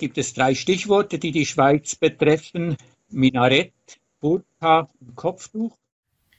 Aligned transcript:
Gibt 0.00 0.18
es 0.18 0.34
drei 0.34 0.54
Stichworte, 0.54 1.18
die 1.18 1.30
die 1.30 1.46
Schweiz 1.46 1.94
betreffen. 1.94 2.76
Minarett, 3.10 3.72
Burka 4.20 4.90
und 5.00 5.14
Kopftuch. 5.14 5.76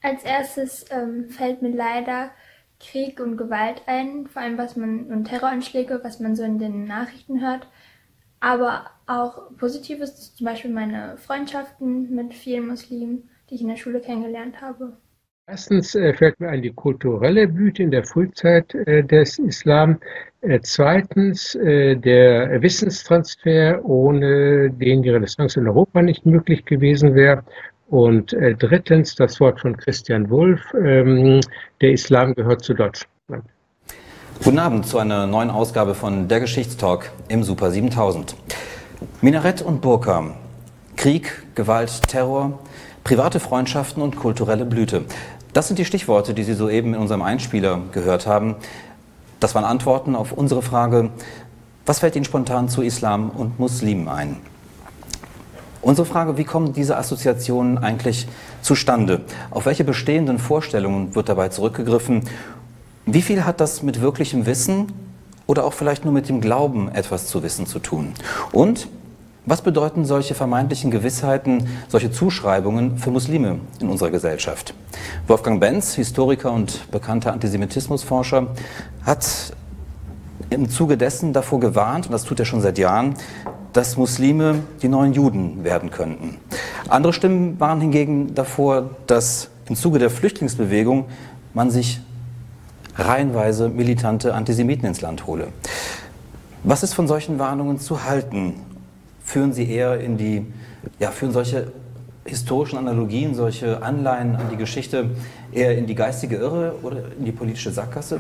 Als 0.02 0.24
erstes 0.24 0.86
ähm, 0.90 1.30
fällt 1.30 1.62
mir 1.62 1.70
leider 1.70 2.32
Krieg 2.80 3.20
und 3.20 3.38
Gewalt 3.38 3.84
ein, 3.86 4.28
vor 4.28 4.42
allem 4.42 4.58
was 4.58 4.76
man 4.76 5.06
und 5.08 5.26
Terroranschläge, 5.26 6.02
was 6.04 6.20
man 6.20 6.36
so 6.36 6.44
in 6.44 6.58
den 6.58 6.86
Nachrichten 6.86 7.42
hört. 7.42 7.68
Aber 8.40 8.90
auch 9.06 9.56
Positives, 9.58 10.34
zum 10.36 10.46
Beispiel 10.46 10.72
meine 10.72 11.18
Freundschaften 11.18 12.14
mit 12.14 12.34
vielen 12.34 12.68
Muslimen, 12.68 13.30
die 13.50 13.56
ich 13.56 13.62
in 13.62 13.68
der 13.68 13.78
Schule 13.78 14.02
kennengelernt 14.02 14.62
habe. 14.62 14.98
Erstens 15.48 15.96
äh, 15.96 16.14
fällt 16.14 16.40
mir 16.40 16.50
ein 16.50 16.62
die 16.62 16.72
kulturelle 16.72 17.48
Blüte 17.48 17.84
in 17.84 17.92
der 17.92 18.04
Frühzeit 18.04 18.74
äh, 18.76 19.04
des 19.04 19.40
Islam. 19.40 19.98
Äh, 20.42 20.60
zweitens 20.62 21.58
der 21.62 22.62
Wissenstransfer, 22.62 23.84
ohne 23.84 24.70
den 24.72 25.04
die 25.04 25.10
Renaissance 25.10 25.60
in 25.60 25.68
Europa 25.68 26.02
nicht 26.02 26.26
möglich 26.26 26.66
gewesen 26.66 27.16
wäre. 27.16 27.44
Und 27.90 28.34
drittens 28.60 29.16
das 29.16 29.42
Wort 29.42 29.60
von 29.60 29.76
Christian 29.76 30.30
Wulff, 30.30 30.62
ähm, 30.74 31.42
der 31.82 31.92
Islam 31.92 32.34
gehört 32.34 32.64
zu 32.64 32.74
Deutschland. 32.74 33.44
Guten 34.42 34.60
Abend 34.60 34.86
zu 34.86 34.98
einer 34.98 35.28
neuen 35.28 35.50
Ausgabe 35.50 35.94
von 35.94 36.30
Der 36.30 36.40
Geschichtstalk 36.40 37.12
im 37.28 37.44
Super 37.44 37.70
7000. 37.70 38.36
Minarett 39.22 39.62
und 39.62 39.82
Burka, 39.82 40.36
Krieg, 40.96 41.44
Gewalt, 41.54 42.02
Terror, 42.08 42.60
private 43.04 43.40
Freundschaften 43.40 44.02
und 44.02 44.16
kulturelle 44.16 44.66
Blüte. 44.66 45.06
Das 45.54 45.68
sind 45.68 45.80
die 45.80 45.86
Stichworte, 45.86 46.34
die 46.34 46.44
Sie 46.44 46.54
soeben 46.54 46.94
in 46.94 47.00
unserem 47.00 47.22
Einspieler 47.22 47.82
gehört 47.92 48.28
haben. 48.28 48.56
Das 49.40 49.56
waren 49.56 49.66
Antworten 49.66 50.16
auf 50.16 50.32
unsere 50.32 50.62
Frage, 50.62 51.10
was 51.86 52.00
fällt 52.00 52.16
Ihnen 52.16 52.26
spontan 52.26 52.70
zu 52.70 52.84
Islam 52.84 53.32
und 53.32 53.60
Muslimen 53.60 54.08
ein? 54.08 54.38
Unsere 55.82 56.06
Frage, 56.06 56.38
wie 56.38 56.44
kommen 56.44 56.74
diese 56.74 56.96
Assoziationen 56.96 57.80
eigentlich 57.80 58.28
zustande? 58.62 59.22
Auf 59.50 59.66
welche 59.66 59.84
bestehenden 59.84 60.38
Vorstellungen 60.38 61.16
wird 61.16 61.28
dabei 61.28 61.50
zurückgegriffen? 61.50 62.30
Wie 63.08 63.24
viel 63.24 63.46
hat 63.46 63.60
das 63.60 63.82
mit 63.82 64.00
wirklichem 64.00 64.46
Wissen 64.46 64.94
oder 65.48 65.66
auch 65.66 65.74
vielleicht 65.74 66.06
nur 66.06 66.14
mit 66.14 66.30
dem 66.30 66.40
Glauben, 66.40 66.90
etwas 66.94 67.26
zu 67.26 67.42
wissen 67.42 67.66
zu 67.66 67.80
tun? 67.80 68.14
Und 68.52 68.88
was 69.46 69.62
bedeuten 69.62 70.06
solche 70.06 70.36
vermeintlichen 70.36 70.92
Gewissheiten, 70.92 71.68
solche 71.88 72.12
Zuschreibungen 72.12 72.98
für 72.98 73.12
Muslime 73.12 73.60
in 73.80 73.90
unserer 73.90 74.12
Gesellschaft? 74.12 74.74
Wolfgang 75.28 75.60
Benz, 75.60 75.96
Historiker 75.96 76.52
und 76.52 76.92
bekannter 76.92 77.34
Antisemitismusforscher, 77.34 78.48
hat 79.04 79.54
im 80.50 80.70
Zuge 80.70 80.98
dessen 80.98 81.34
davor 81.34 81.60
gewarnt, 81.60 82.08
und 82.08 82.12
das 82.12 82.24
tut 82.24 82.40
er 82.40 82.46
schon 82.46 82.62
seit 82.62 82.78
Jahren, 82.78 83.16
dass 83.74 83.98
Muslime 83.98 84.60
die 84.82 84.90
neuen 84.90 85.14
Juden 85.14 85.64
werden 85.64 85.90
könnten. 85.92 86.38
Andere 86.90 87.14
Stimmen 87.14 87.60
waren 87.60 87.80
hingegen 87.80 88.36
davor, 88.36 88.92
dass 89.08 89.50
im 89.70 89.76
Zuge 89.76 89.98
der 89.98 90.10
Flüchtlingsbewegung 90.10 91.06
man 91.54 91.72
sich 91.72 92.02
reihenweise 92.98 93.70
militante 93.70 94.34
Antisemiten 94.34 94.86
ins 94.86 95.02
Land 95.02 95.26
hole. 95.26 95.48
Was 96.64 96.84
ist 96.84 96.94
von 96.94 97.08
solchen 97.08 97.40
Warnungen 97.40 97.80
zu 97.80 98.04
halten? 98.04 98.56
Führen 99.32 99.54
sie 99.54 99.70
eher 99.70 100.00
in 100.02 100.18
die, 100.18 100.46
ja, 101.00 101.10
führen 101.10 101.32
solche 101.32 101.72
historischen 102.26 102.78
Analogien, 102.78 103.34
solche 103.34 103.82
Anleihen 103.82 104.36
an 104.36 104.50
die 104.52 104.58
Geschichte 104.58 105.12
eher 105.54 105.78
in 105.78 105.88
die 105.88 105.96
geistige 105.96 106.36
Irre 106.36 106.76
oder 106.84 106.98
in 107.18 107.24
die 107.24 107.32
politische 107.32 107.72
Sackgasse? 107.72 108.20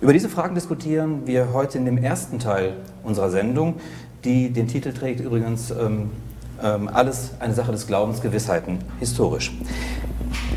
Über 0.00 0.12
diese 0.12 0.28
Fragen 0.28 0.56
diskutieren 0.56 1.24
wir 1.24 1.52
heute 1.52 1.78
in 1.78 1.84
dem 1.84 1.98
ersten 1.98 2.40
Teil 2.40 2.72
unserer 3.04 3.30
Sendung, 3.30 3.76
die 4.24 4.50
den 4.50 4.66
Titel 4.66 4.92
trägt 4.92 5.20
übrigens 5.20 5.70
ähm, 5.70 6.10
ähm, 6.62 6.88
Alles 6.92 7.30
eine 7.38 7.54
Sache 7.54 7.70
des 7.70 7.86
Glaubens, 7.86 8.20
Gewissheiten, 8.20 8.80
historisch. 8.98 9.56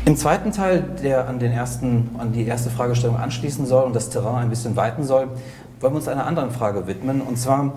Im 0.06 0.16
zweiten 0.16 0.50
Teil, 0.50 0.82
der 1.04 1.28
an, 1.28 1.38
den 1.38 1.52
ersten, 1.52 2.10
an 2.18 2.32
die 2.32 2.44
erste 2.44 2.70
Fragestellung 2.70 3.16
anschließen 3.16 3.64
soll 3.64 3.84
und 3.84 3.94
das 3.94 4.10
Terrain 4.10 4.42
ein 4.42 4.50
bisschen 4.50 4.74
weiten 4.74 5.04
soll, 5.04 5.28
wollen 5.80 5.92
wir 5.92 5.98
uns 5.98 6.08
einer 6.08 6.26
anderen 6.26 6.50
Frage 6.50 6.88
widmen, 6.88 7.20
und 7.20 7.38
zwar 7.38 7.74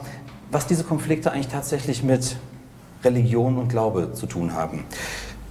was 0.51 0.67
diese 0.67 0.84
Konflikte 0.84 1.31
eigentlich 1.31 1.47
tatsächlich 1.47 2.03
mit 2.03 2.35
Religion 3.03 3.57
und 3.57 3.69
Glaube 3.69 4.13
zu 4.13 4.25
tun 4.25 4.53
haben. 4.53 4.84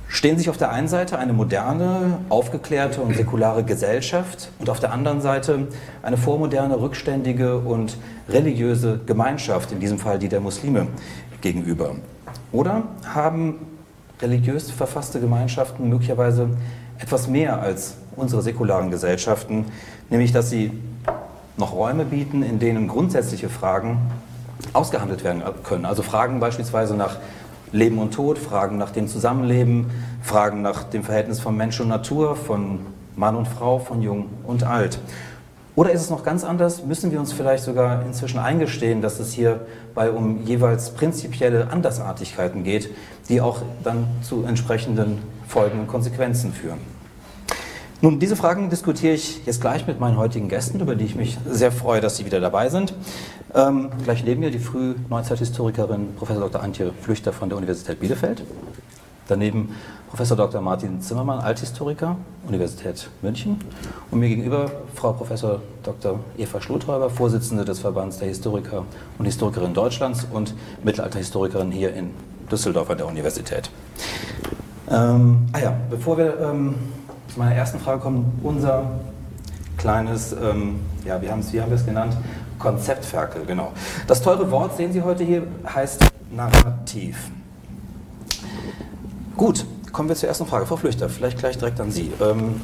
Stehen 0.08 0.38
sich 0.38 0.50
auf 0.50 0.56
der 0.56 0.72
einen 0.72 0.88
Seite 0.88 1.18
eine 1.18 1.32
moderne, 1.32 2.18
aufgeklärte 2.28 3.00
und 3.00 3.16
säkulare 3.16 3.62
Gesellschaft 3.62 4.50
und 4.58 4.68
auf 4.68 4.80
der 4.80 4.92
anderen 4.92 5.20
Seite 5.20 5.68
eine 6.02 6.16
vormoderne, 6.16 6.80
rückständige 6.80 7.58
und 7.58 7.96
religiöse 8.28 9.00
Gemeinschaft, 9.06 9.70
in 9.70 9.78
diesem 9.78 9.98
Fall 9.98 10.18
die 10.18 10.28
der 10.28 10.40
Muslime, 10.40 10.88
gegenüber? 11.40 11.94
Oder 12.50 12.82
haben 13.06 13.54
religiös 14.20 14.70
verfasste 14.70 15.20
Gemeinschaften 15.20 15.88
möglicherweise 15.88 16.50
etwas 16.98 17.28
mehr 17.28 17.62
als 17.62 17.94
unsere 18.16 18.42
säkularen 18.42 18.90
Gesellschaften, 18.90 19.66
nämlich 20.10 20.32
dass 20.32 20.50
sie 20.50 20.72
noch 21.56 21.72
Räume 21.72 22.04
bieten, 22.04 22.42
in 22.42 22.58
denen 22.58 22.88
grundsätzliche 22.88 23.48
Fragen 23.48 23.98
ausgehandelt 24.72 25.24
werden 25.24 25.42
können. 25.64 25.84
Also 25.84 26.02
Fragen 26.02 26.40
beispielsweise 26.40 26.94
nach 26.94 27.16
Leben 27.72 27.98
und 27.98 28.12
Tod, 28.12 28.38
Fragen 28.38 28.78
nach 28.78 28.90
dem 28.90 29.08
Zusammenleben, 29.08 29.90
Fragen 30.22 30.62
nach 30.62 30.84
dem 30.84 31.04
Verhältnis 31.04 31.40
von 31.40 31.56
Mensch 31.56 31.80
und 31.80 31.88
Natur, 31.88 32.36
von 32.36 32.80
Mann 33.16 33.36
und 33.36 33.46
Frau, 33.46 33.78
von 33.78 34.02
Jung 34.02 34.26
und 34.44 34.64
Alt. 34.64 34.98
Oder 35.76 35.92
ist 35.92 36.00
es 36.00 36.10
noch 36.10 36.24
ganz 36.24 36.42
anders? 36.44 36.84
Müssen 36.84 37.12
wir 37.12 37.20
uns 37.20 37.32
vielleicht 37.32 37.64
sogar 37.64 38.04
inzwischen 38.04 38.38
eingestehen, 38.40 39.02
dass 39.02 39.20
es 39.20 39.32
hierbei 39.32 40.10
um 40.10 40.44
jeweils 40.44 40.90
prinzipielle 40.90 41.70
Andersartigkeiten 41.70 42.64
geht, 42.64 42.90
die 43.28 43.40
auch 43.40 43.62
dann 43.84 44.06
zu 44.22 44.44
entsprechenden 44.44 45.18
Folgen 45.46 45.80
und 45.80 45.86
Konsequenzen 45.86 46.52
führen? 46.52 46.99
Nun, 48.02 48.18
diese 48.18 48.34
Fragen 48.34 48.70
diskutiere 48.70 49.12
ich 49.12 49.44
jetzt 49.44 49.60
gleich 49.60 49.86
mit 49.86 50.00
meinen 50.00 50.16
heutigen 50.16 50.48
Gästen, 50.48 50.80
über 50.80 50.94
die 50.94 51.04
ich 51.04 51.16
mich 51.16 51.36
sehr 51.46 51.70
freue, 51.70 52.00
dass 52.00 52.16
sie 52.16 52.24
wieder 52.24 52.40
dabei 52.40 52.70
sind. 52.70 52.94
Ähm, 53.54 53.90
gleich 54.04 54.24
neben 54.24 54.40
mir 54.40 54.50
die 54.50 54.58
Frühneuzeithistorikerin 54.58 56.14
Prof. 56.16 56.30
Dr. 56.30 56.62
Antje 56.62 56.92
Flüchter 57.02 57.34
von 57.34 57.50
der 57.50 57.58
Universität 57.58 58.00
Bielefeld. 58.00 58.42
Daneben 59.28 59.74
Professor 60.08 60.34
Dr. 60.34 60.62
Martin 60.62 61.02
Zimmermann, 61.02 61.40
Althistoriker, 61.40 62.16
Universität 62.48 63.10
München. 63.20 63.58
Und 64.10 64.20
mir 64.20 64.30
gegenüber 64.30 64.70
Frau 64.94 65.12
Prof. 65.12 65.28
Dr. 65.82 66.20
Eva 66.38 66.60
Schlothäuber, 66.62 67.10
Vorsitzende 67.10 67.66
des 67.66 67.80
Verbands 67.80 68.18
der 68.18 68.28
Historiker 68.28 68.86
und 69.18 69.26
Historikerinnen 69.26 69.74
Deutschlands 69.74 70.26
und 70.32 70.54
Mittelalterhistorikerin 70.84 71.70
hier 71.70 71.92
in 71.92 72.12
Düsseldorf 72.50 72.88
an 72.88 72.96
der 72.96 73.08
Universität. 73.08 73.70
Ähm, 74.90 75.46
ah 75.52 75.58
ja, 75.58 75.76
bevor 75.90 76.16
wir 76.16 76.40
ähm, 76.40 76.74
zu 77.32 77.38
meiner 77.38 77.54
ersten 77.54 77.78
Frage 77.78 78.00
kommen. 78.00 78.38
Unser 78.42 78.90
kleines, 79.76 80.32
ähm, 80.32 80.80
ja, 81.04 81.20
wie 81.22 81.30
haben, 81.30 81.44
wie 81.52 81.60
haben 81.60 81.70
wir 81.70 81.76
es 81.76 81.86
genannt? 81.86 82.16
Konzeptferkel, 82.58 83.46
genau. 83.46 83.72
Das 84.06 84.20
teure 84.20 84.50
Wort, 84.50 84.76
sehen 84.76 84.92
Sie 84.92 85.02
heute 85.02 85.24
hier, 85.24 85.46
heißt 85.66 86.04
Narrativ. 86.30 87.30
Gut, 89.36 89.64
kommen 89.92 90.08
wir 90.08 90.16
zur 90.16 90.28
ersten 90.28 90.46
Frage. 90.46 90.66
Frau 90.66 90.76
Flüchter, 90.76 91.08
vielleicht 91.08 91.38
gleich 91.38 91.56
direkt 91.56 91.80
an 91.80 91.90
Sie. 91.90 92.12
Ähm, 92.20 92.60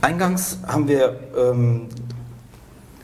eingangs 0.00 0.58
haben 0.66 0.88
wir 0.88 1.16
ähm, 1.36 1.88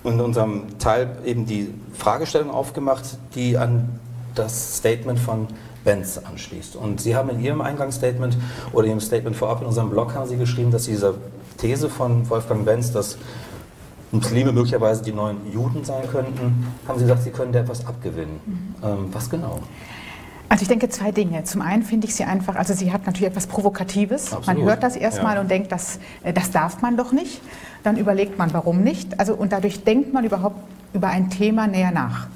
in 0.04 0.20
unserem 0.20 0.78
Teil 0.78 1.10
eben 1.24 1.44
die 1.44 1.74
Fragestellung 1.92 2.50
aufgemacht, 2.50 3.18
die 3.34 3.58
an 3.58 4.00
das 4.34 4.78
Statement 4.78 5.18
von 5.18 5.48
Benz 5.86 6.18
anschließt. 6.18 6.76
Und 6.76 7.00
Sie 7.00 7.16
haben 7.16 7.30
in 7.30 7.40
Ihrem 7.40 7.62
Eingangsstatement 7.62 8.36
oder 8.72 8.88
Ihrem 8.88 9.00
Statement 9.00 9.34
vorab 9.36 9.62
in 9.62 9.68
unserem 9.68 9.88
Blog 9.88 10.14
haben 10.14 10.28
Sie 10.28 10.36
geschrieben, 10.36 10.70
dass 10.70 10.84
Sie 10.84 10.90
dieser 10.90 11.14
These 11.56 11.88
von 11.88 12.28
Wolfgang 12.28 12.66
Benz, 12.66 12.92
dass 12.92 13.16
Muslime 14.12 14.52
möglicherweise 14.52 15.02
die 15.02 15.12
neuen 15.12 15.50
Juden 15.50 15.84
sein 15.84 16.06
könnten, 16.10 16.66
haben 16.86 16.98
Sie 16.98 17.04
gesagt, 17.04 17.22
Sie 17.22 17.30
können 17.30 17.52
da 17.52 17.60
etwas 17.60 17.86
abgewinnen. 17.86 18.40
Mhm. 18.44 18.74
Ähm, 18.84 19.08
was 19.12 19.30
genau? 19.30 19.60
Also 20.48 20.62
ich 20.62 20.68
denke 20.68 20.88
zwei 20.88 21.10
Dinge. 21.10 21.42
Zum 21.44 21.60
einen 21.60 21.82
finde 21.82 22.06
ich 22.06 22.14
sie 22.14 22.24
einfach, 22.24 22.54
also 22.54 22.72
sie 22.72 22.92
hat 22.92 23.04
natürlich 23.04 23.28
etwas 23.28 23.48
Provokatives. 23.48 24.32
Absolut. 24.32 24.46
Man 24.46 24.68
hört 24.68 24.82
das 24.82 24.94
erstmal 24.94 25.34
ja. 25.34 25.40
und 25.40 25.50
denkt, 25.50 25.72
das, 25.72 25.98
äh, 26.22 26.32
das 26.32 26.50
darf 26.52 26.82
man 26.82 26.96
doch 26.96 27.12
nicht. 27.12 27.40
Dann 27.82 27.96
überlegt 27.96 28.38
man, 28.38 28.52
warum 28.52 28.82
nicht. 28.82 29.18
Also, 29.18 29.34
und 29.34 29.52
dadurch 29.52 29.82
denkt 29.82 30.12
man 30.12 30.24
überhaupt 30.24 30.60
über 30.92 31.08
ein 31.08 31.30
Thema 31.30 31.66
näher 31.66 31.90
nach. 31.90 32.28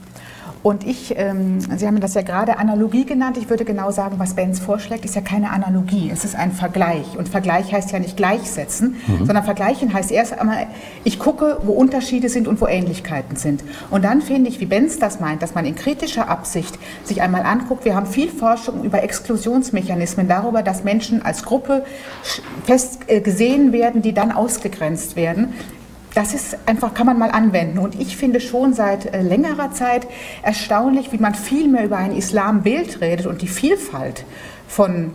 Und 0.62 0.86
ich, 0.86 1.14
ähm, 1.16 1.60
Sie 1.60 1.86
haben 1.86 2.00
das 2.00 2.14
ja 2.14 2.22
gerade 2.22 2.58
Analogie 2.58 3.06
genannt. 3.06 3.38
Ich 3.38 3.48
würde 3.48 3.64
genau 3.64 3.90
sagen, 3.90 4.18
was 4.18 4.34
Benz 4.34 4.58
vorschlägt, 4.58 5.06
ist 5.06 5.14
ja 5.14 5.22
keine 5.22 5.50
Analogie. 5.50 6.10
Es 6.12 6.24
ist 6.24 6.36
ein 6.36 6.52
Vergleich. 6.52 7.16
Und 7.16 7.30
Vergleich 7.30 7.72
heißt 7.72 7.92
ja 7.92 7.98
nicht 7.98 8.16
gleichsetzen, 8.16 8.96
mhm. 9.06 9.24
sondern 9.24 9.44
vergleichen 9.44 9.92
heißt 9.92 10.10
erst 10.10 10.38
einmal, 10.38 10.66
ich 11.02 11.18
gucke, 11.18 11.58
wo 11.62 11.72
Unterschiede 11.72 12.28
sind 12.28 12.46
und 12.46 12.60
wo 12.60 12.66
Ähnlichkeiten 12.66 13.36
sind. 13.36 13.64
Und 13.90 14.04
dann 14.04 14.20
finde 14.20 14.50
ich, 14.50 14.60
wie 14.60 14.66
Benz 14.66 14.98
das 14.98 15.18
meint, 15.18 15.40
dass 15.40 15.54
man 15.54 15.64
in 15.64 15.76
kritischer 15.76 16.28
Absicht 16.28 16.78
sich 17.04 17.22
einmal 17.22 17.42
anguckt, 17.42 17.86
wir 17.86 17.94
haben 17.94 18.06
viel 18.06 18.28
Forschung 18.28 18.84
über 18.84 19.02
Exklusionsmechanismen, 19.02 20.28
darüber, 20.28 20.62
dass 20.62 20.84
Menschen 20.84 21.22
als 21.22 21.42
Gruppe 21.42 21.84
fest 22.64 23.00
äh, 23.06 23.20
gesehen 23.20 23.72
werden, 23.72 24.02
die 24.02 24.12
dann 24.12 24.30
ausgegrenzt 24.30 25.16
werden 25.16 25.54
das 26.14 26.34
ist 26.34 26.56
einfach, 26.66 26.94
kann 26.94 27.06
man 27.06 27.18
mal 27.18 27.30
anwenden. 27.30 27.78
Und 27.78 28.00
ich 28.00 28.16
finde 28.16 28.40
schon 28.40 28.72
seit 28.72 29.06
äh, 29.06 29.22
längerer 29.22 29.72
Zeit 29.72 30.06
erstaunlich, 30.42 31.12
wie 31.12 31.18
man 31.18 31.34
viel 31.34 31.68
mehr 31.68 31.84
über 31.84 31.96
ein 31.96 32.16
Islambild 32.16 33.00
redet 33.00 33.26
und 33.26 33.42
die 33.42 33.48
Vielfalt 33.48 34.24
von 34.66 35.12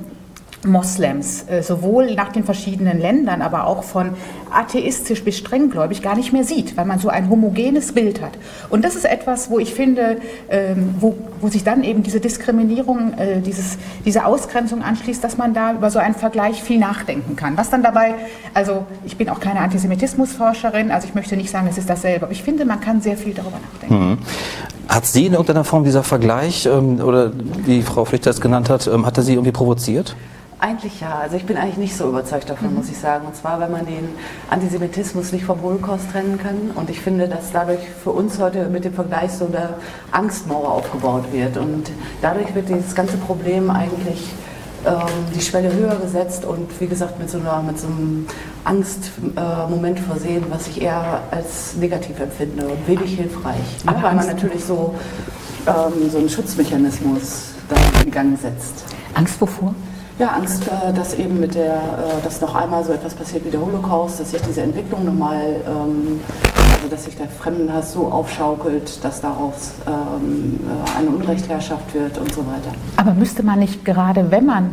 Moslems, 0.66 1.46
äh, 1.48 1.62
sowohl 1.62 2.16
nach 2.16 2.32
den 2.32 2.44
verschiedenen 2.44 3.00
Ländern, 3.00 3.42
aber 3.42 3.68
auch 3.68 3.84
von 3.84 4.12
atheistisch 4.56 5.24
bis 5.24 5.38
strenggläubig 5.38 6.02
gar 6.02 6.16
nicht 6.16 6.34
mehr 6.34 6.44
sieht, 6.44 6.78
weil 6.78 6.86
man 6.86 7.00
so 7.00 7.10
ein 7.10 7.30
homogenes 7.30 7.92
Bild 7.92 8.22
hat. 8.22 8.34
Und 8.70 8.84
das 8.86 8.96
ist 8.96 9.06
etwas, 9.06 9.50
wo 9.50 9.60
ich 9.60 9.74
finde, 9.74 10.18
ähm, 10.50 10.96
wo, 11.00 11.16
wo 11.42 11.48
sich 11.48 11.64
dann 11.64 11.84
eben 11.84 12.04
diese 12.04 12.20
Diskriminierung, 12.20 13.14
äh, 13.14 13.42
dieses, 13.42 13.78
diese 14.06 14.26
Ausgrenzung 14.26 14.82
anschließt, 14.82 15.24
dass 15.24 15.38
man 15.38 15.54
da 15.54 15.74
über 15.74 15.92
so 15.92 16.00
einen 16.00 16.16
Vergleich 16.16 16.64
viel 16.64 16.80
nachdenken 16.80 17.36
kann. 17.36 17.58
Was 17.58 17.70
dann 17.70 17.84
dabei, 17.84 18.16
also 18.54 18.86
ich 19.06 19.18
bin 19.18 19.30
auch 19.30 19.40
keine 19.40 19.60
Antisemitismusforscherin, 19.60 20.92
also 20.92 21.08
ich 21.08 21.16
möchte 21.16 21.36
nicht 21.36 21.50
sagen, 21.50 21.68
es 21.70 21.78
ist 21.78 21.90
dasselbe, 21.90 22.26
aber 22.26 22.32
ich 22.32 22.44
finde, 22.44 22.66
man 22.66 22.80
kann 22.80 23.02
sehr 23.02 23.18
viel 23.18 23.34
darüber 23.34 23.58
nachdenken. 23.72 24.10
Mhm. 24.10 24.18
Hat 24.88 25.06
Sie 25.06 25.26
in 25.26 25.34
irgendeiner 25.34 25.64
Form 25.64 25.84
dieser 25.84 26.04
Vergleich, 26.04 26.66
ähm, 26.66 27.00
oder 27.00 27.32
wie 27.66 27.82
Frau 27.82 28.06
Pflichter 28.06 28.30
es 28.30 28.40
genannt 28.40 28.70
hat, 28.70 28.88
ähm, 28.88 29.06
hat 29.06 29.18
er 29.18 29.24
Sie 29.24 29.34
irgendwie 29.34 29.52
provoziert? 29.52 30.16
Eigentlich 30.60 31.02
ja. 31.02 31.20
Also 31.20 31.36
ich 31.36 31.46
bin 31.46 31.58
eigentlich 31.58 31.78
nicht 31.78 31.98
so 31.98 32.08
überzeugt 32.08 32.50
davon, 32.50 32.70
mhm. 32.70 32.76
muss 32.78 32.90
ich 32.90 32.98
sagen. 32.98 33.28
Und 33.28 33.36
zwar, 33.36 33.60
weil 33.60 33.70
man 33.70 33.86
den 33.86 34.10
Antisemitismus 34.50 35.32
nicht 35.32 35.46
vom 35.46 35.62
Holocaust 35.62 36.12
trennen 36.12 36.40
kann. 36.42 36.72
Und 36.76 36.90
ich 36.90 37.02
finde, 37.02 37.28
dass 37.28 37.52
dadurch 37.52 37.82
für 38.04 38.12
uns 38.12 38.40
heute 38.40 38.70
mit 38.70 38.86
dem 38.86 38.94
Vergleich 38.94 39.32
so 39.32 39.46
eine 39.48 39.76
Angstmauer 40.12 40.72
aufgebaut 40.72 41.26
wird. 41.32 41.58
Und 41.58 41.92
dadurch 42.22 42.56
wird 42.56 42.70
dieses 42.70 42.96
ganze 42.96 43.18
Problem 43.18 43.70
eigentlich 43.70 44.34
ähm, 44.86 45.26
die 45.36 45.42
Schwelle 45.42 45.74
höher 45.74 45.96
gesetzt 45.96 46.46
und 46.46 46.70
wie 46.80 46.88
gesagt 46.88 47.20
mit 47.20 47.30
so, 47.30 47.40
einer, 47.40 47.62
mit 47.64 47.80
so 47.80 47.88
einem 47.88 48.28
Angstmoment 48.64 50.00
äh, 50.00 50.02
versehen, 50.02 50.46
was 50.50 50.68
ich 50.68 50.82
eher 50.82 51.22
als 51.32 51.76
negativ 51.76 52.20
empfinde 52.20 52.68
und 52.68 52.88
wenig 52.88 53.16
hilfreich. 53.16 53.84
Ne? 53.84 53.96
Weil 54.02 54.16
man 54.16 54.28
natürlich 54.28 54.64
so, 54.64 54.94
ähm, 55.66 56.10
so 56.10 56.20
einen 56.20 56.30
Schutzmechanismus 56.30 57.50
da 57.68 57.76
in 58.04 58.12
Gang 58.12 58.40
setzt. 58.40 58.86
Angst 59.16 59.42
wovor? 59.42 59.74
Ja, 60.18 60.30
Angst, 60.30 60.64
äh, 60.68 60.94
dass 60.94 61.14
eben 61.16 61.42
mit 61.42 61.56
der, 61.56 61.76
äh, 61.76 62.24
dass 62.24 62.40
noch 62.40 62.56
einmal 62.56 62.86
so 62.86 62.94
etwas 62.94 63.14
passiert 63.14 63.44
wie 63.46 63.50
der 63.50 63.60
Holocaust, 63.60 64.18
dass 64.20 64.32
sich 64.32 64.42
diese 64.44 64.62
Entwicklung 64.62 65.04
nochmal, 65.04 65.58
ähm, 65.68 66.22
also 66.74 66.88
dass 66.90 67.04
sich 67.04 67.18
der 67.18 67.28
Fremdenhass 67.28 67.92
so 67.92 68.08
aufschaukelt, 68.08 69.04
dass 69.04 69.20
daraus 69.20 69.74
ähm, 69.86 70.58
äh, 70.64 71.00
eine 71.00 71.10
Unrechtherrschaft 71.10 71.94
wird 71.94 72.18
und 72.18 72.34
so 72.34 72.42
weiter. 72.42 72.72
Aber 72.96 73.14
müsste 73.14 73.44
man 73.44 73.60
nicht 73.60 73.84
gerade, 73.84 74.32
wenn 74.32 74.46
man 74.46 74.70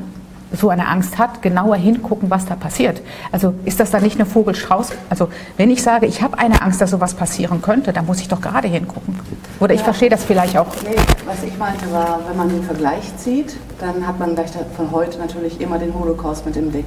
so 0.52 0.68
eine 0.70 0.88
Angst 0.88 1.18
hat, 1.18 1.42
genauer 1.42 1.76
hingucken, 1.76 2.30
was 2.30 2.46
da 2.46 2.54
passiert. 2.54 3.00
Also 3.30 3.54
ist 3.64 3.80
das 3.80 3.90
dann 3.90 4.02
nicht 4.02 4.16
eine 4.16 4.26
Vogelstrauß? 4.26 4.90
Also 5.10 5.28
wenn 5.56 5.70
ich 5.70 5.82
sage, 5.82 6.06
ich 6.06 6.22
habe 6.22 6.38
eine 6.38 6.62
Angst, 6.62 6.80
dass 6.80 6.90
sowas 6.90 7.14
passieren 7.14 7.62
könnte, 7.62 7.92
dann 7.92 8.06
muss 8.06 8.20
ich 8.20 8.28
doch 8.28 8.40
gerade 8.40 8.68
hingucken. 8.68 9.18
Oder 9.60 9.74
ich 9.74 9.80
ja. 9.80 9.84
verstehe 9.84 10.10
das 10.10 10.24
vielleicht 10.24 10.56
auch. 10.58 10.68
Nee, 10.84 10.96
was 11.26 11.42
ich 11.42 11.56
meinte 11.58 11.90
war, 11.92 12.20
wenn 12.28 12.36
man 12.36 12.48
den 12.48 12.62
Vergleich 12.62 13.16
zieht, 13.16 13.56
dann 13.78 14.06
hat 14.06 14.18
man 14.18 14.34
gleich 14.34 14.50
von 14.76 14.90
heute 14.90 15.18
natürlich 15.18 15.60
immer 15.60 15.78
den 15.78 15.94
Holocaust 15.94 16.44
mit 16.46 16.56
im 16.56 16.70
Blick. 16.70 16.86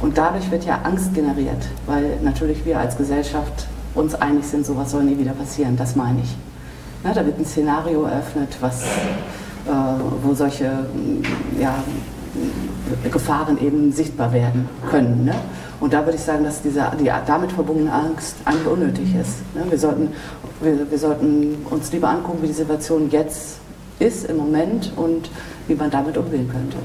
Und 0.00 0.18
dadurch 0.18 0.50
wird 0.50 0.64
ja 0.64 0.80
Angst 0.84 1.14
generiert, 1.14 1.68
weil 1.86 2.18
natürlich 2.22 2.64
wir 2.64 2.78
als 2.78 2.96
Gesellschaft 2.96 3.66
uns 3.94 4.14
einig 4.14 4.44
sind, 4.44 4.66
sowas 4.66 4.90
soll 4.90 5.04
nie 5.04 5.18
wieder 5.18 5.32
passieren. 5.32 5.76
Das 5.76 5.96
meine 5.96 6.20
ich. 6.20 6.36
Na, 7.02 7.12
da 7.12 7.24
wird 7.24 7.38
ein 7.38 7.46
Szenario 7.46 8.04
eröffnet, 8.04 8.56
was, 8.60 8.82
äh, 8.84 8.88
wo 10.22 10.34
solche 10.34 10.86
ja, 11.58 11.76
Gefahren 13.08 13.58
eben 13.58 13.92
sichtbar 13.92 14.32
werden 14.32 14.68
können. 14.90 15.24
Ne? 15.24 15.34
Und 15.80 15.92
da 15.92 16.04
würde 16.04 16.16
ich 16.16 16.22
sagen, 16.22 16.44
dass 16.44 16.62
diese, 16.62 16.90
die 16.98 17.10
damit 17.26 17.52
verbundene 17.52 17.92
Angst 17.92 18.36
eigentlich 18.44 18.66
unnötig 18.66 19.14
ist. 19.14 19.54
Ne? 19.54 19.64
Wir, 19.68 19.78
sollten, 19.78 20.08
wir, 20.60 20.90
wir 20.90 20.98
sollten 20.98 21.56
uns 21.68 21.92
lieber 21.92 22.08
angucken, 22.08 22.38
wie 22.42 22.48
die 22.48 22.52
Situation 22.52 23.10
jetzt 23.10 23.58
ist 23.98 24.26
im 24.26 24.36
Moment 24.36 24.92
und 24.96 25.30
wie 25.68 25.74
man 25.74 25.90
damit 25.90 26.16
umgehen 26.16 26.48
könnte. 26.48 26.76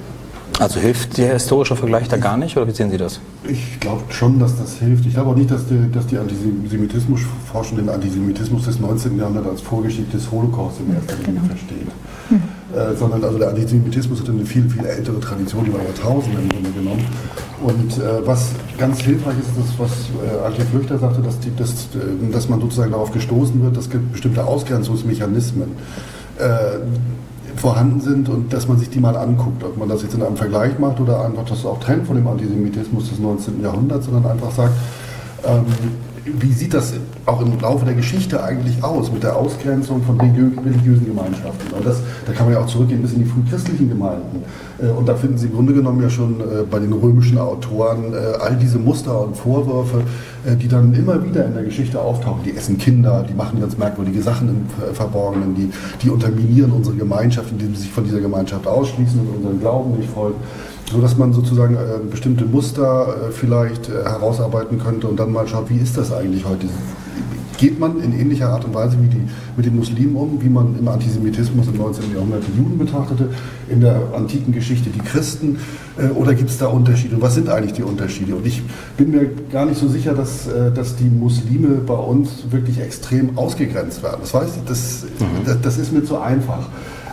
Also 0.59 0.79
hilft 0.79 1.17
der 1.17 1.33
historische 1.33 1.75
Vergleich 1.75 2.07
da 2.07 2.17
gar 2.17 2.37
nicht 2.37 2.55
oder 2.57 2.67
wie 2.67 2.71
sehen 2.71 2.91
Sie 2.91 2.97
das? 2.97 3.19
Ich 3.47 3.79
glaube 3.79 4.03
schon, 4.09 4.39
dass 4.39 4.57
das 4.57 4.75
hilft. 4.75 5.05
Ich 5.05 5.13
glaube 5.13 5.31
auch 5.31 5.35
nicht, 5.35 5.49
dass 5.49 5.65
die, 5.65 5.91
dass 5.91 6.05
die 6.07 6.17
Antisemitismusforschung 6.17 7.77
den 7.77 7.89
Antisemitismus 7.89 8.65
des 8.65 8.79
19. 8.79 9.17
Jahrhunderts 9.17 9.47
als 9.47 9.61
Vorgeschichte 9.61 10.17
des 10.17 10.29
Holocaust 10.29 10.79
in 10.81 10.93
erster 10.93 11.15
Linie 11.25 11.41
genau. 11.41 11.45
versteht. 11.45 11.87
Hm. 12.29 12.41
Äh, 12.75 12.95
sondern 12.95 13.21
also 13.23 13.37
der 13.37 13.49
Antisemitismus 13.49 14.21
hat 14.21 14.29
eine 14.29 14.45
viel, 14.45 14.69
viel 14.69 14.85
ältere 14.85 15.19
Tradition 15.19 15.65
über 15.65 15.79
Jahrtausende 15.83 16.39
im 16.39 16.47
Grunde 16.47 16.71
genommen. 16.71 17.05
Und 17.61 17.97
äh, 17.97 18.25
was 18.25 18.51
ganz 18.77 19.01
hilfreich 19.01 19.35
ist, 19.39 19.49
ist 19.49 19.77
was 19.77 19.91
äh, 19.91 20.45
Antje 20.45 20.63
Flüchter 20.63 20.97
sagte, 20.97 21.21
dass, 21.21 21.37
die, 21.39 21.53
dass, 21.53 21.71
äh, 21.71 22.31
dass 22.31 22.47
man 22.47 22.61
sozusagen 22.61 22.91
darauf 22.91 23.11
gestoßen 23.11 23.61
wird, 23.61 23.75
dass 23.75 23.89
bestimmte 23.89 24.45
Ausgrenzungsmechanismen 24.45 25.71
äh, 26.37 27.57
vorhanden 27.57 27.99
sind 27.99 28.29
und 28.29 28.53
dass 28.53 28.69
man 28.69 28.77
sich 28.77 28.89
die 28.89 29.01
mal 29.01 29.17
anguckt, 29.17 29.65
ob 29.65 29.77
man 29.77 29.89
das 29.89 30.03
jetzt 30.03 30.13
in 30.13 30.23
einem 30.23 30.37
Vergleich 30.37 30.79
macht 30.79 31.01
oder 31.01 31.25
einfach 31.25 31.43
das 31.43 31.65
auch 31.65 31.79
trennt 31.81 32.07
von 32.07 32.15
dem 32.15 32.27
Antisemitismus 32.27 33.09
des 33.09 33.19
19. 33.19 33.61
Jahrhunderts, 33.61 34.05
sondern 34.05 34.31
einfach 34.31 34.51
sagt, 34.51 34.73
ähm, 35.45 35.65
wie 36.23 36.51
sieht 36.51 36.73
das 36.73 36.93
auch 37.25 37.41
im 37.41 37.59
Laufe 37.59 37.83
der 37.83 37.95
Geschichte 37.95 38.43
eigentlich 38.43 38.83
aus 38.83 39.11
mit 39.11 39.23
der 39.23 39.35
Ausgrenzung 39.35 40.03
von 40.03 40.19
religiösen 40.19 41.05
Gemeinschaften? 41.05 41.73
Und 41.75 41.85
das, 41.85 41.99
da 42.27 42.33
kann 42.33 42.45
man 42.45 42.53
ja 42.53 42.61
auch 42.61 42.67
zurückgehen 42.67 43.01
bis 43.01 43.13
in 43.13 43.19
die 43.19 43.25
frühchristlichen 43.25 43.89
Gemeinden. 43.89 44.43
Äh, 44.79 44.89
und 44.89 45.09
da 45.09 45.15
finden 45.15 45.37
Sie 45.37 45.47
im 45.47 45.53
Grunde 45.53 45.73
genommen 45.73 46.01
ja 46.01 46.09
schon 46.09 46.39
äh, 46.39 46.63
bei 46.69 46.77
den 46.77 46.93
römischen 46.93 47.39
Autoren 47.39 48.13
äh, 48.13 48.17
all 48.39 48.55
diese 48.55 48.77
Muster 48.77 49.19
und 49.19 49.35
Vorwürfe, 49.35 50.03
die 50.59 50.67
dann 50.67 50.93
immer 50.95 51.23
wieder 51.23 51.45
in 51.45 51.53
der 51.53 51.63
Geschichte 51.63 52.01
auftauchen. 52.01 52.41
Die 52.43 52.55
essen 52.57 52.79
Kinder, 52.79 53.23
die 53.27 53.33
machen 53.35 53.59
ganz 53.59 53.77
merkwürdige 53.77 54.23
Sachen 54.23 54.49
im 54.49 54.95
Verborgenen, 54.95 55.53
die, 55.53 55.69
die 56.01 56.09
unterminieren 56.09 56.71
unsere 56.71 56.95
Gemeinschaft, 56.95 57.51
indem 57.51 57.75
sie 57.75 57.83
sich 57.83 57.91
von 57.91 58.05
dieser 58.05 58.21
Gemeinschaft 58.21 58.65
ausschließen 58.65 59.19
und 59.19 59.35
unseren 59.37 59.59
Glauben 59.59 59.97
nicht 59.97 60.09
folgen 60.09 60.39
so 60.91 60.99
dass 60.99 61.17
man 61.17 61.33
sozusagen 61.33 61.75
äh, 61.75 61.79
bestimmte 62.09 62.45
Muster 62.45 63.07
äh, 63.29 63.31
vielleicht 63.31 63.89
äh, 63.89 64.03
herausarbeiten 64.03 64.77
könnte 64.77 65.07
und 65.07 65.19
dann 65.19 65.31
mal 65.31 65.47
schaut, 65.47 65.69
wie 65.69 65.77
ist 65.77 65.97
das 65.97 66.11
eigentlich 66.11 66.45
heute? 66.45 66.67
Geht 67.57 67.79
man 67.79 68.01
in 68.01 68.19
ähnlicher 68.19 68.49
Art 68.49 68.65
und 68.65 68.73
Weise 68.73 68.97
wie 68.99 69.07
die, 69.07 69.21
mit 69.55 69.67
den 69.67 69.75
Muslimen 69.75 70.15
um, 70.15 70.41
wie 70.41 70.49
man 70.49 70.77
im 70.79 70.87
Antisemitismus 70.87 71.67
im 71.67 71.77
19. 71.77 72.11
Jahrhundert 72.11 72.43
die 72.47 72.57
Juden 72.57 72.77
betrachtete, 72.79 73.29
in 73.69 73.81
der 73.81 74.01
antiken 74.15 74.51
Geschichte 74.51 74.89
die 74.89 74.99
Christen, 74.99 75.59
äh, 75.97 76.07
oder 76.07 76.33
gibt 76.33 76.49
es 76.49 76.57
da 76.57 76.67
Unterschiede? 76.67 77.15
Und 77.15 77.21
was 77.21 77.35
sind 77.35 77.49
eigentlich 77.49 77.73
die 77.73 77.83
Unterschiede? 77.83 78.35
Und 78.35 78.45
ich 78.45 78.63
bin 78.97 79.11
mir 79.11 79.29
gar 79.51 79.65
nicht 79.65 79.79
so 79.79 79.87
sicher, 79.87 80.13
dass, 80.13 80.47
äh, 80.47 80.71
dass 80.71 80.95
die 80.95 81.09
Muslime 81.09 81.75
bei 81.85 81.93
uns 81.93 82.49
wirklich 82.49 82.79
extrem 82.79 83.37
ausgegrenzt 83.37 84.01
werden. 84.03 84.17
Das 84.21 84.33
weiß 84.33 84.57
ich, 84.57 84.63
das, 84.65 85.03
mhm. 85.19 85.45
das, 85.45 85.61
das 85.61 85.77
ist 85.77 85.93
mir 85.93 86.03
zu 86.03 86.19
einfach. 86.19 86.67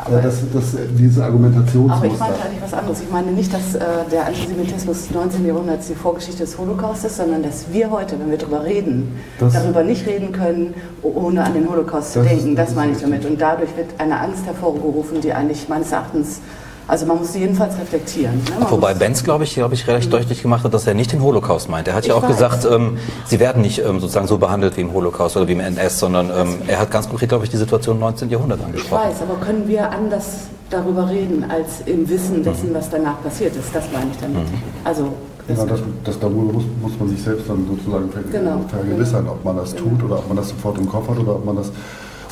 Aber 0.08 0.22
das, 0.22 0.36
das, 0.52 0.76
diese 0.98 1.24
Argumentationsmuster. 1.24 1.96
Aber 1.96 2.06
ich 2.06 2.18
meine 2.18 2.34
eigentlich 2.34 2.62
was 2.62 2.74
anderes. 2.74 3.00
Ich 3.00 3.10
meine 3.10 3.30
nicht, 3.32 3.52
dass 3.52 3.74
äh, 3.74 3.80
der 4.10 4.26
Antisemitismus 4.26 5.02
des 5.02 5.10
19. 5.10 5.46
Jahrhunderts 5.46 5.88
die 5.88 5.94
Vorgeschichte 5.94 6.44
des 6.44 6.58
Holocaust 6.58 7.04
ist, 7.04 7.16
sondern 7.16 7.42
dass 7.42 7.66
wir 7.72 7.90
heute, 7.90 8.18
wenn 8.18 8.30
wir 8.30 8.38
darüber 8.38 8.64
reden, 8.64 9.16
das, 9.38 9.52
darüber 9.52 9.82
nicht 9.82 10.06
reden 10.06 10.32
können, 10.32 10.74
ohne 11.02 11.44
an 11.44 11.54
den 11.54 11.68
Holocaust 11.68 12.12
zu 12.12 12.22
denken. 12.22 12.56
Das, 12.56 12.68
das 12.68 12.76
meine 12.76 12.92
ich 12.92 12.98
damit. 12.98 13.24
Und 13.24 13.40
dadurch 13.40 13.76
wird 13.76 13.88
eine 13.98 14.20
Angst 14.20 14.46
hervorgerufen, 14.46 15.20
die 15.20 15.32
eigentlich 15.32 15.68
meines 15.68 15.92
Erachtens 15.92 16.40
also 16.88 17.04
man 17.04 17.18
muss 17.18 17.34
sie 17.34 17.40
jedenfalls 17.40 17.78
reflektieren. 17.78 18.36
Ne? 18.36 18.66
Wobei 18.70 18.94
Benz, 18.94 19.22
glaube 19.22 19.44
ich, 19.44 19.54
glaube 19.54 19.74
ich, 19.74 19.86
recht 19.86 20.06
mhm. 20.06 20.12
deutlich 20.12 20.42
gemacht 20.42 20.64
hat, 20.64 20.72
dass 20.72 20.86
er 20.86 20.94
nicht 20.94 21.12
den 21.12 21.22
Holocaust 21.22 21.68
meint. 21.68 21.86
Er 21.86 21.94
hat 21.94 22.04
ich 22.04 22.08
ja 22.08 22.14
auch 22.14 22.22
weiß. 22.22 22.30
gesagt, 22.30 22.66
ähm, 22.70 22.96
sie 23.26 23.38
werden 23.38 23.60
nicht 23.60 23.84
ähm, 23.84 24.00
sozusagen 24.00 24.26
so 24.26 24.38
behandelt 24.38 24.76
wie 24.78 24.80
im 24.80 24.92
Holocaust 24.94 25.36
oder 25.36 25.46
wie 25.46 25.52
im 25.52 25.60
NS, 25.60 25.98
sondern 25.98 26.30
ähm, 26.30 26.62
er 26.66 26.80
hat 26.80 26.90
ganz 26.90 27.06
konkret, 27.06 27.28
glaube 27.28 27.44
ich, 27.44 27.50
die 27.50 27.58
Situation 27.58 27.96
im 27.96 28.00
19. 28.00 28.30
Jahrhundert 28.30 28.64
angesprochen. 28.64 29.02
Ich 29.04 29.20
weiß, 29.20 29.22
aber 29.22 29.38
können 29.44 29.68
wir 29.68 29.90
anders 29.90 30.48
darüber 30.70 31.08
reden, 31.08 31.44
als 31.50 31.82
im 31.84 32.08
Wissen 32.08 32.42
dessen, 32.42 32.70
mhm. 32.70 32.74
was 32.74 32.88
danach 32.88 33.22
passiert 33.22 33.54
ist? 33.54 33.68
Das 33.74 33.84
meine 33.92 34.10
ich 34.10 34.16
damit. 34.18 34.50
Mhm. 34.50 34.62
Also 34.84 35.12
Genau, 35.46 35.64
das, 35.64 35.80
das 36.04 36.18
darüber 36.18 36.52
muss, 36.52 36.64
muss 36.82 36.92
man 36.98 37.08
sich 37.08 37.22
selbst 37.22 37.48
dann 37.48 37.66
sozusagen 37.66 38.10
genau. 38.30 38.60
vergewissern, 38.68 39.26
ob 39.28 39.42
man 39.42 39.56
das 39.56 39.74
tut 39.74 40.02
oder 40.02 40.18
ob 40.18 40.28
man 40.28 40.36
das 40.36 40.50
sofort 40.50 40.76
im 40.76 40.86
Kopf 40.86 41.08
hat 41.08 41.18
oder 41.18 41.36
ob 41.36 41.44
man 41.46 41.56
das 41.56 41.72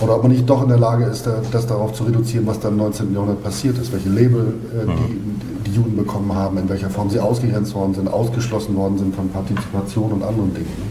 oder 0.00 0.16
ob 0.16 0.22
man 0.22 0.32
nicht 0.32 0.48
doch 0.48 0.62
in 0.62 0.68
der 0.68 0.78
Lage 0.78 1.04
ist, 1.04 1.28
das 1.50 1.66
darauf 1.66 1.92
zu 1.92 2.04
reduzieren, 2.04 2.46
was 2.46 2.60
dann 2.60 2.72
im 2.72 2.78
19. 2.78 3.14
Jahrhundert 3.14 3.42
passiert 3.42 3.78
ist, 3.78 3.92
welche 3.92 4.08
Label 4.08 4.54
äh, 4.72 4.84
die, 4.84 5.14
mhm. 5.14 5.40
die, 5.64 5.70
Juden 5.70 5.96
bekommen 5.96 6.34
haben, 6.34 6.58
in 6.58 6.68
welcher 6.68 6.90
Form 6.90 7.10
sie 7.10 7.20
ausgegrenzt 7.20 7.74
worden 7.74 7.94
sind, 7.94 8.08
ausgeschlossen 8.08 8.76
worden 8.76 8.98
sind 8.98 9.14
von 9.14 9.28
Partizipation 9.28 10.12
und 10.12 10.22
anderen 10.22 10.54
Dingen. 10.54 10.90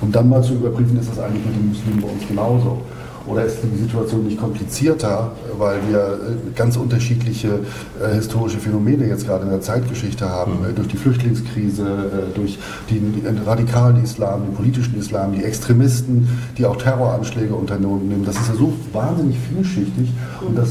Und 0.00 0.14
dann 0.14 0.28
mal 0.28 0.42
zu 0.42 0.54
überprüfen, 0.54 0.98
ist 0.98 1.10
das 1.10 1.18
eigentlich 1.18 1.44
mit 1.44 1.54
den 1.54 1.68
Muslimen 1.68 2.00
bei 2.00 2.08
uns 2.08 2.28
genauso. 2.28 2.78
Oder 3.26 3.44
ist 3.44 3.58
die 3.62 3.82
Situation 3.82 4.24
nicht 4.24 4.38
komplizierter, 4.38 5.32
weil 5.58 5.78
wir 5.88 5.98
äh, 5.98 6.50
ganz 6.56 6.76
unterschiedliche 6.76 7.60
äh, 8.02 8.14
historische 8.14 8.58
Phänomene 8.58 9.06
jetzt 9.06 9.26
gerade 9.26 9.44
in 9.44 9.50
der 9.50 9.60
Zeitgeschichte 9.60 10.28
haben, 10.28 10.60
mhm. 10.60 10.70
äh, 10.70 10.72
durch 10.72 10.88
die 10.88 10.96
Flüchtlingskrise, 10.96 11.82
äh, 11.82 12.34
durch 12.34 12.58
den 12.90 13.40
radikalen 13.46 14.02
Islam, 14.02 14.42
den 14.46 14.54
politischen 14.54 14.98
Islam, 14.98 15.32
die 15.34 15.44
Extremisten, 15.44 16.28
die 16.58 16.66
auch 16.66 16.76
Terroranschläge 16.76 17.54
unternehmen. 17.54 18.24
Das 18.24 18.36
ist 18.36 18.48
ja 18.48 18.54
so 18.54 18.72
wahnsinnig 18.92 19.36
vielschichtig 19.38 20.10
und 20.46 20.56
das 20.56 20.68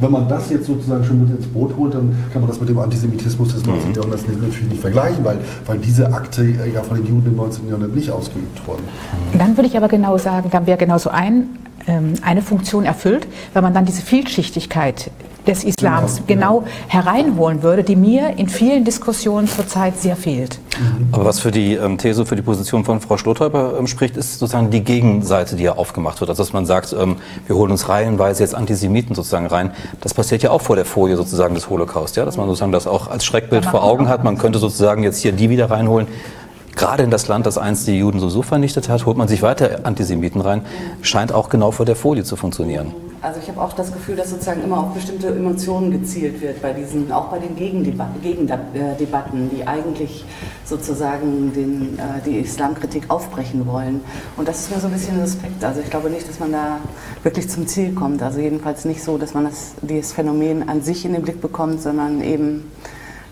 wenn 0.00 0.10
man 0.10 0.28
das 0.28 0.50
jetzt 0.50 0.66
sozusagen 0.66 1.04
schon 1.04 1.20
mit 1.22 1.36
ins 1.36 1.46
Boot 1.46 1.76
holt, 1.76 1.94
dann 1.94 2.14
kann 2.32 2.42
man 2.42 2.50
das 2.50 2.60
mit 2.60 2.68
dem 2.68 2.78
Antisemitismus 2.78 3.54
des 3.54 3.66
19. 3.66 3.88
Mhm. 3.88 3.94
Jahrhunderts 3.94 4.24
natürlich 4.26 4.62
nicht 4.68 4.80
vergleichen, 4.80 5.24
weil, 5.24 5.38
weil 5.66 5.78
diese 5.78 6.12
Akte 6.12 6.44
ja 6.44 6.82
von 6.82 6.96
den 6.96 7.06
Juden 7.06 7.28
im 7.28 7.36
19. 7.36 7.68
Jahrhundert 7.68 7.94
nicht 7.94 8.10
ausgeübt 8.10 8.66
wurden. 8.66 8.82
Dann 9.36 9.56
würde 9.56 9.68
ich 9.68 9.76
aber 9.76 9.88
genau 9.88 10.18
sagen, 10.18 10.50
dann 10.50 10.66
wäre 10.66 10.78
genauso 10.78 11.10
ein 11.10 11.48
ähm, 11.86 12.14
eine 12.22 12.42
Funktion 12.42 12.84
erfüllt, 12.84 13.26
wenn 13.54 13.62
man 13.62 13.74
dann 13.74 13.84
diese 13.84 14.02
Vielschichtigkeit 14.02 15.10
des 15.46 15.64
Islams 15.64 16.22
genau, 16.26 16.60
genau 16.60 16.68
hereinholen 16.88 17.62
würde, 17.62 17.84
die 17.84 17.96
mir 17.96 18.38
in 18.38 18.48
vielen 18.48 18.84
Diskussionen 18.84 19.48
zurzeit 19.48 19.98
sehr 19.98 20.16
fehlt. 20.16 20.58
Aber 21.12 21.24
was 21.24 21.40
für 21.40 21.50
die 21.50 21.74
ähm, 21.74 21.98
These, 21.98 22.26
für 22.26 22.36
die 22.36 22.42
Position 22.42 22.84
von 22.84 23.00
Frau 23.00 23.16
Schlothäuber 23.16 23.74
ähm, 23.78 23.86
spricht, 23.86 24.16
ist 24.16 24.38
sozusagen 24.38 24.70
die 24.70 24.82
Gegenseite, 24.82 25.56
die 25.56 25.64
ja 25.64 25.76
aufgemacht 25.76 26.20
wird. 26.20 26.30
Also 26.30 26.42
dass 26.42 26.52
man 26.52 26.66
sagt, 26.66 26.94
ähm, 26.98 27.16
wir 27.46 27.56
holen 27.56 27.70
uns 27.70 27.88
reihenweise 27.88 28.42
jetzt 28.42 28.54
Antisemiten 28.54 29.14
sozusagen 29.14 29.46
rein. 29.46 29.72
Das 30.00 30.14
passiert 30.14 30.42
ja 30.42 30.50
auch 30.50 30.62
vor 30.62 30.76
der 30.76 30.84
Folie 30.84 31.16
sozusagen 31.16 31.54
des 31.54 31.68
Holocaust, 31.68 32.16
ja? 32.16 32.24
dass 32.24 32.36
man 32.36 32.46
sozusagen 32.46 32.72
das 32.72 32.86
auch 32.86 33.08
als 33.08 33.24
Schreckbild 33.24 33.64
vor 33.64 33.82
Augen 33.82 34.08
hat. 34.08 34.24
Man 34.24 34.38
könnte 34.38 34.58
sozusagen 34.58 35.02
jetzt 35.02 35.18
hier 35.18 35.32
die 35.32 35.50
wieder 35.50 35.70
reinholen, 35.70 36.06
gerade 36.76 37.02
in 37.02 37.10
das 37.10 37.28
Land, 37.28 37.46
das 37.46 37.58
einst 37.58 37.86
die 37.86 37.98
Juden 37.98 38.20
so 38.20 38.42
vernichtet 38.42 38.88
hat, 38.88 39.04
holt 39.06 39.16
man 39.16 39.28
sich 39.28 39.42
weiter 39.42 39.80
Antisemiten 39.84 40.40
rein. 40.40 40.62
Scheint 41.02 41.32
auch 41.32 41.48
genau 41.48 41.70
vor 41.70 41.86
der 41.86 41.96
Folie 41.96 42.24
zu 42.24 42.36
funktionieren. 42.36 42.92
Also 43.22 43.38
ich 43.38 43.48
habe 43.48 43.60
auch 43.60 43.74
das 43.74 43.92
Gefühl, 43.92 44.16
dass 44.16 44.30
sozusagen 44.30 44.62
immer 44.62 44.78
auf 44.78 44.94
bestimmte 44.94 45.28
Emotionen 45.28 45.90
gezielt 45.90 46.40
wird 46.40 46.62
bei 46.62 46.72
diesen, 46.72 47.12
auch 47.12 47.26
bei 47.26 47.38
den 47.38 47.54
Gegendebatten, 47.54 49.50
die 49.50 49.66
eigentlich 49.66 50.24
sozusagen 50.64 51.52
den, 51.52 51.98
äh, 51.98 52.22
die 52.24 52.38
Islamkritik 52.38 53.10
aufbrechen 53.10 53.66
wollen. 53.66 54.00
Und 54.38 54.48
das 54.48 54.60
ist 54.60 54.74
mir 54.74 54.80
so 54.80 54.86
ein 54.86 54.94
bisschen 54.94 55.20
suspekt. 55.26 55.62
Also 55.62 55.80
ich 55.80 55.90
glaube 55.90 56.08
nicht, 56.08 56.26
dass 56.26 56.40
man 56.40 56.52
da 56.52 56.78
wirklich 57.22 57.50
zum 57.50 57.66
Ziel 57.66 57.92
kommt. 57.92 58.22
Also 58.22 58.40
jedenfalls 58.40 58.86
nicht 58.86 59.02
so, 59.02 59.18
dass 59.18 59.34
man 59.34 59.44
das, 59.44 59.74
dieses 59.82 60.12
Phänomen 60.12 60.66
an 60.66 60.80
sich 60.80 61.04
in 61.04 61.12
den 61.12 61.20
Blick 61.20 61.42
bekommt, 61.42 61.82
sondern 61.82 62.22
eben 62.22 62.70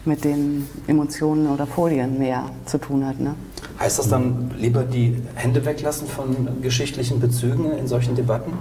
mit 0.04 0.24
den 0.24 0.66
Emotionen 0.86 1.48
oder 1.48 1.66
Folien 1.66 2.18
mehr 2.18 2.44
zu 2.66 2.76
tun 2.78 3.06
hat. 3.06 3.20
Ne? 3.20 3.34
Heißt 3.78 3.98
das 3.98 4.08
dann 4.08 4.50
lieber 4.58 4.82
die 4.82 5.16
Hände 5.34 5.64
weglassen 5.64 6.08
von 6.08 6.60
geschichtlichen 6.60 7.20
Bezügen 7.20 7.72
in 7.78 7.86
solchen 7.86 8.14
Debatten? 8.14 8.52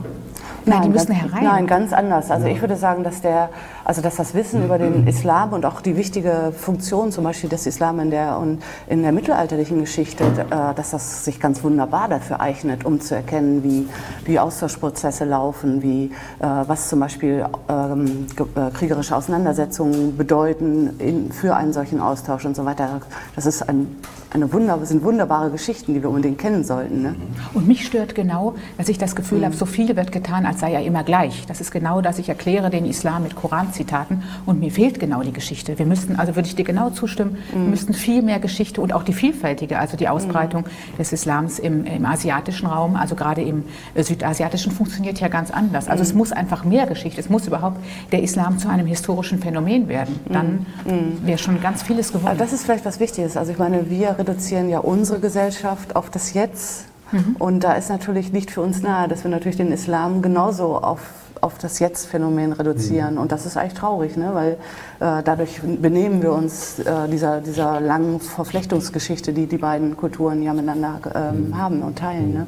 Nein, 0.67 0.81
die 0.83 0.89
müssen 0.89 1.11
herein. 1.13 1.43
Nein, 1.43 1.67
ganz 1.67 1.93
anders. 1.93 2.29
Also 2.29 2.47
ich 2.47 2.61
würde 2.61 2.75
sagen, 2.75 3.03
dass, 3.03 3.21
der, 3.21 3.49
also 3.85 4.01
dass 4.01 4.17
das 4.17 4.33
Wissen 4.33 4.63
über 4.63 4.77
den 4.77 5.07
Islam 5.07 5.53
und 5.53 5.65
auch 5.65 5.81
die 5.81 5.95
wichtige 5.95 6.53
Funktion 6.57 7.11
zum 7.11 7.23
Beispiel 7.23 7.49
des 7.49 7.65
Islam 7.65 7.99
in 7.99 8.11
der, 8.11 8.37
und 8.37 8.61
in 8.87 9.01
der 9.01 9.11
mittelalterlichen 9.11 9.79
Geschichte, 9.79 10.23
äh, 10.23 10.73
dass 10.75 10.91
das 10.91 11.25
sich 11.25 11.39
ganz 11.39 11.63
wunderbar 11.63 12.09
dafür 12.09 12.39
eignet, 12.39 12.85
um 12.85 12.99
zu 12.99 13.15
erkennen, 13.15 13.63
wie, 13.63 13.87
wie 14.25 14.39
Austauschprozesse 14.39 15.25
laufen, 15.25 15.81
wie, 15.81 16.05
äh, 16.39 16.45
was 16.67 16.89
zum 16.89 16.99
Beispiel 16.99 17.45
ähm, 17.69 18.27
äh, 18.37 18.71
kriegerische 18.71 19.15
Auseinandersetzungen 19.15 20.17
bedeuten 20.17 20.99
in, 20.99 21.31
für 21.31 21.55
einen 21.55 21.73
solchen 21.73 22.01
Austausch 22.01 22.45
und 22.45 22.55
so 22.55 22.65
weiter. 22.65 23.01
Das 23.35 23.45
ist 23.45 23.67
ein, 23.67 23.95
eine 24.31 24.51
Wunder, 24.51 24.77
sind 24.85 25.03
wunderbare 25.03 25.49
Geschichten, 25.49 25.93
die 25.93 26.01
wir 26.01 26.09
unbedingt 26.09 26.37
kennen 26.37 26.63
sollten. 26.63 27.01
Ne? 27.01 27.15
Und 27.53 27.67
mich 27.67 27.85
stört 27.85 28.15
genau, 28.15 28.55
dass 28.77 28.89
ich 28.89 28.97
das 28.97 29.15
Gefühl 29.15 29.39
mhm. 29.39 29.45
habe, 29.45 29.55
so 29.55 29.65
viel 29.65 29.95
wird 29.95 30.11
getan, 30.11 30.45
als 30.45 30.59
sei 30.59 30.73
er 30.73 30.83
immer 30.83 31.03
gleich. 31.03 31.45
Das 31.47 31.61
ist 31.61 31.71
genau 31.71 32.01
das, 32.01 32.19
ich 32.19 32.29
erkläre 32.29 32.69
den 32.69 32.85
Islam 32.85 33.23
mit 33.23 33.35
Koranzitaten 33.35 34.23
und 34.45 34.59
mir 34.59 34.71
fehlt 34.71 34.99
genau 34.99 35.21
die 35.21 35.31
Geschichte. 35.31 35.79
Wir 35.79 35.85
müssten, 35.85 36.17
also 36.17 36.35
würde 36.35 36.47
ich 36.47 36.55
dir 36.55 36.65
genau 36.65 36.89
zustimmen, 36.89 37.37
mhm. 37.53 37.63
wir 37.63 37.69
müssten 37.69 37.93
viel 37.93 38.21
mehr 38.21 38.39
Geschichte 38.39 38.81
und 38.81 38.93
auch 38.93 39.03
die 39.03 39.13
vielfältige, 39.13 39.79
also 39.79 39.95
die 39.95 40.09
Ausbreitung 40.09 40.63
mhm. 40.63 40.97
des 40.97 41.13
Islams 41.13 41.59
im, 41.59 41.85
im, 41.85 42.05
asiatischen 42.05 42.67
Raum, 42.67 42.95
also 42.95 43.15
gerade 43.15 43.41
im 43.41 43.63
äh, 43.95 44.03
südasiatischen 44.03 44.71
funktioniert 44.71 45.19
ja 45.19 45.29
ganz 45.29 45.51
anders. 45.51 45.87
Also 45.87 46.03
es 46.03 46.11
mhm. 46.11 46.19
muss 46.19 46.31
einfach 46.31 46.65
mehr 46.65 46.85
Geschichte, 46.85 47.21
es 47.21 47.29
muss 47.29 47.47
überhaupt 47.47 47.77
der 48.11 48.23
Islam 48.23 48.57
zu 48.57 48.67
einem 48.67 48.87
historischen 48.87 49.39
Phänomen 49.39 49.87
werden. 49.87 50.19
Dann 50.29 50.65
mhm. 50.85 50.93
Mhm. 50.93 51.17
wäre 51.27 51.37
schon 51.37 51.61
ganz 51.61 51.83
vieles 51.83 52.11
gewonnen. 52.11 52.37
Das 52.37 52.51
ist 52.51 52.65
vielleicht 52.65 52.85
was 52.85 52.99
Wichtiges. 52.99 53.37
Also 53.37 53.51
ich 53.51 53.57
meine, 53.57 53.89
wir 53.89 54.16
reduzieren 54.17 54.69
ja 54.69 54.79
unsere 54.79 55.19
Gesellschaft 55.19 55.95
auf 55.95 56.09
das 56.09 56.33
Jetzt 56.33 56.85
Mhm. 57.11 57.35
Und 57.39 57.63
da 57.63 57.73
ist 57.73 57.89
natürlich 57.89 58.33
nicht 58.33 58.51
für 58.51 58.61
uns 58.61 58.81
nahe, 58.81 59.07
dass 59.07 59.23
wir 59.23 59.31
natürlich 59.31 59.57
den 59.57 59.71
Islam 59.71 60.21
genauso 60.21 60.77
auf, 60.77 61.01
auf 61.41 61.57
das 61.57 61.79
Jetzt-Phänomen 61.79 62.53
reduzieren. 62.53 63.15
Mhm. 63.15 63.21
Und 63.21 63.31
das 63.31 63.45
ist 63.45 63.57
eigentlich 63.57 63.75
traurig, 63.75 64.17
ne? 64.17 64.31
weil 64.33 64.53
äh, 64.99 65.23
dadurch 65.23 65.61
benehmen 65.61 66.21
wir 66.21 66.33
uns 66.33 66.79
äh, 66.79 67.07
dieser, 67.09 67.41
dieser 67.41 67.79
langen 67.79 68.19
Verflechtungsgeschichte, 68.19 69.33
die 69.33 69.47
die 69.47 69.57
beiden 69.57 69.95
Kulturen 69.95 70.41
ja 70.41 70.53
miteinander 70.53 70.99
ähm, 71.15 71.49
mhm. 71.49 71.57
haben 71.57 71.81
und 71.81 71.97
teilen. 71.97 72.33
Ne? 72.33 72.47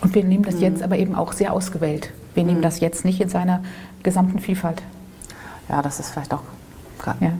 Und 0.00 0.14
wir 0.14 0.24
nehmen 0.24 0.44
das 0.44 0.56
mhm. 0.56 0.62
jetzt 0.62 0.82
aber 0.82 0.98
eben 0.98 1.14
auch 1.14 1.32
sehr 1.32 1.52
ausgewählt. 1.52 2.12
Wir 2.34 2.44
nehmen 2.44 2.58
mhm. 2.58 2.62
das 2.62 2.80
jetzt 2.80 3.04
nicht 3.04 3.20
in 3.20 3.28
seiner 3.28 3.62
gesamten 4.02 4.38
Vielfalt. 4.38 4.82
Ja, 5.68 5.82
das 5.82 6.00
ist 6.00 6.10
vielleicht 6.10 6.32
auch, 6.32 6.42
ja. 7.20 7.28
äh, 7.28 7.30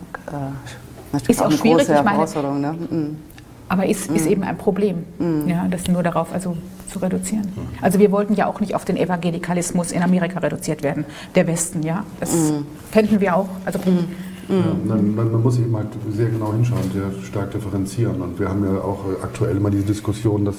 natürlich 1.12 1.30
ist 1.30 1.40
auch, 1.40 1.46
auch 1.46 1.50
eine 1.50 1.58
schwierig, 1.58 1.86
große 1.86 2.04
Herausforderung. 2.04 2.60
Ne? 2.60 3.16
Mhm. 3.68 3.72
Aber 3.72 3.86
ist, 3.86 4.10
mhm. 4.10 4.16
ist 4.16 4.26
eben 4.26 4.42
ein 4.42 4.56
Problem, 4.56 5.04
mhm. 5.18 5.48
ja, 5.48 5.66
das 5.68 5.88
nur 5.88 6.02
darauf 6.02 6.32
also 6.32 6.56
zu 6.88 6.98
reduzieren. 6.98 7.52
Mhm. 7.54 7.68
Also 7.82 7.98
wir 7.98 8.10
wollten 8.10 8.34
ja 8.34 8.46
auch 8.46 8.60
nicht 8.60 8.74
auf 8.74 8.84
den 8.84 8.96
Evangelikalismus 8.96 9.92
in 9.92 10.02
Amerika 10.02 10.38
reduziert 10.40 10.82
werden, 10.82 11.04
der 11.34 11.46
Westen, 11.46 11.82
ja. 11.82 12.04
Das 12.20 12.32
mhm. 12.32 12.66
fänden 12.90 13.20
wir 13.20 13.36
auch. 13.36 13.48
Also 13.64 13.78
mhm. 13.78 14.08
Ja, 14.48 14.96
man, 14.96 15.14
man, 15.14 15.42
muss 15.42 15.58
eben 15.58 15.76
halt 15.76 15.88
sehr 16.10 16.30
genau 16.30 16.52
hinschauen, 16.52 16.90
sehr 16.92 17.10
stark 17.22 17.50
differenzieren. 17.50 18.22
Und 18.22 18.38
wir 18.40 18.48
haben 18.48 18.64
ja 18.64 18.80
auch 18.80 19.04
äh, 19.04 19.22
aktuell 19.22 19.56
immer 19.56 19.70
diese 19.70 19.84
Diskussion, 19.84 20.46
dass, 20.46 20.56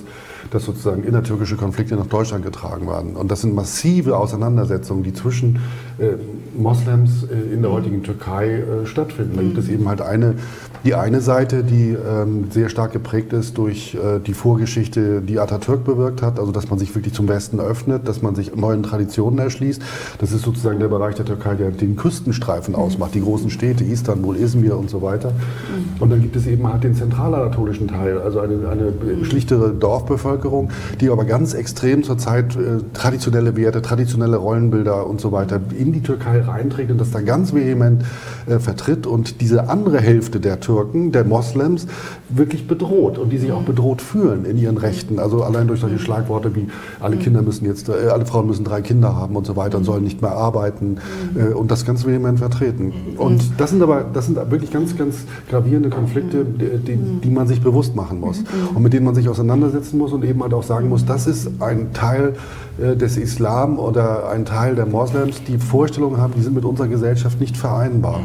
dass 0.51 0.65
sozusagen 0.65 1.03
innertürkische 1.03 1.55
Konflikte 1.55 1.95
nach 1.95 2.05
Deutschland 2.05 2.45
getragen 2.45 2.87
werden. 2.87 3.15
Und 3.15 3.31
das 3.31 3.41
sind 3.41 3.55
massive 3.55 4.15
Auseinandersetzungen, 4.15 5.01
die 5.01 5.13
zwischen 5.13 5.59
äh, 5.97 6.11
Moslems 6.55 7.23
äh, 7.23 7.53
in 7.53 7.63
der 7.63 7.71
heutigen 7.71 8.03
Türkei 8.03 8.59
äh, 8.59 8.85
stattfinden. 8.85 9.35
Da 9.35 9.41
gibt 9.41 9.57
es 9.57 9.69
eben 9.69 9.87
halt 9.87 10.01
eine 10.01 10.35
die 10.83 10.95
eine 10.95 11.19
Seite, 11.19 11.63
die 11.63 11.89
ähm, 11.89 12.47
sehr 12.51 12.69
stark 12.69 12.93
geprägt 12.93 13.33
ist 13.33 13.57
durch 13.57 13.95
äh, 13.95 14.19
die 14.19 14.33
Vorgeschichte, 14.33 15.21
die 15.21 15.39
Atatürk 15.39 15.83
bewirkt 15.83 16.21
hat, 16.21 16.39
also 16.39 16.51
dass 16.51 16.69
man 16.69 16.79
sich 16.79 16.95
wirklich 16.95 17.13
zum 17.13 17.27
Westen 17.27 17.59
öffnet, 17.59 18.07
dass 18.07 18.21
man 18.21 18.35
sich 18.35 18.55
neuen 18.55 18.83
Traditionen 18.83 19.39
erschließt. 19.39 19.81
Das 20.19 20.31
ist 20.31 20.43
sozusagen 20.43 20.79
der 20.79 20.87
Bereich 20.87 21.15
der 21.15 21.25
Türkei, 21.25 21.55
der 21.55 21.71
den 21.71 21.97
Küstenstreifen 21.97 22.75
mhm. 22.75 22.79
ausmacht, 22.79 23.13
die 23.13 23.21
großen 23.21 23.49
Städte, 23.49 23.78
Istanbul, 23.83 24.35
Izmir 24.35 24.77
und 24.77 24.89
so 24.89 25.01
weiter. 25.01 25.31
Mhm. 25.31 26.01
Und 26.01 26.09
dann 26.09 26.21
gibt 26.21 26.35
es 26.35 26.47
eben 26.47 26.67
halt 26.71 26.83
den 26.83 26.95
zentralanatolischen 26.95 27.87
Teil, 27.87 28.19
also 28.19 28.39
eine, 28.39 28.67
eine 28.69 28.91
mhm. 28.91 29.25
schlichtere 29.25 29.71
Dorfbevölkerung, 29.71 30.69
die 30.99 31.09
aber 31.09 31.25
ganz 31.25 31.53
extrem 31.53 32.03
zurzeit 32.03 32.55
äh, 32.55 32.79
traditionelle 32.93 33.55
Werte, 33.55 33.81
traditionelle 33.81 34.37
Rollenbilder 34.37 35.07
und 35.07 35.21
so 35.21 35.31
weiter 35.31 35.59
in 35.77 35.93
die 35.93 36.01
Türkei 36.01 36.41
reinträgt 36.41 36.91
und 36.91 36.99
das 36.99 37.11
da 37.11 37.21
ganz 37.21 37.53
vehement 37.53 38.03
äh, 38.47 38.59
vertritt. 38.59 39.07
Und 39.07 39.41
diese 39.41 39.69
andere 39.69 39.99
Hälfte 39.99 40.39
der 40.39 40.59
Türken, 40.59 41.11
der 41.11 41.23
Moslems, 41.23 41.87
wirklich 42.29 42.67
bedroht 42.67 43.17
und 43.17 43.29
die 43.31 43.37
sich 43.37 43.51
auch 43.51 43.63
bedroht 43.63 44.01
fühlen 44.01 44.45
in 44.45 44.57
ihren 44.57 44.77
Rechten. 44.77 45.19
Also 45.19 45.43
allein 45.43 45.67
durch 45.67 45.79
solche 45.79 45.99
Schlagworte 45.99 46.55
wie 46.55 46.67
alle 46.99 47.17
Kinder 47.17 47.41
müssen 47.41 47.65
jetzt, 47.65 47.89
äh, 47.89 48.09
alle 48.11 48.25
Frauen 48.25 48.47
müssen 48.47 48.63
drei 48.63 48.81
Kinder 48.81 49.15
haben 49.15 49.35
und 49.35 49.45
so 49.45 49.55
weiter 49.55 49.77
und 49.77 49.83
sollen 49.83 50.03
nicht 50.03 50.21
mehr 50.21 50.31
arbeiten 50.31 50.97
äh, 51.35 51.53
und 51.53 51.71
das 51.71 51.85
ganz 51.85 52.05
vehement 52.05 52.39
vertreten. 52.39 52.93
Und 53.17 53.43
das 53.57 53.71
sind 53.71 53.81
aber, 53.81 54.05
das 54.13 54.27
sind 54.27 54.37
wirklich 54.51 54.71
ganz, 54.71 54.97
ganz 54.97 55.17
gravierende 55.49 55.89
Konflikte, 55.89 56.45
die, 56.45 56.97
die 56.97 57.29
man 57.29 57.47
sich 57.47 57.61
bewusst 57.61 57.95
machen 57.95 58.19
muss 58.19 58.43
und 58.73 58.81
mit 58.81 58.93
denen 58.93 59.05
man 59.05 59.15
sich 59.15 59.27
auseinandersetzen 59.27 59.97
muss 59.97 60.13
und 60.13 60.23
eben 60.23 60.41
halt 60.43 60.53
auch 60.53 60.63
sagen 60.63 60.89
muss, 60.89 61.05
das 61.05 61.27
ist 61.27 61.49
ein 61.59 61.93
Teil 61.93 62.33
äh, 62.79 62.95
des 62.95 63.17
Islam 63.17 63.79
oder 63.79 64.29
ein 64.29 64.45
Teil 64.45 64.75
der 64.75 64.85
Moslems, 64.85 65.43
die 65.43 65.57
Vorstellungen 65.57 66.17
haben, 66.17 66.33
die 66.35 66.41
sind 66.41 66.55
mit 66.55 66.65
unserer 66.65 66.87
Gesellschaft 66.87 67.39
nicht 67.39 67.57
vereinbar. 67.57 68.21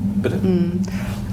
Bitte. 0.00 0.36
Mhm. 0.36 0.80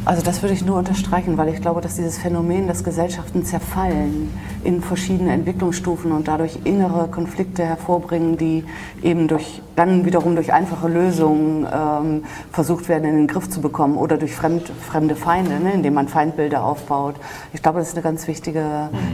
Also 0.07 0.21
das 0.21 0.41
würde 0.41 0.53
ich 0.53 0.63
nur 0.63 0.77
unterstreichen, 0.77 1.38
weil 1.38 1.50
ich 1.50 1.59
glaube, 1.59 1.81
dass 1.81 1.95
dieses 1.95 2.17
Phänomen, 2.17 2.67
dass 2.67 2.86
Gesellschaften 2.86 3.43
zerfallen 3.43 4.31
in 4.63 4.81
verschiedene 4.81 5.33
Entwicklungsstufen 5.33 6.13
und 6.13 6.29
dadurch 6.29 6.59
innere 6.63 7.09
Konflikte 7.09 7.65
hervorbringen, 7.65 8.38
die 8.38 8.63
eben 9.03 9.27
durch, 9.27 9.62
dann 9.75 10.05
wiederum 10.05 10.36
durch 10.36 10.53
einfache 10.53 10.88
Lösungen 10.88 11.67
ähm, 11.69 12.24
versucht 12.53 12.88
werden, 12.88 13.03
in 13.03 13.17
den 13.17 13.27
Griff 13.27 13.50
zu 13.50 13.59
bekommen 13.59 13.97
oder 13.97 14.15
durch 14.17 14.33
fremd, 14.33 14.71
fremde 14.89 15.17
Feinde, 15.17 15.59
ne, 15.59 15.74
indem 15.74 15.95
man 15.95 16.07
Feindbilder 16.07 16.63
aufbaut. 16.63 17.15
Ich 17.51 17.62
glaube, 17.62 17.79
das 17.79 17.89
ist 17.89 17.95
eine 17.95 18.03
ganz 18.03 18.29
wichtige, 18.29 18.62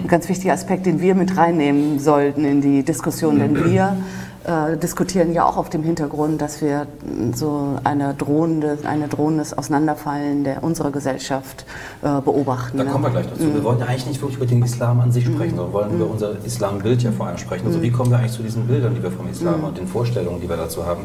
ein 0.03 0.07
ganz 0.07 0.29
wichtiger 0.29 0.53
Aspekt, 0.53 0.86
den 0.86 1.01
wir 1.01 1.15
mit 1.15 1.38
reinnehmen 1.38 1.98
sollten 1.98 2.45
in 2.45 2.62
die 2.62 2.83
Diskussion, 2.83 3.39
denn 3.39 3.65
wir 3.65 3.98
äh, 4.45 4.77
diskutieren 4.77 5.33
ja 5.33 5.45
auch 5.45 5.57
auf 5.57 5.69
dem 5.69 5.83
Hintergrund, 5.83 6.41
dass 6.41 6.62
wir 6.62 6.88
so 7.33 7.77
eine 7.83 8.13
drohende, 8.13 8.77
eine 8.83 9.07
drohendes 9.07 9.57
Auseinanderfallen 9.57 10.43
der 10.43 10.63
unserer 10.63 10.91
Gesellschaft 10.91 11.65
äh, 12.01 12.19
beobachten. 12.21 12.77
Da 12.77 12.83
ne? 12.83 12.91
kommen 12.91 13.05
wir 13.05 13.12
gleich 13.12 13.29
dazu. 13.29 13.43
Mhm. 13.43 13.53
Wir 13.55 13.63
wollen 13.63 13.79
ja 13.79 13.85
eigentlich 13.85 14.07
nicht 14.07 14.21
wirklich 14.21 14.38
über 14.38 14.45
den 14.45 14.62
Islam 14.63 15.00
an 15.00 15.12
sich 15.12 15.25
sprechen, 15.25 15.53
mhm. 15.53 15.57
sondern 15.57 15.73
wollen 15.73 15.89
mhm. 15.89 16.01
über 16.01 16.12
unser 16.12 16.45
Islambild 16.45 17.03
ja 17.03 17.12
vor 17.12 17.27
allem 17.27 17.38
sprechen. 17.38 17.67
Also 17.67 17.81
wie 17.81 17.91
kommen 17.91 18.12
wir 18.12 18.17
eigentlich 18.17 18.33
zu 18.33 18.43
diesen 18.43 18.67
Bildern, 18.67 18.95
die 18.95 19.03
wir 19.03 19.12
vom 19.12 19.29
Islam 19.29 19.59
mhm. 19.59 19.65
und 19.65 19.77
den 19.77 19.88
Vorstellungen, 19.88 20.41
die 20.41 20.50
wir 20.50 20.57
dazu 20.57 20.85
haben? 20.85 21.03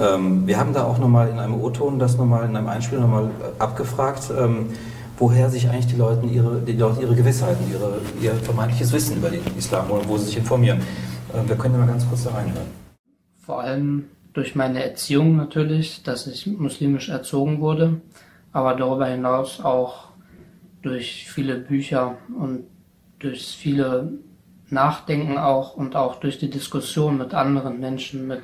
Ähm, 0.00 0.46
wir 0.46 0.58
haben 0.58 0.72
da 0.72 0.84
auch 0.84 0.98
nochmal 0.98 1.28
in 1.28 1.38
einem 1.38 1.54
O-Ton 1.54 1.98
das 1.98 2.16
nochmal 2.16 2.48
in 2.48 2.56
einem 2.56 2.68
Einspiel 2.68 2.98
nochmal 2.98 3.24
äh, 3.26 3.62
abgefragt. 3.62 4.32
Ähm, 4.36 4.70
woher 5.16 5.48
sich 5.48 5.68
eigentlich 5.68 5.86
die 5.86 5.96
Leute 5.96 6.26
ihre, 6.26 6.60
die 6.60 6.72
Leute 6.72 7.02
ihre 7.02 7.14
Gewissheiten, 7.14 7.64
ihre, 7.70 8.00
ihr 8.20 8.34
vermeintliches 8.34 8.92
Wissen 8.92 9.16
über 9.16 9.30
den 9.30 9.42
Islam 9.56 9.88
holen, 9.88 10.02
wo 10.08 10.18
sie 10.18 10.26
sich 10.26 10.38
informieren. 10.38 10.82
Äh, 11.34 11.48
wir 11.48 11.56
können 11.56 11.74
ja 11.74 11.80
mal 11.80 11.86
ganz 11.86 12.08
kurz 12.08 12.24
da 12.24 12.30
reinhören. 12.30 12.66
Vor 13.36 13.60
allem 13.60 14.06
durch 14.32 14.54
meine 14.54 14.82
Erziehung 14.82 15.36
natürlich, 15.36 16.02
dass 16.02 16.26
ich 16.26 16.46
muslimisch 16.46 17.08
erzogen 17.08 17.60
wurde, 17.60 18.00
aber 18.52 18.74
darüber 18.74 19.06
hinaus 19.06 19.60
auch 19.60 20.08
durch 20.82 21.28
viele 21.28 21.56
Bücher 21.56 22.16
und 22.38 22.64
durch 23.18 23.56
viele 23.56 24.12
Nachdenken 24.70 25.38
auch 25.38 25.76
und 25.76 25.96
auch 25.96 26.16
durch 26.16 26.38
die 26.38 26.50
Diskussion 26.50 27.18
mit 27.18 27.34
anderen 27.34 27.80
Menschen, 27.80 28.26
mit 28.26 28.42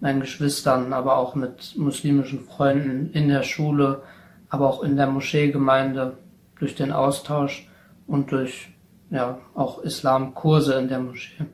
meinen 0.00 0.20
Geschwistern, 0.20 0.92
aber 0.92 1.16
auch 1.16 1.34
mit 1.34 1.74
muslimischen 1.76 2.40
Freunden 2.40 3.10
in 3.12 3.28
der 3.28 3.42
Schule, 3.42 4.02
aber 4.48 4.68
auch 4.68 4.82
in 4.82 4.96
der 4.96 5.06
Moscheegemeinde, 5.06 6.18
durch 6.58 6.74
den 6.74 6.92
Austausch 6.92 7.68
und 8.06 8.30
durch 8.30 8.68
ja, 9.10 9.38
auch 9.54 9.82
Islamkurse 9.82 10.74
in 10.74 10.88
der 10.88 11.00
Moschee. 11.00 11.44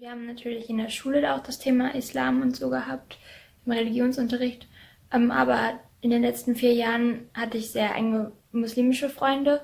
Wir 0.00 0.12
haben 0.12 0.24
natürlich 0.24 0.70
in 0.70 0.78
der 0.78 0.88
Schule 0.88 1.34
auch 1.34 1.40
das 1.40 1.58
Thema 1.58 1.94
Islam 1.94 2.40
und 2.40 2.56
so 2.56 2.70
gehabt, 2.70 3.18
im 3.66 3.72
Religionsunterricht. 3.72 4.66
Ähm, 5.12 5.30
aber 5.30 5.78
in 6.00 6.08
den 6.08 6.22
letzten 6.22 6.56
vier 6.56 6.72
Jahren 6.72 7.28
hatte 7.34 7.58
ich 7.58 7.70
sehr 7.70 7.94
enge 7.94 8.32
muslimische 8.50 9.10
Freunde 9.10 9.60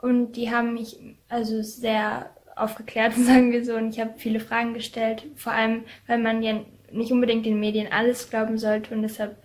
und 0.00 0.36
die 0.36 0.52
haben 0.52 0.74
mich 0.74 0.96
also 1.28 1.60
sehr 1.62 2.30
aufgeklärt, 2.54 3.14
sagen 3.16 3.50
wir 3.50 3.64
so, 3.64 3.74
und 3.74 3.90
ich 3.90 3.98
habe 3.98 4.12
viele 4.16 4.38
Fragen 4.38 4.74
gestellt, 4.74 5.26
vor 5.34 5.54
allem, 5.54 5.82
weil 6.06 6.18
man 6.18 6.40
ja 6.44 6.60
nicht 6.92 7.10
unbedingt 7.10 7.44
den 7.44 7.58
Medien 7.58 7.92
alles 7.92 8.30
glauben 8.30 8.58
sollte 8.58 8.94
und 8.94 9.02
deshalb 9.02 9.42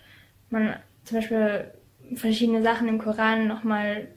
man 0.51 0.75
zum 1.05 1.17
Beispiel 1.17 1.71
verschiedene 2.13 2.61
Sachen 2.61 2.87
im 2.87 2.99
Koran 2.99 3.47
nochmal 3.47 4.09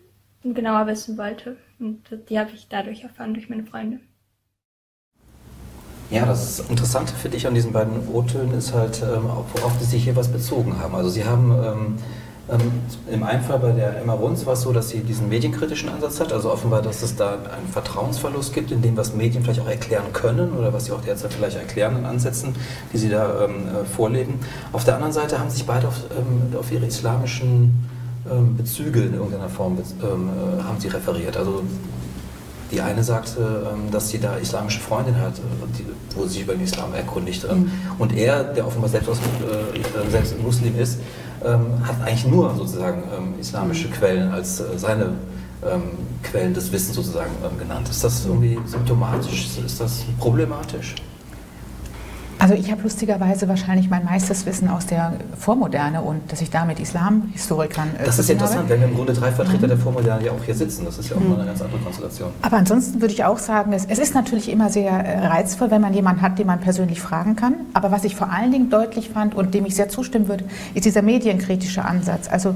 genauer 0.45 0.89
wissen 0.89 1.17
wollte. 1.17 1.57
Und 1.79 2.03
die 2.29 2.39
habe 2.39 2.51
ich 2.53 2.69
dadurch 2.69 3.03
erfahren 3.03 3.33
durch 3.33 3.49
meine 3.49 3.65
Freunde. 3.65 4.01
Ja, 6.11 6.25
das 6.25 6.61
Interessante 6.71 7.13
für 7.13 7.29
dich 7.29 7.47
an 7.47 7.55
diesen 7.55 7.73
beiden 7.73 8.09
O-Tönen 8.11 8.55
ist 8.55 8.73
halt, 8.73 9.03
ähm, 9.03 9.25
worauf 9.25 9.73
sie 9.79 9.85
sich 9.85 10.05
hier 10.05 10.17
was 10.17 10.29
bezogen 10.29 10.79
haben. 10.81 10.95
Also 10.95 11.11
sie 11.11 11.27
haben 11.27 11.53
ähm, 11.53 11.97
ähm, 12.51 12.61
im 13.13 13.23
einen 13.23 13.43
Fall 13.43 13.59
bei 13.59 13.73
der 13.73 14.01
Emma 14.01 14.15
Runz 14.15 14.47
war 14.47 14.55
es 14.55 14.63
so, 14.63 14.73
dass 14.73 14.89
sie 14.89 15.01
diesen 15.01 15.29
medienkritischen 15.29 15.91
Ansatz 15.91 16.19
hat, 16.19 16.33
also 16.33 16.51
offenbar, 16.51 16.81
dass 16.81 17.03
es 17.03 17.15
da 17.15 17.33
einen 17.35 17.69
Vertrauensverlust 17.71 18.55
gibt 18.55 18.71
in 18.71 18.81
dem, 18.81 18.97
was 18.97 19.15
Medien 19.15 19.43
vielleicht 19.43 19.61
auch 19.61 19.69
erklären 19.69 20.11
können 20.15 20.53
oder 20.57 20.73
was 20.73 20.87
sie 20.87 20.93
auch 20.93 21.03
derzeit 21.03 21.35
vielleicht 21.35 21.59
erklären 21.59 21.99
in 21.99 22.07
Ansätzen, 22.07 22.55
die 22.91 22.97
sie 22.97 23.11
da 23.11 23.45
ähm, 23.45 23.69
äh, 23.69 23.85
vorleben. 23.85 24.41
Auf 24.73 24.85
der 24.85 24.95
anderen 24.95 25.13
Seite 25.13 25.39
haben 25.39 25.51
sich 25.51 25.67
beide 25.67 25.89
auf, 25.89 26.01
ähm, 26.19 26.59
auf 26.59 26.73
ihre 26.73 26.87
islamischen 26.87 27.87
ähm, 28.31 28.57
Bezüge 28.57 29.03
in 29.03 29.13
irgendeiner 29.13 29.51
Form 29.51 29.77
äh, 29.77 30.63
haben 30.63 30.81
sie 30.81 30.89
referiert. 30.89 31.37
Also 31.37 31.63
die 32.71 32.81
eine 32.81 33.03
sagte, 33.03 33.67
ähm, 33.73 33.91
dass 33.91 34.11
sie 34.11 34.19
da 34.19 34.37
islamische 34.37 34.81
Freundin 34.81 35.17
hat, 35.17 35.39
äh, 35.39 35.41
wo 36.15 36.25
sie 36.25 36.29
sich 36.31 36.43
über 36.43 36.55
den 36.55 36.65
Islam 36.65 36.95
erkundigt. 36.95 37.51
Mhm. 37.51 37.71
Und 37.99 38.15
er, 38.15 38.45
der 38.45 38.67
offenbar 38.67 38.91
selbst, 38.91 39.09
aus, 39.09 39.19
äh, 39.19 40.11
selbst 40.11 40.41
Muslim 40.43 40.79
ist, 40.79 40.99
ähm, 41.45 41.67
hat 41.87 41.97
eigentlich 42.03 42.27
nur 42.27 42.55
sozusagen 42.55 43.03
ähm, 43.17 43.35
islamische 43.41 43.89
mhm. 43.89 43.93
Quellen 43.93 44.33
als 44.33 44.61
äh, 44.61 44.65
seine 44.77 45.15
Quellen 46.23 46.55
des 46.55 46.71
Wissens 46.71 46.95
sozusagen 46.95 47.33
genannt. 47.59 47.89
Ist 47.89 48.05
das 48.05 48.25
irgendwie 48.25 48.61
symptomatisch? 48.65 49.49
Ist 49.67 49.81
das 49.81 50.05
problematisch? 50.21 50.95
Also 52.41 52.55
ich 52.55 52.71
habe 52.71 52.83
lustigerweise 52.83 53.49
wahrscheinlich 53.49 53.91
mein 53.91 54.05
meistes 54.05 54.47
Wissen 54.47 54.69
aus 54.69 54.87
der 54.87 55.15
Vormoderne 55.37 56.03
und 56.03 56.31
dass 56.31 56.41
ich 56.41 56.51
da 56.51 56.65
mit 56.65 56.79
Islamhistorikern 56.79 57.89
äh, 57.99 58.05
Das 58.05 58.19
ist 58.19 58.31
interessant, 58.31 58.61
habe. 58.61 58.71
wenn 58.71 58.81
wir 58.81 58.89
im 58.89 58.95
Grunde 58.95 59.13
drei 59.13 59.33
Vertreter 59.33 59.65
mhm. 59.65 59.71
der 59.71 59.79
Vormoderne 59.79 60.25
ja 60.25 60.33
auch 60.33 60.45
hier 60.45 60.55
sitzen. 60.55 60.85
Das 60.85 60.99
ist 60.99 61.11
ja 61.11 61.17
auch 61.17 61.21
mhm. 61.21 61.31
mal 61.31 61.37
eine 61.37 61.47
ganz 61.47 61.63
andere 61.63 61.81
Konstellation. 61.81 62.31
Aber 62.43 62.57
ansonsten 62.57 63.01
würde 63.01 63.13
ich 63.13 63.25
auch 63.25 63.39
sagen, 63.39 63.73
es, 63.73 63.87
es 63.87 63.99
ist 63.99 64.15
natürlich 64.15 64.51
immer 64.51 64.71
sehr 64.71 64.93
äh, 64.93 65.27
reizvoll, 65.27 65.73
wenn 65.73 65.81
man 65.81 65.93
jemanden 65.95 66.23
hat, 66.23 66.39
den 66.39 66.47
man 66.47 66.61
persönlich 66.61 67.01
fragen 67.01 67.35
kann. 67.35 67.55
Aber 67.75 67.91
was 67.91 68.05
ich 68.05 68.15
vor 68.15 68.31
allen 68.31 68.53
Dingen 68.53 68.71
deutlich 68.71 69.11
fand 69.11 69.35
und 69.35 69.53
dem 69.55 69.67
ich 69.67 69.75
sehr 69.75 69.89
zustimmen 69.89 70.29
würde, 70.29 70.45
ist 70.75 70.85
dieser 70.85 71.03
medienkritische 71.03 71.85
Ansatz. 71.85 72.29
Also 72.29 72.55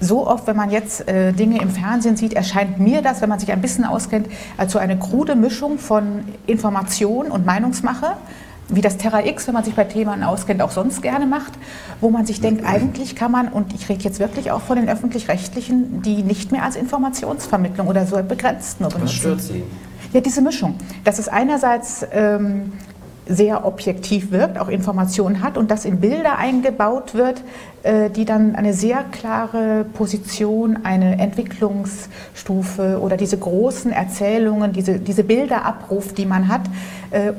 so 0.00 0.26
oft, 0.26 0.48
wenn 0.48 0.56
man 0.56 0.70
jetzt 0.70 1.08
äh, 1.08 1.32
Dinge 1.32 1.60
im 1.62 1.70
Fernsehen 1.70 2.16
sieht, 2.16 2.32
erscheint 2.32 2.80
mir 2.80 3.02
das, 3.02 3.20
wenn 3.22 3.28
man 3.28 3.38
sich 3.38 3.52
ein 3.52 3.60
bisschen 3.60 3.84
auskennt, 3.84 4.26
als 4.56 4.72
so 4.72 4.80
eine 4.80 4.98
krude 4.98 5.36
Mischung 5.36 5.78
von 5.78 6.24
Information 6.48 7.28
und 7.28 7.46
Meinungsmache 7.46 8.16
wie 8.72 8.80
das 8.80 8.96
Terra 8.96 9.24
X, 9.24 9.46
wenn 9.46 9.54
man 9.54 9.64
sich 9.64 9.74
bei 9.74 9.84
Themen 9.84 10.22
auskennt, 10.22 10.62
auch 10.62 10.70
sonst 10.70 11.02
gerne 11.02 11.26
macht, 11.26 11.52
wo 12.00 12.10
man 12.10 12.26
sich 12.26 12.40
denkt, 12.40 12.64
eigentlich 12.64 13.14
kann 13.14 13.30
man, 13.30 13.48
und 13.48 13.72
ich 13.74 13.88
rede 13.88 14.02
jetzt 14.02 14.18
wirklich 14.18 14.50
auch 14.50 14.62
von 14.62 14.76
den 14.76 14.88
öffentlich-rechtlichen, 14.88 16.02
die 16.02 16.22
nicht 16.22 16.52
mehr 16.52 16.64
als 16.64 16.76
Informationsvermittlung 16.76 17.86
oder 17.86 18.06
so 18.06 18.20
begrenzt 18.22 18.80
nur 18.80 18.90
benutzen. 18.90 19.06
Was 19.06 19.14
stört 19.14 19.40
Sie? 19.42 19.62
Ja, 20.12 20.20
diese 20.20 20.42
Mischung. 20.42 20.74
Dass 21.04 21.18
es 21.18 21.28
einerseits 21.28 22.06
ähm, 22.12 22.72
sehr 23.26 23.64
objektiv 23.64 24.30
wirkt, 24.30 24.58
auch 24.58 24.68
Informationen 24.68 25.42
hat 25.42 25.56
und 25.56 25.70
das 25.70 25.84
in 25.84 26.00
Bilder 26.00 26.38
eingebaut 26.38 27.14
wird, 27.14 27.42
äh, 27.82 28.10
die 28.10 28.24
dann 28.24 28.54
eine 28.56 28.74
sehr 28.74 29.04
klare 29.04 29.84
Position, 29.92 30.80
eine 30.82 31.18
Entwicklungsstufe 31.18 32.98
oder 33.00 33.16
diese 33.16 33.38
großen 33.38 33.92
Erzählungen, 33.92 34.72
diese, 34.72 34.98
diese 34.98 35.24
Bilder 35.24 35.64
abruft, 35.64 36.18
die 36.18 36.26
man 36.26 36.48
hat, 36.48 36.62
äh, 37.10 37.32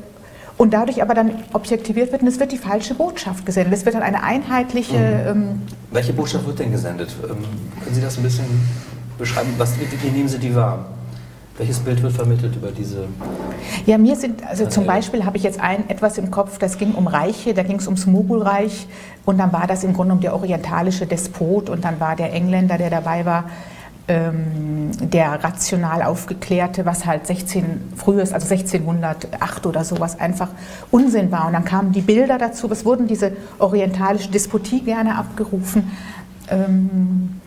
und 0.57 0.73
dadurch 0.73 1.01
aber 1.01 1.13
dann 1.13 1.31
objektiviert 1.53 2.11
wird 2.11 2.21
und 2.21 2.27
es 2.27 2.39
wird 2.39 2.51
die 2.51 2.57
falsche 2.57 2.93
Botschaft 2.93 3.45
gesendet. 3.45 3.73
Es 3.73 3.85
wird 3.85 3.95
dann 3.95 4.03
eine 4.03 4.23
einheitliche. 4.23 4.97
Mhm. 4.97 5.27
Ähm, 5.27 5.61
Welche 5.91 6.13
Botschaft 6.13 6.45
wird 6.45 6.59
denn 6.59 6.71
gesendet? 6.71 7.09
Ähm, 7.23 7.37
können 7.83 7.95
Sie 7.95 8.01
das 8.01 8.17
ein 8.17 8.23
bisschen 8.23 8.45
beschreiben? 9.17 9.53
Was, 9.57 9.73
wie, 9.79 10.09
nehmen 10.09 10.27
Sie 10.27 10.39
die 10.39 10.55
wahr? 10.55 10.85
Welches 11.57 11.79
Bild 11.79 12.01
wird 12.01 12.13
vermittelt 12.13 12.55
über 12.55 12.71
diese? 12.71 13.05
Ja, 13.85 13.99
mir 13.99 14.15
sind, 14.15 14.43
also 14.47 14.65
zum 14.65 14.87
Beispiel 14.87 15.23
habe 15.23 15.37
ich 15.37 15.43
jetzt 15.43 15.59
ein 15.59 15.87
etwas 15.87 16.17
im 16.17 16.31
Kopf, 16.31 16.57
das 16.57 16.79
ging 16.79 16.95
um 16.95 17.05
Reiche, 17.05 17.53
da 17.53 17.61
ging 17.61 17.77
es 17.77 17.85
ums 17.85 18.07
Mogulreich 18.07 18.87
und 19.25 19.37
dann 19.37 19.53
war 19.53 19.67
das 19.67 19.83
im 19.83 19.93
Grunde 19.93 20.15
um 20.15 20.19
der 20.19 20.33
orientalische 20.33 21.05
Despot 21.05 21.69
und 21.69 21.85
dann 21.85 21.99
war 21.99 22.15
der 22.15 22.33
Engländer, 22.33 22.79
der 22.79 22.89
dabei 22.89 23.25
war, 23.25 23.43
ähm, 24.07 24.91
der 24.99 25.43
rational 25.43 26.03
aufgeklärte, 26.03 26.85
was 26.85 27.05
halt 27.05 27.25
16 27.25 27.93
frühes, 27.95 28.33
also 28.33 28.53
1608 28.53 29.65
oder 29.65 29.85
sowas 29.85 30.19
einfach 30.19 30.49
Unsinn 30.91 31.31
war. 31.31 31.47
Und 31.47 31.53
dann 31.53 31.63
kamen 31.63 31.93
die 31.93 32.01
Bilder 32.01 32.37
dazu, 32.37 32.69
es 32.69 32.83
wurden 32.83 33.07
diese 33.07 33.31
orientalische 33.59 34.29
Despotie 34.29 34.81
gerne 34.81 35.15
abgerufen. 35.15 35.91
Ähm, 36.49 37.39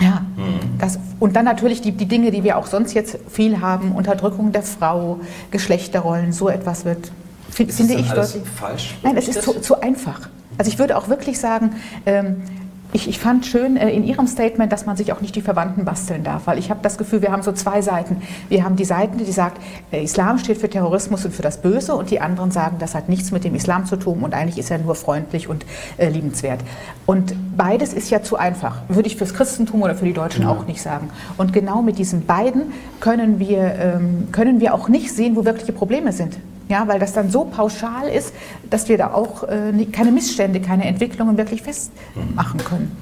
ja, 0.00 0.24
mhm. 0.36 0.78
das, 0.78 0.98
und 1.18 1.34
dann 1.34 1.44
natürlich 1.44 1.80
die, 1.80 1.92
die 1.92 2.06
Dinge, 2.06 2.30
die 2.30 2.44
wir 2.44 2.58
auch 2.58 2.66
sonst 2.66 2.92
jetzt 2.92 3.18
viel 3.28 3.60
haben, 3.60 3.92
Unterdrückung 3.92 4.52
der 4.52 4.62
Frau, 4.62 5.20
Geschlechterrollen, 5.50 6.32
so 6.32 6.48
etwas 6.48 6.84
wird, 6.84 7.10
find, 7.50 7.72
finde 7.72 7.94
ich 7.94 8.08
deutlich. 8.10 8.42
falsch? 8.54 8.96
Nein, 9.02 9.16
es 9.16 9.28
ist 9.28 9.42
zu, 9.42 9.60
zu, 9.60 9.80
einfach. 9.80 10.28
Also 10.58 10.70
ich 10.70 10.78
würde 10.78 10.96
auch 10.96 11.08
wirklich 11.08 11.40
sagen, 11.40 11.76
ähm, 12.04 12.42
ich, 12.92 13.08
ich, 13.08 13.18
fand 13.18 13.46
schön 13.46 13.76
äh, 13.76 13.90
in 13.90 14.04
Ihrem 14.04 14.26
Statement, 14.26 14.72
dass 14.72 14.86
man 14.86 14.96
sich 14.96 15.12
auch 15.12 15.20
nicht 15.20 15.34
die 15.34 15.40
Verwandten 15.42 15.84
basteln 15.84 16.24
darf, 16.24 16.46
weil 16.46 16.58
ich 16.58 16.70
habe 16.70 16.80
das 16.82 16.98
Gefühl, 16.98 17.22
wir 17.22 17.32
haben 17.32 17.42
so 17.42 17.52
zwei 17.52 17.82
Seiten. 17.82 18.22
Wir 18.48 18.64
haben 18.64 18.76
die 18.76 18.84
Seiten, 18.84 19.18
die 19.18 19.30
sagt, 19.30 19.60
der 19.92 20.02
Islam 20.02 20.38
steht 20.38 20.58
für 20.58 20.68
Terrorismus 20.68 21.24
und 21.24 21.34
für 21.34 21.42
das 21.42 21.60
Böse 21.60 21.94
und 21.94 22.10
die 22.10 22.20
anderen 22.20 22.50
sagen, 22.50 22.76
das 22.78 22.94
hat 22.94 23.08
nichts 23.08 23.32
mit 23.32 23.44
dem 23.44 23.54
Islam 23.54 23.86
zu 23.86 23.96
tun 23.96 24.20
und 24.20 24.34
eigentlich 24.34 24.58
ist 24.58 24.70
er 24.70 24.78
nur 24.78 24.94
freundlich 24.94 25.48
und 25.48 25.64
äh, 25.98 26.08
liebenswert. 26.08 26.60
Und 27.06 27.34
beides 27.56 27.92
ist 27.92 28.10
ja 28.10 28.22
zu 28.22 28.36
einfach, 28.36 28.82
würde 28.88 29.08
ich 29.08 29.16
fürs 29.16 29.34
Christentum 29.34 29.82
oder 29.82 29.94
für 29.94 30.04
die 30.04 30.12
Deutschen 30.12 30.42
ja. 30.42 30.50
auch 30.50 30.66
nicht 30.66 30.82
sagen. 30.82 31.10
Und 31.36 31.52
genau 31.52 31.82
mit 31.82 31.98
diesen 31.98 32.26
beiden 32.26 32.72
können 33.00 33.38
wir, 33.38 33.74
ähm, 33.74 34.28
können 34.32 34.60
wir 34.60 34.74
auch 34.74 34.88
nicht 34.88 35.12
sehen, 35.12 35.36
wo 35.36 35.44
wirkliche 35.44 35.72
Probleme 35.72 36.12
sind. 36.12 36.36
Ja, 36.68 36.88
weil 36.88 36.98
das 36.98 37.12
dann 37.12 37.30
so 37.30 37.44
pauschal 37.44 38.08
ist, 38.08 38.34
dass 38.68 38.88
wir 38.88 38.98
da 38.98 39.12
auch 39.12 39.44
äh, 39.44 39.72
keine 39.92 40.10
Missstände, 40.10 40.60
keine 40.60 40.84
Entwicklungen 40.84 41.36
wirklich 41.36 41.62
festmachen 41.62 42.58
können. 42.64 42.96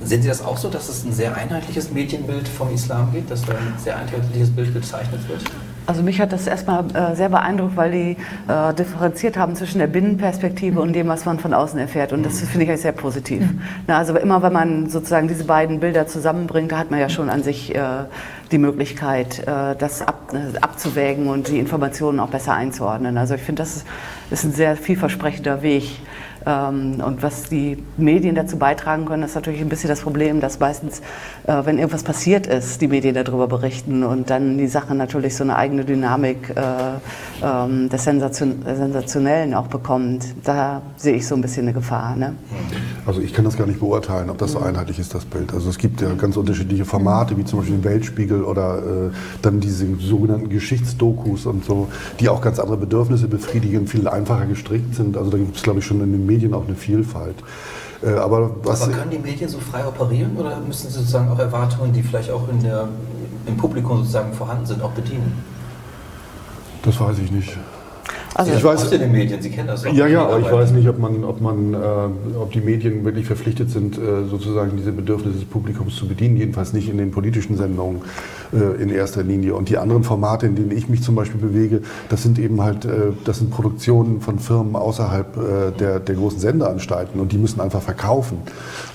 Sehen 0.00 0.22
Sie 0.22 0.28
das 0.28 0.44
auch 0.44 0.56
so, 0.56 0.68
dass 0.68 0.88
es 0.88 1.04
ein 1.04 1.12
sehr 1.12 1.34
einheitliches 1.34 1.90
Medienbild 1.90 2.46
vom 2.46 2.72
Islam 2.72 3.10
gibt, 3.12 3.30
dass 3.30 3.42
da 3.42 3.52
ein 3.52 3.74
sehr 3.82 3.96
einheitliches 3.96 4.50
Bild 4.50 4.72
gezeichnet 4.72 5.28
wird? 5.28 5.42
Also 5.88 6.02
mich 6.02 6.20
hat 6.20 6.32
das 6.32 6.46
erstmal 6.46 6.84
äh, 6.94 7.16
sehr 7.16 7.30
beeindruckt, 7.30 7.74
weil 7.74 7.90
die 7.90 8.16
äh, 8.46 8.74
differenziert 8.74 9.38
haben 9.38 9.56
zwischen 9.56 9.78
der 9.78 9.86
Binnenperspektive 9.86 10.82
und 10.82 10.92
dem, 10.92 11.08
was 11.08 11.24
man 11.24 11.38
von 11.38 11.54
außen 11.54 11.78
erfährt. 11.78 12.12
Und 12.12 12.26
das 12.26 12.40
finde 12.40 12.64
ich 12.64 12.68
eigentlich 12.68 12.82
sehr 12.82 12.92
positiv. 12.92 13.40
Mhm. 13.40 13.62
Na, 13.86 13.96
also 13.96 14.14
immer, 14.18 14.42
wenn 14.42 14.52
man 14.52 14.90
sozusagen 14.90 15.28
diese 15.28 15.44
beiden 15.44 15.80
Bilder 15.80 16.06
zusammenbringt, 16.06 16.72
da 16.72 16.76
hat 16.76 16.90
man 16.90 17.00
ja 17.00 17.08
schon 17.08 17.30
an 17.30 17.42
sich 17.42 17.74
äh, 17.74 18.04
die 18.52 18.58
Möglichkeit, 18.58 19.46
das 19.46 20.00
ab, 20.00 20.32
abzuwägen 20.62 21.28
und 21.28 21.48
die 21.48 21.58
Informationen 21.58 22.18
auch 22.18 22.30
besser 22.30 22.54
einzuordnen. 22.54 23.18
Also 23.18 23.34
ich 23.34 23.42
finde, 23.42 23.60
das 23.60 23.84
ist 24.30 24.44
ein 24.44 24.52
sehr 24.52 24.74
vielversprechender 24.74 25.60
Weg. 25.60 26.00
Ähm, 26.48 27.02
und 27.04 27.22
was 27.22 27.50
die 27.50 27.76
Medien 27.98 28.34
dazu 28.34 28.56
beitragen 28.56 29.04
können, 29.04 29.22
ist 29.22 29.34
natürlich 29.34 29.60
ein 29.60 29.68
bisschen 29.68 29.88
das 29.88 30.00
Problem, 30.00 30.40
dass 30.40 30.58
meistens, 30.58 31.00
äh, 31.46 31.64
wenn 31.64 31.76
irgendwas 31.76 32.02
passiert 32.02 32.46
ist, 32.46 32.80
die 32.80 32.88
Medien 32.88 33.14
darüber 33.14 33.46
berichten 33.46 34.02
und 34.02 34.30
dann 34.30 34.56
die 34.56 34.66
Sache 34.66 34.94
natürlich 34.94 35.36
so 35.36 35.44
eine 35.44 35.56
eigene 35.56 35.84
Dynamik 35.84 36.54
äh, 36.56 37.44
ähm, 37.44 37.90
des 37.90 38.04
Sensationellen 38.04 39.52
auch 39.52 39.66
bekommt. 39.66 40.24
Da 40.42 40.80
sehe 40.96 41.16
ich 41.16 41.26
so 41.26 41.34
ein 41.34 41.42
bisschen 41.42 41.64
eine 41.64 41.74
Gefahr. 41.74 42.16
Ne? 42.16 42.34
Also 43.04 43.20
ich 43.20 43.34
kann 43.34 43.44
das 43.44 43.58
gar 43.58 43.66
nicht 43.66 43.80
beurteilen, 43.80 44.30
ob 44.30 44.38
das 44.38 44.52
so 44.52 44.60
einheitlich 44.60 44.98
ist, 44.98 45.14
das 45.14 45.26
Bild. 45.26 45.52
Also 45.52 45.68
es 45.68 45.76
gibt 45.76 46.00
ja 46.00 46.14
ganz 46.14 46.38
unterschiedliche 46.38 46.86
Formate, 46.86 47.36
wie 47.36 47.44
zum 47.44 47.58
Beispiel 47.58 47.76
den 47.76 47.84
Weltspiegel 47.84 48.42
oder 48.42 48.78
äh, 48.78 49.10
dann 49.42 49.60
diese 49.60 49.86
sogenannten 49.96 50.48
Geschichtsdokus 50.48 51.44
und 51.44 51.66
so, 51.66 51.88
die 52.20 52.30
auch 52.30 52.40
ganz 52.40 52.58
andere 52.58 52.78
Bedürfnisse 52.78 53.28
befriedigen, 53.28 53.86
viel 53.86 54.08
einfacher 54.08 54.46
gestrickt 54.46 54.94
sind. 54.94 55.18
Also 55.18 55.30
da 55.30 55.36
gibt 55.36 55.54
es, 55.54 55.62
glaube 55.62 55.80
ich, 55.80 55.84
schon 55.84 56.00
in 56.00 56.12
den 56.12 56.24
Medien 56.24 56.37
auch 56.54 56.66
eine 56.66 56.76
Vielfalt. 56.76 57.36
Äh, 58.02 58.10
aber, 58.10 58.50
was 58.62 58.82
aber 58.82 58.92
können 58.92 59.10
die 59.10 59.18
Medien 59.18 59.48
so 59.48 59.58
frei 59.58 59.86
operieren 59.86 60.36
oder 60.36 60.60
müssen 60.60 60.88
sie 60.88 60.98
sozusagen 60.98 61.28
auch 61.28 61.38
Erwartungen, 61.38 61.92
die 61.92 62.02
vielleicht 62.02 62.30
auch 62.30 62.48
in 62.48 62.62
der, 62.62 62.88
im 63.46 63.56
Publikum 63.56 63.98
sozusagen 63.98 64.32
vorhanden 64.32 64.66
sind, 64.66 64.82
auch 64.82 64.92
bedienen? 64.92 65.32
Das 66.82 67.00
weiß 67.00 67.18
ich 67.18 67.32
nicht. 67.32 67.56
Also 68.34 68.52
ich 68.52 68.62
weiß, 68.62 68.92
in 68.92 69.00
den 69.00 69.10
Medien, 69.10 69.42
Sie 69.42 69.50
kennen 69.50 69.66
das 69.66 69.84
auch. 69.84 69.92
Ja, 69.92 70.06
ja, 70.06 70.24
aber 70.24 70.38
ich 70.38 70.52
weiß 70.52 70.70
nicht, 70.70 70.88
ob, 70.88 71.00
man, 71.00 71.24
ob, 71.24 71.40
man, 71.40 71.74
äh, 71.74 71.78
ob 72.38 72.52
die 72.52 72.60
Medien 72.60 73.04
wirklich 73.04 73.26
verpflichtet 73.26 73.70
sind, 73.70 73.98
äh, 73.98 74.26
sozusagen 74.30 74.76
diese 74.76 74.92
Bedürfnisse 74.92 75.38
des 75.38 75.44
Publikums 75.44 75.96
zu 75.96 76.06
bedienen. 76.06 76.36
Jedenfalls 76.36 76.72
nicht 76.72 76.88
in 76.88 76.98
den 76.98 77.10
politischen 77.10 77.56
Sendungen 77.56 78.02
äh, 78.52 78.82
in 78.82 78.88
erster 78.88 79.22
Linie. 79.22 79.54
Und 79.54 79.68
die 79.68 79.78
anderen 79.78 80.04
Formate, 80.04 80.46
in 80.46 80.56
denen 80.56 80.70
ich 80.70 80.88
mich 80.88 81.02
zum 81.02 81.14
Beispiel 81.14 81.40
bewege, 81.40 81.82
das 82.08 82.22
sind 82.22 82.38
eben 82.38 82.62
halt, 82.62 82.84
äh, 82.84 83.12
das 83.24 83.38
sind 83.38 83.50
Produktionen 83.50 84.20
von 84.20 84.38
Firmen 84.38 84.76
außerhalb 84.76 85.36
äh, 85.36 85.40
der, 85.78 86.00
der 86.00 86.14
großen 86.14 86.38
Sendeanstalten 86.38 87.20
und 87.20 87.32
die 87.32 87.38
müssen 87.38 87.60
einfach 87.60 87.82
verkaufen 87.82 88.38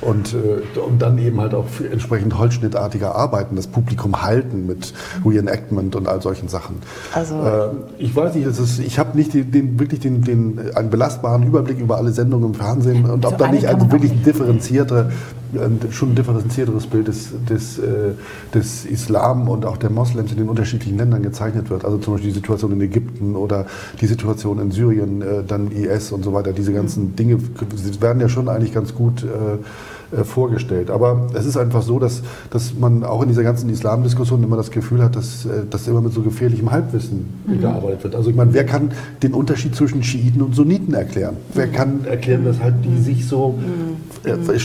und, 0.02 0.36
und 0.36 1.02
dann 1.02 1.18
eben 1.18 1.40
halt 1.40 1.54
auch 1.54 1.66
entsprechend 1.92 2.38
holzschnittartiger 2.38 3.16
arbeiten, 3.16 3.56
das 3.56 3.68
Publikum 3.68 4.22
halten 4.22 4.66
mit 4.66 4.94
Reenactment 5.26 5.96
und 5.96 6.08
all 6.08 6.22
solchen 6.22 6.48
Sachen. 6.48 6.78
Also 7.14 7.36
ich 7.98 8.16
weiß 8.16 8.36
nicht, 8.36 8.46
ist, 8.46 8.80
ich 8.80 9.00
habe 9.00 9.18
nicht 9.18 9.34
den, 9.34 9.52
den, 9.52 9.80
wirklich 9.80 10.00
den, 10.00 10.22
den, 10.22 10.76
einen 10.76 10.90
belastbaren 10.90 11.44
Überblick 11.44 11.80
über 11.80 11.98
alle 11.98 12.12
Sendungen 12.12 12.50
im 12.50 12.54
Fernsehen 12.54 13.10
und 13.10 13.26
ob 13.26 13.38
da 13.38 13.48
nicht 13.50 13.68
eine 13.68 13.92
wirklich 13.92 14.24
differenzierte, 14.24 15.12
schon 15.92 16.12
ein 16.12 16.16
differenzierteres 16.16 16.88
Bild 16.88 17.08
des, 17.08 17.30
des, 17.50 17.80
äh, 17.80 18.14
des 18.54 18.86
Islam 18.86 19.48
und 19.48 19.66
auch 19.66 19.78
der 19.78 19.90
Moslems 19.90 20.32
in 20.32 20.38
den 20.38 20.50
unterschiedlichen 20.50 20.98
Ländern 20.98 21.24
gezeichnet 21.24 21.70
wird. 21.70 21.86
Also 21.86 21.98
zum 21.98 22.14
Beispiel 22.14 22.32
die 22.32 22.36
Situation 22.36 22.72
in 22.72 22.82
Ägypten 22.82 23.36
oder 23.36 23.66
die 24.02 24.08
Situation 24.08 24.60
in 24.60 24.72
Syrien, 24.72 25.22
äh, 25.22 25.44
dann 25.46 25.72
IS 25.72 26.12
und 26.12 26.24
so 26.24 26.34
weiter. 26.34 26.54
Diese 26.54 26.74
ganzen 26.74 27.16
Dinge 27.16 27.38
werden 28.00 28.20
ja 28.22 28.30
schon 28.30 28.50
eigentlich 28.50 28.74
ganz 28.74 28.94
gut 28.94 29.24
äh, 29.24 29.58
äh, 30.16 30.24
vorgestellt. 30.24 30.90
Aber 30.90 31.28
es 31.34 31.46
ist 31.46 31.58
einfach 31.58 31.82
so, 31.82 32.00
dass, 32.00 32.22
dass 32.50 32.74
man 32.74 33.04
auch 33.04 33.22
in 33.22 33.30
dieser 33.30 33.44
ganzen 33.44 33.70
Islamdiskussion 33.70 34.44
immer 34.44 34.58
das 34.58 34.72
Gefühl 34.72 35.04
hat, 35.04 35.16
dass, 35.16 35.46
äh, 35.46 35.66
dass 35.70 35.88
immer 35.88 36.02
mit 36.02 36.14
so 36.14 36.22
gefährlichem 36.22 36.72
Halbwissen 36.72 37.26
mhm. 37.46 37.62
gearbeitet 37.62 38.04
wird. 38.04 38.16
Also 38.16 38.30
ich 38.30 38.36
meine, 38.36 38.54
wer 38.54 38.66
kann 38.66 38.92
den 39.22 39.34
Unterschied 39.34 39.76
zwischen 39.76 40.04
Schiiten 40.04 40.42
und 40.42 40.56
Sunniten 40.56 40.94
erklären? 40.94 41.38
Wer 41.54 41.68
kann 41.68 42.06
erklären, 42.06 42.46
dass 42.46 42.60
halt 42.60 42.76
die 42.84 43.02
sich 43.02 43.28
so, 43.28 43.58
mhm. 43.58 44.30
äh, 44.30 44.60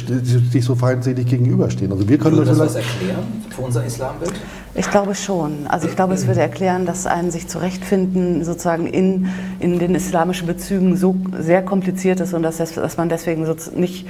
sich 0.51 0.65
so 0.65 0.75
feindselig 0.75 1.27
gegenüberstehen? 1.27 1.93
Also 1.93 2.09
wir 2.09 2.19
können 2.19 2.37
Würde 2.37 2.51
das 2.51 2.59
was 2.59 2.75
erklären 2.77 3.25
für 3.51 3.63
unser 3.63 3.85
Islambild? 3.85 4.35
Ich 4.75 4.91
glaube 4.91 5.15
schon. 5.15 5.67
Also 5.67 5.89
ich 5.89 5.97
glaube, 5.97 6.15
es 6.15 6.27
würde 6.27 6.41
erklären, 6.41 6.87
dass 6.87 7.07
ein 7.07 7.31
sich 7.31 7.49
zurechtfinden 7.49 8.45
sozusagen 8.45 8.87
in, 8.87 9.29
in 9.59 9.79
den 9.79 9.95
islamischen 9.95 10.47
Bezügen 10.47 10.97
so 10.97 11.17
sehr 11.39 11.63
kompliziert 11.63 12.21
ist 12.21 12.33
und 12.35 12.43
dass, 12.43 12.59
dass 12.59 12.97
man 12.97 13.09
deswegen 13.09 13.45
so 13.45 13.55
nicht 13.75 14.07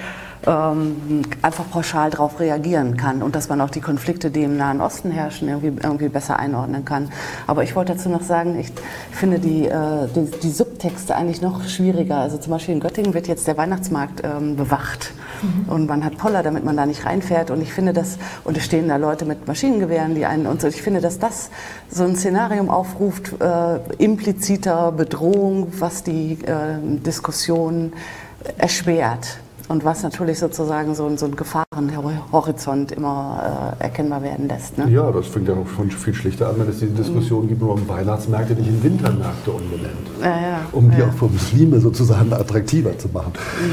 ähm, 0.46 1.22
einfach 1.42 1.68
pauschal 1.70 2.10
darauf 2.10 2.40
reagieren 2.40 2.96
kann 2.96 3.22
und 3.22 3.34
dass 3.34 3.48
man 3.48 3.60
auch 3.60 3.70
die 3.70 3.80
Konflikte, 3.80 4.30
die 4.30 4.42
im 4.44 4.56
Nahen 4.56 4.80
Osten 4.80 5.10
herrschen, 5.10 5.48
irgendwie, 5.48 5.72
irgendwie 5.82 6.08
besser 6.08 6.38
einordnen 6.38 6.84
kann. 6.84 7.10
Aber 7.46 7.64
ich 7.64 7.74
wollte 7.74 7.94
dazu 7.94 8.08
noch 8.08 8.22
sagen, 8.22 8.58
ich 8.58 8.70
finde 9.10 9.38
die, 9.38 9.66
äh, 9.66 10.08
die, 10.14 10.30
die, 10.42 10.50
Subtexte 10.50 11.14
eigentlich 11.16 11.42
noch 11.42 11.64
schwieriger. 11.68 12.16
Also 12.16 12.38
zum 12.38 12.52
Beispiel 12.52 12.74
in 12.74 12.80
Göttingen 12.80 13.14
wird 13.14 13.26
jetzt 13.28 13.46
der 13.46 13.56
Weihnachtsmarkt 13.56 14.22
ähm, 14.24 14.56
bewacht 14.56 15.12
mhm. 15.42 15.72
und 15.72 15.86
man 15.86 16.04
hat 16.04 16.16
Poller, 16.18 16.42
damit 16.42 16.64
man 16.64 16.76
da 16.76 16.86
nicht 16.86 17.04
reinfährt. 17.04 17.50
Und 17.50 17.60
ich 17.60 17.72
finde 17.72 17.92
das, 17.92 18.18
und 18.44 18.56
es 18.56 18.64
stehen 18.64 18.88
da 18.88 18.96
Leute 18.96 19.24
mit 19.24 19.46
Maschinengewehren, 19.46 20.14
die 20.14 20.26
einen 20.26 20.46
und 20.46 20.60
so. 20.60 20.68
Ich 20.68 20.82
finde, 20.82 21.00
dass 21.00 21.18
das 21.18 21.50
so 21.90 22.04
ein 22.04 22.16
Szenarium 22.16 22.70
aufruft, 22.70 23.34
äh, 23.40 23.78
impliziter 24.02 24.92
Bedrohung, 24.92 25.68
was 25.78 26.02
die 26.02 26.38
äh, 26.44 26.78
Diskussion 27.04 27.92
erschwert 28.56 29.38
und 29.68 29.84
was 29.84 30.02
natürlich 30.02 30.38
sozusagen 30.38 30.94
so, 30.94 31.14
so 31.16 31.26
einen 31.26 31.36
Gefahrenhorizont 31.36 32.92
immer 32.92 33.74
äh, 33.78 33.84
erkennbar 33.84 34.22
werden 34.22 34.48
lässt. 34.48 34.78
Ne? 34.78 34.88
Ja, 34.90 35.12
das 35.12 35.26
fängt 35.26 35.46
ja 35.46 35.54
noch 35.54 35.68
schon 35.68 35.90
viel 35.90 36.14
schlichter 36.14 36.48
an, 36.48 36.56
wenn 36.58 36.68
es 36.68 36.78
diese 36.78 36.92
Diskussion 36.92 37.44
mhm. 37.44 37.48
gibt, 37.48 37.60
warum 37.60 37.86
Weihnachtsmärkte 37.88 38.54
nicht 38.54 38.68
in 38.68 38.82
Wintermärkte 38.82 39.50
umbenennt, 39.50 40.08
ja, 40.22 40.28
ja, 40.28 40.60
um 40.72 40.90
die 40.90 40.98
ja. 40.98 41.08
auch 41.08 41.12
für 41.12 41.26
Muslime 41.26 41.80
sozusagen 41.80 42.32
attraktiver 42.32 42.96
zu 42.98 43.08
machen 43.08 43.32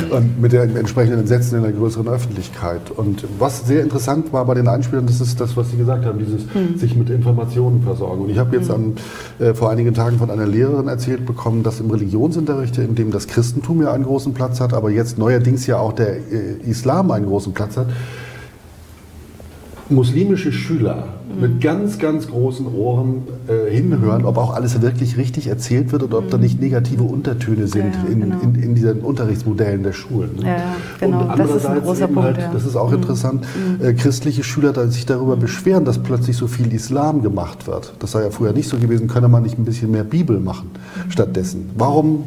mhm. 0.09 0.11
und 0.11 0.41
mit 0.41 0.51
der 0.51 0.63
entsprechenden 0.63 1.19
Entsetzen 1.19 1.57
in 1.57 1.63
der 1.63 1.71
größeren 1.71 2.07
Öffentlichkeit. 2.07 2.91
Und 2.91 3.25
was 3.39 3.65
sehr 3.65 3.81
interessant 3.81 4.33
war 4.33 4.45
bei 4.45 4.53
den 4.53 4.67
Einspielern, 4.67 5.05
das 5.05 5.21
ist 5.21 5.39
das, 5.39 5.55
was 5.55 5.71
Sie 5.71 5.77
gesagt 5.77 6.05
haben, 6.05 6.19
dieses 6.19 6.43
mhm. 6.53 6.77
sich 6.77 6.95
mit 6.95 7.09
Informationen 7.09 7.81
versorgen. 7.83 8.23
Und 8.23 8.29
ich 8.29 8.37
habe 8.37 8.55
jetzt 8.57 8.69
an, 8.69 8.95
äh, 9.39 9.53
vor 9.53 9.69
einigen 9.69 9.93
Tagen 9.93 10.17
von 10.17 10.29
einer 10.29 10.45
Lehrerin 10.45 10.87
erzählt 10.87 11.25
bekommen, 11.25 11.63
dass 11.63 11.79
im 11.79 11.89
Religionsunterricht, 11.89 12.77
in 12.79 12.95
dem 12.95 13.11
das 13.11 13.27
Christentum 13.27 13.81
ja 13.81 13.93
einen 13.93 14.03
großen 14.03 14.33
Platz 14.33 14.59
hat, 14.59 14.73
aber 14.73 14.89
jetzt 14.89 15.17
neuerdings 15.17 15.65
ja 15.67 15.77
auch 15.77 15.84
auch 15.85 15.93
der 15.93 16.17
äh, 16.17 16.57
Islam 16.65 17.11
einen 17.11 17.27
großen 17.27 17.53
Platz 17.53 17.77
hat, 17.77 17.87
muslimische 19.89 20.51
Schüler 20.51 21.07
mhm. 21.33 21.41
mit 21.41 21.61
ganz, 21.61 21.99
ganz 21.99 22.27
großen 22.27 22.67
Ohren 22.73 23.23
äh, 23.47 23.71
hinhören, 23.71 24.25
ob 24.25 24.37
auch 24.37 24.53
alles 24.53 24.81
wirklich 24.81 25.17
richtig 25.17 25.47
erzählt 25.47 25.91
wird 25.91 26.03
oder 26.03 26.19
ob 26.19 26.25
mhm. 26.25 26.29
da 26.31 26.37
nicht 26.37 26.59
negative 26.59 27.03
Untertöne 27.03 27.67
sind 27.67 27.93
ja, 27.93 28.11
in, 28.11 28.21
genau. 28.21 28.39
in, 28.41 28.55
in, 28.55 28.75
diesen 28.75 29.01
Unterrichtsmodellen 29.01 29.83
der 29.83 29.93
Schulen. 29.93 30.37
Ne? 30.37 30.47
Ja, 30.47 30.75
genau. 30.99 31.21
Und 31.21 31.29
andererseits 31.29 31.63
das 31.63 31.71
ist 31.71 31.77
ein 31.77 31.83
großer 31.83 32.07
Punkt, 32.07 32.23
halt, 32.23 32.37
ja. 32.37 32.51
das 32.51 32.65
ist 32.65 32.75
auch 32.75 32.89
mhm. 32.89 32.95
interessant, 32.95 33.45
mhm. 33.79 33.85
äh, 33.85 33.93
christliche 33.93 34.43
Schüler 34.43 34.73
da 34.73 34.87
sich 34.87 35.05
darüber 35.05 35.35
mhm. 35.35 35.41
beschweren, 35.41 35.85
dass 35.85 35.99
plötzlich 35.99 36.35
so 36.35 36.47
viel 36.47 36.73
Islam 36.73 37.21
gemacht 37.21 37.67
wird. 37.67 37.93
Das 37.99 38.11
sei 38.11 38.23
ja 38.23 38.31
früher 38.31 38.53
nicht 38.53 38.69
so 38.69 38.77
gewesen, 38.77 39.07
könne 39.07 39.27
man 39.27 39.43
nicht 39.43 39.59
ein 39.59 39.65
bisschen 39.65 39.91
mehr 39.91 40.03
Bibel 40.03 40.39
machen 40.39 40.71
mhm. 40.73 41.11
stattdessen. 41.11 41.69
Warum 41.77 42.23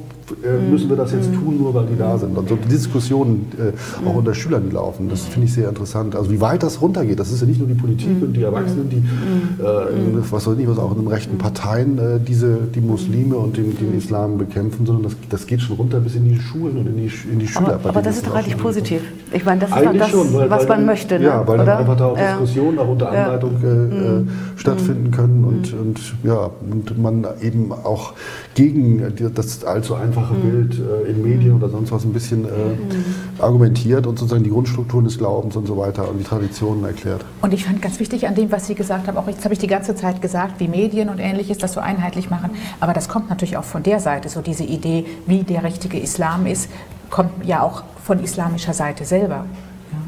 müssen 0.70 0.88
wir 0.88 0.96
das 0.96 1.12
jetzt 1.12 1.32
tun, 1.32 1.58
nur 1.58 1.74
weil 1.74 1.86
die 1.86 1.96
da 1.96 2.18
sind. 2.18 2.36
Und 2.36 2.48
so 2.48 2.56
Diskussionen 2.56 3.46
äh, 3.58 4.08
auch 4.08 4.14
unter 4.14 4.34
Schülern, 4.34 4.64
die 4.68 4.74
laufen, 4.74 5.08
das 5.08 5.22
finde 5.22 5.46
ich 5.46 5.54
sehr 5.54 5.68
interessant. 5.68 6.14
Also 6.14 6.30
wie 6.30 6.40
weit 6.40 6.62
das 6.62 6.80
runtergeht, 6.80 7.18
das 7.18 7.32
ist 7.32 7.40
ja 7.40 7.46
nicht 7.46 7.58
nur 7.58 7.68
die 7.68 7.74
Politik 7.74 8.22
und 8.22 8.32
die 8.32 8.42
Erwachsenen, 8.42 8.88
die, 8.90 8.96
äh, 8.96 10.22
was 10.30 10.44
soll 10.44 10.60
ich 10.60 10.68
was 10.68 10.78
auch 10.78 10.92
in 10.92 10.98
den 10.98 11.08
rechten 11.08 11.38
Parteien 11.38 11.98
äh, 11.98 12.20
diese, 12.20 12.58
die 12.74 12.80
Muslime 12.80 13.36
und 13.36 13.56
den, 13.56 13.76
den 13.76 13.96
Islam 13.96 14.38
bekämpfen, 14.38 14.86
sondern 14.86 15.04
das, 15.04 15.16
das 15.28 15.46
geht 15.46 15.60
schon 15.60 15.76
runter 15.76 16.00
bis 16.00 16.14
in 16.14 16.24
die 16.24 16.38
Schulen 16.38 16.76
und 16.76 16.86
in 16.86 16.96
die, 16.96 17.10
in 17.30 17.38
die 17.38 17.48
Schüler. 17.48 17.74
Aber, 17.74 17.88
aber 17.90 18.02
das 18.02 18.16
ist 18.16 18.26
doch 18.26 18.34
eigentlich 18.34 18.56
positiv. 18.56 19.00
Ich 19.32 19.44
meine, 19.44 19.60
das 19.60 19.70
ist 19.70 19.84
doch 19.84 19.92
das, 19.92 20.10
schon, 20.10 20.34
weil, 20.34 20.50
was 20.50 20.68
weil, 20.68 20.76
man 20.76 20.86
möchte. 20.86 21.18
Ne? 21.18 21.26
Ja, 21.26 21.46
weil 21.46 21.58
dann 21.58 21.68
einfach 21.68 21.96
da 21.96 22.06
auch 22.06 22.18
ja. 22.18 22.32
Diskussionen 22.32 22.78
auch 22.78 22.88
unter 22.88 23.10
Anleitung 23.10 23.52
äh, 23.62 23.66
mhm. 23.66 24.28
stattfinden 24.56 25.10
können 25.10 25.44
und, 25.44 25.72
mhm. 25.72 25.80
und, 25.80 26.00
ja, 26.22 26.50
und 26.70 26.98
man 26.98 27.26
eben 27.40 27.72
auch 27.72 28.14
gegen 28.54 29.02
das 29.34 29.64
allzu 29.64 29.94
einfache 30.18 30.34
mhm. 30.34 30.50
Bild 30.50 30.78
äh, 30.78 31.10
in 31.10 31.22
Medien 31.22 31.54
oder 31.54 31.68
sonst 31.68 31.92
was 31.92 32.04
ein 32.04 32.12
bisschen 32.12 32.44
äh, 32.44 32.48
mhm. 32.48 33.04
argumentiert 33.38 34.06
und 34.06 34.18
sozusagen 34.18 34.44
die 34.44 34.50
Grundstrukturen 34.50 35.04
des 35.04 35.18
Glaubens 35.18 35.56
und 35.56 35.66
so 35.66 35.76
weiter 35.76 36.08
und 36.08 36.18
die 36.18 36.24
Traditionen 36.24 36.84
erklärt. 36.84 37.24
Und 37.42 37.54
ich 37.54 37.64
fand 37.64 37.82
ganz 37.82 37.98
wichtig 38.00 38.26
an 38.26 38.34
dem, 38.34 38.50
was 38.50 38.66
Sie 38.66 38.74
gesagt 38.74 39.08
haben, 39.08 39.16
auch 39.16 39.28
jetzt 39.28 39.44
habe 39.44 39.54
ich 39.54 39.60
die 39.60 39.66
ganze 39.66 39.94
Zeit 39.94 40.20
gesagt, 40.20 40.60
wie 40.60 40.68
Medien 40.68 41.08
und 41.08 41.18
ähnliches 41.18 41.58
das 41.58 41.72
so 41.72 41.80
einheitlich 41.80 42.30
machen, 42.30 42.50
aber 42.80 42.92
das 42.92 43.08
kommt 43.08 43.28
natürlich 43.28 43.56
auch 43.56 43.64
von 43.64 43.82
der 43.82 44.00
Seite, 44.00 44.28
so 44.28 44.40
diese 44.40 44.64
Idee, 44.64 45.06
wie 45.26 45.42
der 45.42 45.64
richtige 45.64 45.98
Islam 45.98 46.46
ist, 46.46 46.70
kommt 47.10 47.30
ja 47.44 47.62
auch 47.62 47.82
von 48.02 48.22
islamischer 48.22 48.72
Seite 48.72 49.04
selber. 49.04 49.44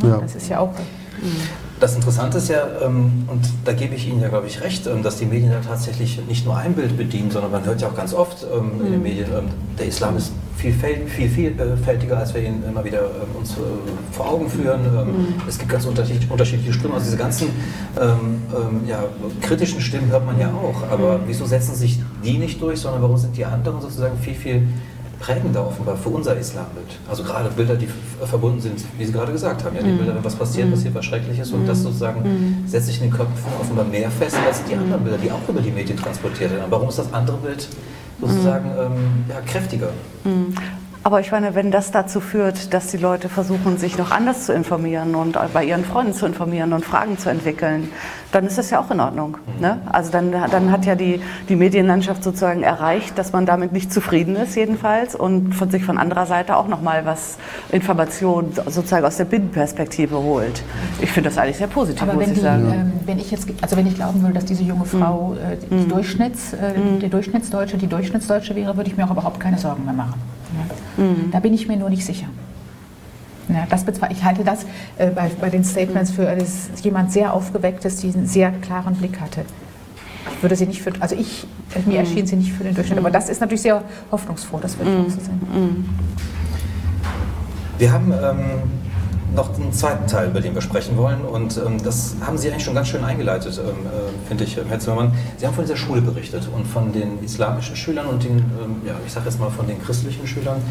Ja, 0.03 0.09
ja. 0.09 0.19
Das 0.19 0.35
ist 0.35 0.49
ja 0.49 0.61
auch. 0.61 0.71
Das 1.81 1.95
Interessante 1.95 2.39
ist 2.39 2.49
ja, 2.49 2.67
ähm, 2.83 3.25
und 3.27 3.43
da 3.65 3.73
gebe 3.73 3.95
ich 3.95 4.07
Ihnen 4.07 4.21
ja, 4.21 4.29
glaube 4.29 4.47
ich, 4.47 4.61
recht, 4.61 4.87
ähm, 4.87 5.03
dass 5.03 5.17
die 5.17 5.25
Medien 5.25 5.51
da 5.51 5.61
tatsächlich 5.61 6.21
nicht 6.29 6.45
nur 6.45 6.57
ein 6.57 6.75
Bild 6.75 6.97
bedienen, 6.97 7.31
sondern 7.31 7.51
man 7.51 7.65
hört 7.65 7.81
ja 7.81 7.89
auch 7.89 7.97
ganz 7.97 8.13
oft 8.13 8.45
ähm, 8.45 8.73
in 8.85 8.93
den 8.93 8.97
mhm. 8.99 9.03
Medien, 9.03 9.27
der 9.79 9.87
Islam 9.87 10.19
ist 10.19 10.33
viel, 10.59 10.75
viel 10.75 11.31
vielfältiger, 11.31 12.19
als 12.19 12.35
wir 12.35 12.43
ihn 12.43 12.63
immer 12.69 12.85
wieder 12.85 13.01
uns 13.39 13.53
äh, 13.53 13.61
vor 14.13 14.31
Augen 14.31 14.51
führen. 14.51 14.83
Mhm. 14.83 15.35
Es 15.49 15.59
gibt 15.59 15.71
ganz 15.71 15.87
unterschiedliche, 15.87 16.73
Stimmen. 16.75 16.93
Also 16.93 17.07
diese 17.07 17.17
ganzen 17.17 17.49
ja, 18.87 19.05
kritischen 19.41 19.81
Stimmen 19.81 20.11
hört 20.11 20.27
man 20.27 20.39
ja 20.39 20.49
auch. 20.49 20.93
Aber 20.93 21.17
mhm. 21.17 21.23
wieso 21.29 21.47
setzen 21.47 21.75
sich 21.75 21.99
die 22.23 22.37
nicht 22.37 22.61
durch, 22.61 22.79
sondern 22.79 23.01
warum 23.01 23.17
sind 23.17 23.35
die 23.39 23.45
anderen 23.47 23.81
sozusagen 23.81 24.19
viel, 24.19 24.35
viel 24.35 24.69
prägender 25.21 25.67
offenbar 25.67 25.97
für 25.97 26.09
unser 26.09 26.37
Islambild. 26.37 26.99
Also 27.09 27.23
gerade 27.23 27.51
Bilder, 27.51 27.77
die 27.77 27.89
verbunden 28.25 28.61
sind, 28.61 28.83
wie 28.99 29.05
Sie 29.05 29.13
gerade 29.13 29.33
gesagt 29.33 29.63
haben, 29.63 29.77
ja, 29.77 29.83
die 29.83 29.91
mhm. 29.91 29.99
Bilder, 29.99 30.15
wenn 30.15 30.25
was 30.25 30.35
passiert, 30.35 30.69
mhm. 30.69 30.73
passiert 30.73 30.95
was 30.95 31.05
Schreckliches 31.05 31.53
und 31.53 31.67
das 31.67 31.79
mhm. 31.79 31.83
sozusagen 31.85 32.65
setzt 32.67 32.87
sich 32.87 32.97
in 32.97 33.05
den 33.05 33.13
Köpfen 33.13 33.35
offenbar 33.61 33.85
mehr 33.85 34.11
fest 34.11 34.37
als 34.47 34.65
die 34.65 34.75
anderen 34.75 35.05
Bilder, 35.05 35.19
die 35.19 35.31
auch 35.31 35.47
über 35.49 35.61
die 35.61 35.71
Medien 35.71 35.99
transportiert 35.99 36.51
werden. 36.51 36.65
Warum 36.71 36.89
ist 36.89 36.99
das 36.99 37.13
andere 37.13 37.37
Bild 37.37 37.69
sozusagen 38.21 38.71
ähm, 38.71 39.25
ja, 39.29 39.41
kräftiger? 39.43 39.91
Aber 41.03 41.21
ich 41.21 41.33
meine, 41.33 41.55
wenn 41.55 41.71
das 41.71 41.93
dazu 41.93 42.21
führt, 42.21 42.75
dass 42.75 42.89
die 42.89 42.99
Leute 42.99 43.31
versuchen, 43.31 43.79
sich 43.79 43.97
noch 43.97 44.11
anders 44.11 44.45
zu 44.45 44.53
informieren 44.53 45.15
und 45.15 45.39
bei 45.55 45.65
ihren 45.65 45.85
Freunden 45.85 46.13
zu 46.13 46.27
informieren 46.27 46.75
und 46.75 46.85
Fragen 46.85 47.17
zu 47.17 47.31
entwickeln, 47.31 47.89
dann 48.33 48.47
ist 48.47 48.59
das 48.59 48.69
ja 48.69 48.81
auch 48.81 48.91
in 48.91 49.01
Ordnung. 49.01 49.39
Ne? 49.61 49.81
Also 49.91 50.13
dann, 50.13 50.31
dann 50.31 50.71
hat 50.71 50.85
ja 50.85 50.95
die, 50.95 51.21
die 51.49 51.57
Medienlandschaft 51.57 52.23
sozusagen 52.23 52.63
erreicht, 52.63 53.17
dass 53.17 53.33
man 53.33 53.47
damit 53.47 53.73
nicht 53.73 53.93
zufrieden 53.93 54.37
ist 54.37 54.57
jedenfalls 54.57 55.15
und 55.15 55.55
von 55.55 55.71
sich 55.71 55.85
von 55.85 55.97
anderer 55.97 56.27
Seite 56.27 56.57
auch 56.57 56.69
nochmal 56.69 57.07
was 57.07 57.39
Informationen 57.73 58.53
sozusagen 58.53 59.07
aus 59.07 59.17
der 59.17 59.25
Binnenperspektive 59.25 60.17
holt. 60.17 60.63
Ich 61.01 61.11
finde 61.11 61.31
das 61.31 61.39
eigentlich 61.39 61.57
sehr 61.57 61.67
positiv, 61.67 62.03
Aber 62.03 62.13
muss 62.13 62.27
ich 62.27 62.35
die, 62.35 62.41
sagen. 62.41 62.71
Ähm, 62.73 62.93
wenn 63.07 63.19
ich 63.19 63.31
jetzt, 63.31 63.49
also 63.63 63.75
wenn 63.77 63.87
ich 63.87 63.95
glauben 63.95 64.21
würde, 64.21 64.35
dass 64.35 64.45
diese 64.45 64.65
junge 64.65 64.85
Frau 64.85 65.35
äh, 65.35 65.57
die 65.57 65.75
mhm. 65.75 65.89
Durchschnitts, 65.89 66.53
äh, 66.53 66.79
mhm. 66.79 67.01
der 67.01 67.09
Durchschnittsdeutsche, 67.09 67.79
die 67.79 67.87
Durchschnittsdeutsche 67.87 68.55
wäre, 68.55 68.77
würde 68.77 68.91
ich 68.91 68.97
mir 68.99 69.07
auch 69.07 69.13
überhaupt 69.13 69.41
keine 69.41 69.57
Sorgen 69.57 69.85
mehr 69.87 69.95
machen. 69.95 70.21
Mhm. 70.97 71.31
Da 71.31 71.41
bin 71.41 71.55
ich 71.55 71.69
mir 71.69 71.77
nur 71.77 71.91
nicht 71.91 72.05
sicher. 72.05 72.27
Ja, 73.49 73.67
das 73.69 73.85
ich 74.11 74.25
halte 74.25 74.45
das 74.45 74.65
äh, 74.97 75.11
bei, 75.11 75.31
bei, 75.41 75.51
den 75.51 75.65
Statements 75.65 76.13
für 76.13 76.29
als 76.29 76.71
jemand 76.83 77.11
sehr 77.11 77.35
aufgewecktes, 77.35 77.97
die 77.97 78.13
einen 78.13 78.27
sehr 78.27 78.53
klaren 78.53 78.95
Blick 78.95 79.21
hatte. 79.21 79.45
Ich 80.37 80.43
würde 80.43 80.55
sie 80.55 80.67
nicht 80.67 80.83
für, 80.83 80.93
also 81.01 81.17
ich, 81.17 81.47
mir 81.87 81.95
mhm. 81.95 81.97
erschien 81.97 82.27
sie 82.27 82.37
nicht 82.37 82.53
für 82.53 82.63
den 82.63 82.75
Durchschnitt, 82.75 82.99
aber 82.99 83.11
das 83.11 83.29
ist 83.29 83.41
natürlich 83.41 83.63
sehr 83.63 83.83
hoffnungsfroh, 84.13 84.59
das 84.61 84.79
würde 84.79 84.93
ich 84.93 84.99
auch 84.99 85.11
so 85.11 85.21
sehen. 85.21 85.41
Mhm. 85.53 85.89
Wir 87.79 87.93
haben 87.93 88.13
ähm, 88.13 88.39
noch 89.35 89.55
einen 89.55 89.73
zweiten 89.73 90.07
Teil, 90.07 90.29
über 90.29 90.41
den 90.41 90.55
wir 90.55 90.63
sprechen 90.63 90.97
wollen. 90.97 91.23
Und 91.23 91.57
ähm, 91.59 91.83
das 91.83 92.15
haben 92.21 92.39
Sie 92.39 92.51
eigentlich 92.51 92.65
schon 92.65 92.75
ganz 92.75 92.89
schön 92.89 93.05
eingeleitet, 93.05 93.59
ähm, 93.59 93.87
äh, 93.87 94.29
finde 94.29 94.45
ich, 94.45 94.57
Herr 94.57 94.79
Zimmermann. 94.79 95.13
Sie 95.39 95.47
haben 95.47 95.55
von 95.55 95.65
dieser 95.65 95.77
Schule 95.77 96.01
berichtet 96.01 96.49
und 96.55 96.67
von 96.67 96.93
den 96.93 97.23
islamischen 97.23 97.77
Schülern 97.77 98.07
und 98.07 98.25
den, 98.25 98.39
ähm, 98.39 98.83
ja, 98.87 98.95
ich 99.07 99.13
sage 99.13 99.27
jetzt 99.27 99.39
mal 99.39 99.51
von 99.51 99.67
den 99.67 99.81
christlichen 99.83 100.27
Schülern. 100.27 100.63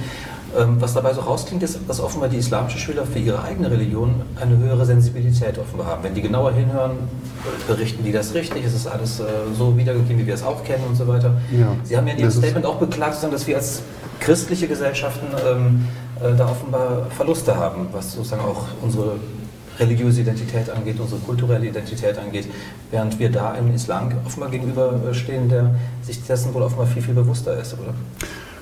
Ähm, 0.58 0.78
was 0.80 0.96
dabei 0.96 1.14
so 1.14 1.22
rausklingt, 1.22 1.62
ist, 1.62 1.80
dass 1.88 2.00
offenbar 2.00 2.28
die 2.28 2.38
islamischen 2.38 2.80
Schüler 2.80 3.06
für 3.06 3.20
ihre 3.20 3.44
eigene 3.44 3.70
Religion 3.70 4.16
eine 4.42 4.58
höhere 4.58 4.84
Sensibilität 4.84 5.60
offenbar 5.60 5.88
haben. 5.88 6.04
Wenn 6.04 6.16
die 6.16 6.24
genauer 6.24 6.54
hinhören, 6.54 6.98
berichten 7.68 8.04
die 8.04 8.12
das 8.12 8.34
richtig, 8.34 8.66
es 8.66 8.74
ist 8.74 8.88
alles 8.88 9.20
äh, 9.20 9.26
so 9.56 9.78
wiedergegeben, 9.78 10.18
wie 10.18 10.26
wir 10.26 10.34
es 10.34 10.44
auch 10.44 10.64
kennen 10.64 10.84
und 10.90 10.96
so 10.96 11.08
weiter. 11.08 11.34
Ja, 11.52 11.68
Sie 11.84 11.96
haben 11.96 12.08
ja 12.08 12.14
in 12.14 12.20
Ihrem 12.20 12.32
Statement 12.32 12.66
auch 12.66 12.78
beklagt, 12.78 13.22
dass 13.32 13.46
wir 13.46 13.58
als 13.58 13.84
christliche 14.20 14.68
Gesellschaften 14.68 15.28
ähm, 15.48 15.88
äh, 15.88 16.09
da 16.22 16.50
offenbar 16.50 17.08
Verluste 17.12 17.56
haben, 17.56 17.88
was 17.92 18.14
sozusagen 18.14 18.44
auch 18.44 18.66
unsere 18.82 19.16
religiöse 19.80 20.22
Identität 20.22 20.70
angeht, 20.70 21.00
unsere 21.00 21.22
kulturelle 21.22 21.68
Identität 21.68 22.18
angeht, 22.18 22.48
während 22.92 23.18
wir 23.18 23.32
da 23.32 23.56
im 23.56 23.74
Islam 23.74 24.12
offenbar 24.26 24.50
gegenüberstehen, 24.50 25.50
der 25.50 25.76
sich 26.02 26.24
dessen 26.26 26.54
wohl 26.54 26.64
offenbar 26.64 26.88
viel, 26.88 27.02
viel 27.02 27.14
bewusster 27.14 27.58
ist, 27.60 27.74
oder? 27.74 27.94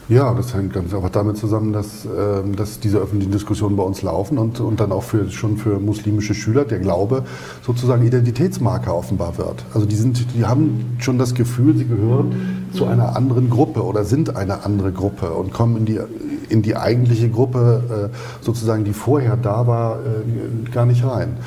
Ja, 0.09 0.33
das 0.33 0.53
hängt 0.53 0.71
ganz 0.71 0.93
einfach 0.93 1.09
damit 1.09 1.35
zusammen, 1.35 1.73
dass, 1.73 2.05
äh, 2.05 2.09
dass 2.55 2.79
diese 2.79 2.97
öffentlichen 2.97 3.33
Diskussionen 3.33 3.75
bei 3.75 3.83
uns 3.83 4.01
laufen 4.03 4.37
und, 4.37 4.61
und 4.61 4.79
dann 4.79 4.93
auch 4.93 5.03
für, 5.03 5.29
schon 5.29 5.57
für 5.57 5.79
muslimische 5.81 6.33
Schüler 6.33 6.63
der 6.63 6.79
Glaube 6.79 7.25
sozusagen 7.61 8.05
Identitätsmarker 8.05 8.95
offenbar 8.95 9.37
wird. 9.37 9.65
Also 9.73 9.85
die, 9.85 9.97
sind, 9.97 10.33
die 10.33 10.45
haben 10.45 10.95
schon 10.99 11.17
das 11.17 11.35
Gefühl, 11.35 11.75
sie 11.75 11.85
gehören 11.85 12.69
zu 12.71 12.85
einer 12.85 13.17
anderen 13.17 13.49
Gruppe 13.49 13.83
oder 13.83 14.05
sind 14.05 14.37
eine 14.37 14.63
andere 14.63 14.93
Gruppe 14.93 15.31
und 15.31 15.51
kommen 15.51 15.75
in 15.75 15.85
die, 15.85 15.99
in 16.49 16.61
die 16.61 16.75
eigentliche 16.75 17.29
Gruppe, 17.29 18.11
äh, 18.11 18.43
sozusagen, 18.43 18.83
die 18.83 18.93
vorher 18.93 19.37
da 19.37 19.67
war, 19.67 19.99
äh, 19.99 20.69
gar 20.71 20.85
nicht 20.85 21.03
rein. 21.05 21.37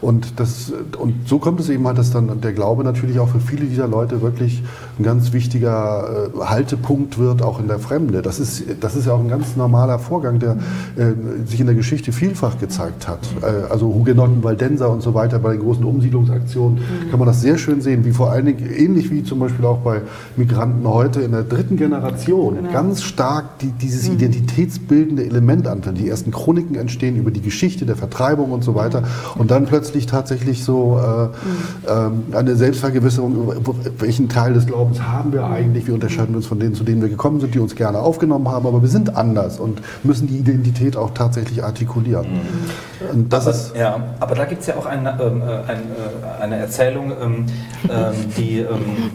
Und, 0.00 0.38
das, 0.38 0.72
und 0.98 1.28
so 1.28 1.38
kommt 1.38 1.58
es 1.58 1.68
eben 1.68 1.84
halt, 1.86 1.98
dass 1.98 2.12
dann 2.12 2.40
der 2.40 2.52
Glaube 2.52 2.84
natürlich 2.84 3.18
auch 3.18 3.28
für 3.28 3.40
viele 3.40 3.66
dieser 3.66 3.88
Leute 3.88 4.22
wirklich 4.22 4.62
ein 4.98 5.02
ganz 5.02 5.32
wichtiger 5.32 6.28
äh, 6.34 6.38
Haltepunkt 6.40 7.18
wird, 7.18 7.42
auch 7.42 7.58
in 7.58 7.66
der 7.66 7.80
Fremde. 7.80 8.22
Das 8.22 8.38
ist, 8.38 8.62
das 8.80 8.94
ist 8.94 9.06
ja 9.06 9.12
auch 9.12 9.20
ein 9.20 9.28
ganz 9.28 9.56
normaler 9.56 9.98
Vorgang, 9.98 10.38
der 10.38 10.56
äh, 10.96 11.46
sich 11.46 11.58
in 11.58 11.66
der 11.66 11.74
Geschichte 11.74 12.12
vielfach 12.12 12.58
gezeigt 12.58 13.08
hat. 13.08 13.18
Äh, 13.42 13.70
also 13.70 13.86
Hugenotten, 13.92 14.44
Waldenser 14.44 14.88
und 14.88 15.02
so 15.02 15.14
weiter, 15.14 15.40
bei 15.40 15.52
den 15.52 15.62
großen 15.62 15.84
Umsiedlungsaktionen 15.84 16.78
mhm. 16.78 17.10
kann 17.10 17.18
man 17.18 17.26
das 17.26 17.40
sehr 17.40 17.58
schön 17.58 17.80
sehen, 17.80 18.04
wie 18.04 18.12
vor 18.12 18.30
allen 18.30 18.46
Dingen, 18.46 18.70
ähnlich 18.70 19.10
wie 19.10 19.24
zum 19.24 19.40
Beispiel 19.40 19.64
auch 19.66 19.78
bei 19.78 20.02
Migranten 20.36 20.86
heute 20.86 21.22
in 21.22 21.32
der 21.32 21.42
dritten 21.42 21.76
Generation, 21.76 22.54
genau. 22.56 22.72
ganz 22.72 23.02
stark 23.02 23.58
die, 23.58 23.72
dieses 23.72 24.08
mhm. 24.08 24.14
identitätsbildende 24.14 25.24
Element 25.24 25.66
anfängt. 25.66 25.98
Die 25.98 26.08
ersten 26.08 26.30
Chroniken 26.30 26.76
entstehen 26.76 27.16
über 27.16 27.32
die 27.32 27.42
Geschichte 27.42 27.84
der 27.84 27.96
Vertreibung 27.96 28.52
und 28.52 28.62
so 28.62 28.76
weiter. 28.76 29.02
Und 29.36 29.50
dann 29.50 29.66
plötzlich 29.66 29.87
plötzlich 29.88 30.06
tatsächlich 30.06 30.64
so 30.64 30.98
äh, 30.98 31.92
mhm. 31.92 32.34
eine 32.34 32.56
Selbstvergewisserung, 32.56 33.54
welchen 33.98 34.28
Teil 34.28 34.52
des 34.52 34.66
Glaubens 34.66 35.00
haben 35.02 35.32
wir 35.32 35.44
eigentlich, 35.44 35.86
wie 35.86 35.92
unterscheiden 35.92 36.30
wir 36.30 36.38
uns 36.38 36.46
von 36.46 36.60
denen, 36.60 36.74
zu 36.74 36.84
denen 36.84 37.00
wir 37.00 37.08
gekommen 37.08 37.40
sind, 37.40 37.54
die 37.54 37.58
uns 37.58 37.74
gerne 37.74 37.98
aufgenommen 37.98 38.48
haben, 38.48 38.66
aber 38.66 38.82
wir 38.82 38.88
sind 38.88 39.16
anders 39.16 39.58
und 39.58 39.80
müssen 40.02 40.26
die 40.26 40.36
Identität 40.36 40.96
auch 40.96 41.12
tatsächlich 41.14 41.64
artikulieren. 41.64 42.26
Mhm. 42.26 43.28
das 43.30 43.46
aber, 43.46 43.56
ist 43.56 43.76
ja, 43.76 44.00
aber 44.20 44.34
da 44.34 44.44
gibt 44.44 44.60
es 44.60 44.66
ja 44.66 44.76
auch 44.76 44.86
eine, 44.86 45.18
ähm, 45.20 45.40
äh, 45.40 45.70
ein, 45.70 45.78
äh, 45.78 46.42
eine 46.42 46.56
Erzählung, 46.56 47.12
ähm, 47.22 47.46
ähm, 47.88 48.14
die, 48.36 48.58
ähm, 48.58 49.10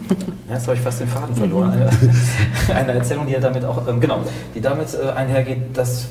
jetzt 0.50 0.66
habe 0.66 0.76
ich 0.76 0.82
fast 0.82 1.00
den 1.00 1.08
Faden 1.08 1.36
verloren, 1.36 1.70
eine, 1.70 1.90
eine 2.74 2.92
Erzählung, 2.94 3.26
die 3.26 3.32
ja 3.32 3.40
damit 3.40 3.64
auch, 3.64 3.86
ähm, 3.86 4.00
genau, 4.00 4.20
die 4.54 4.60
damit 4.60 4.88
äh, 4.94 5.10
einhergeht, 5.10 5.76
dass 5.76 6.06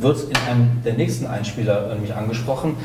wird 0.00 0.22
in 0.24 0.36
einem 0.48 0.82
der 0.84 0.94
nächsten 0.94 1.26
Einspieler 1.26 1.90
äh, 1.90 1.94
nämlich 1.94 2.14
angesprochen. 2.14 2.76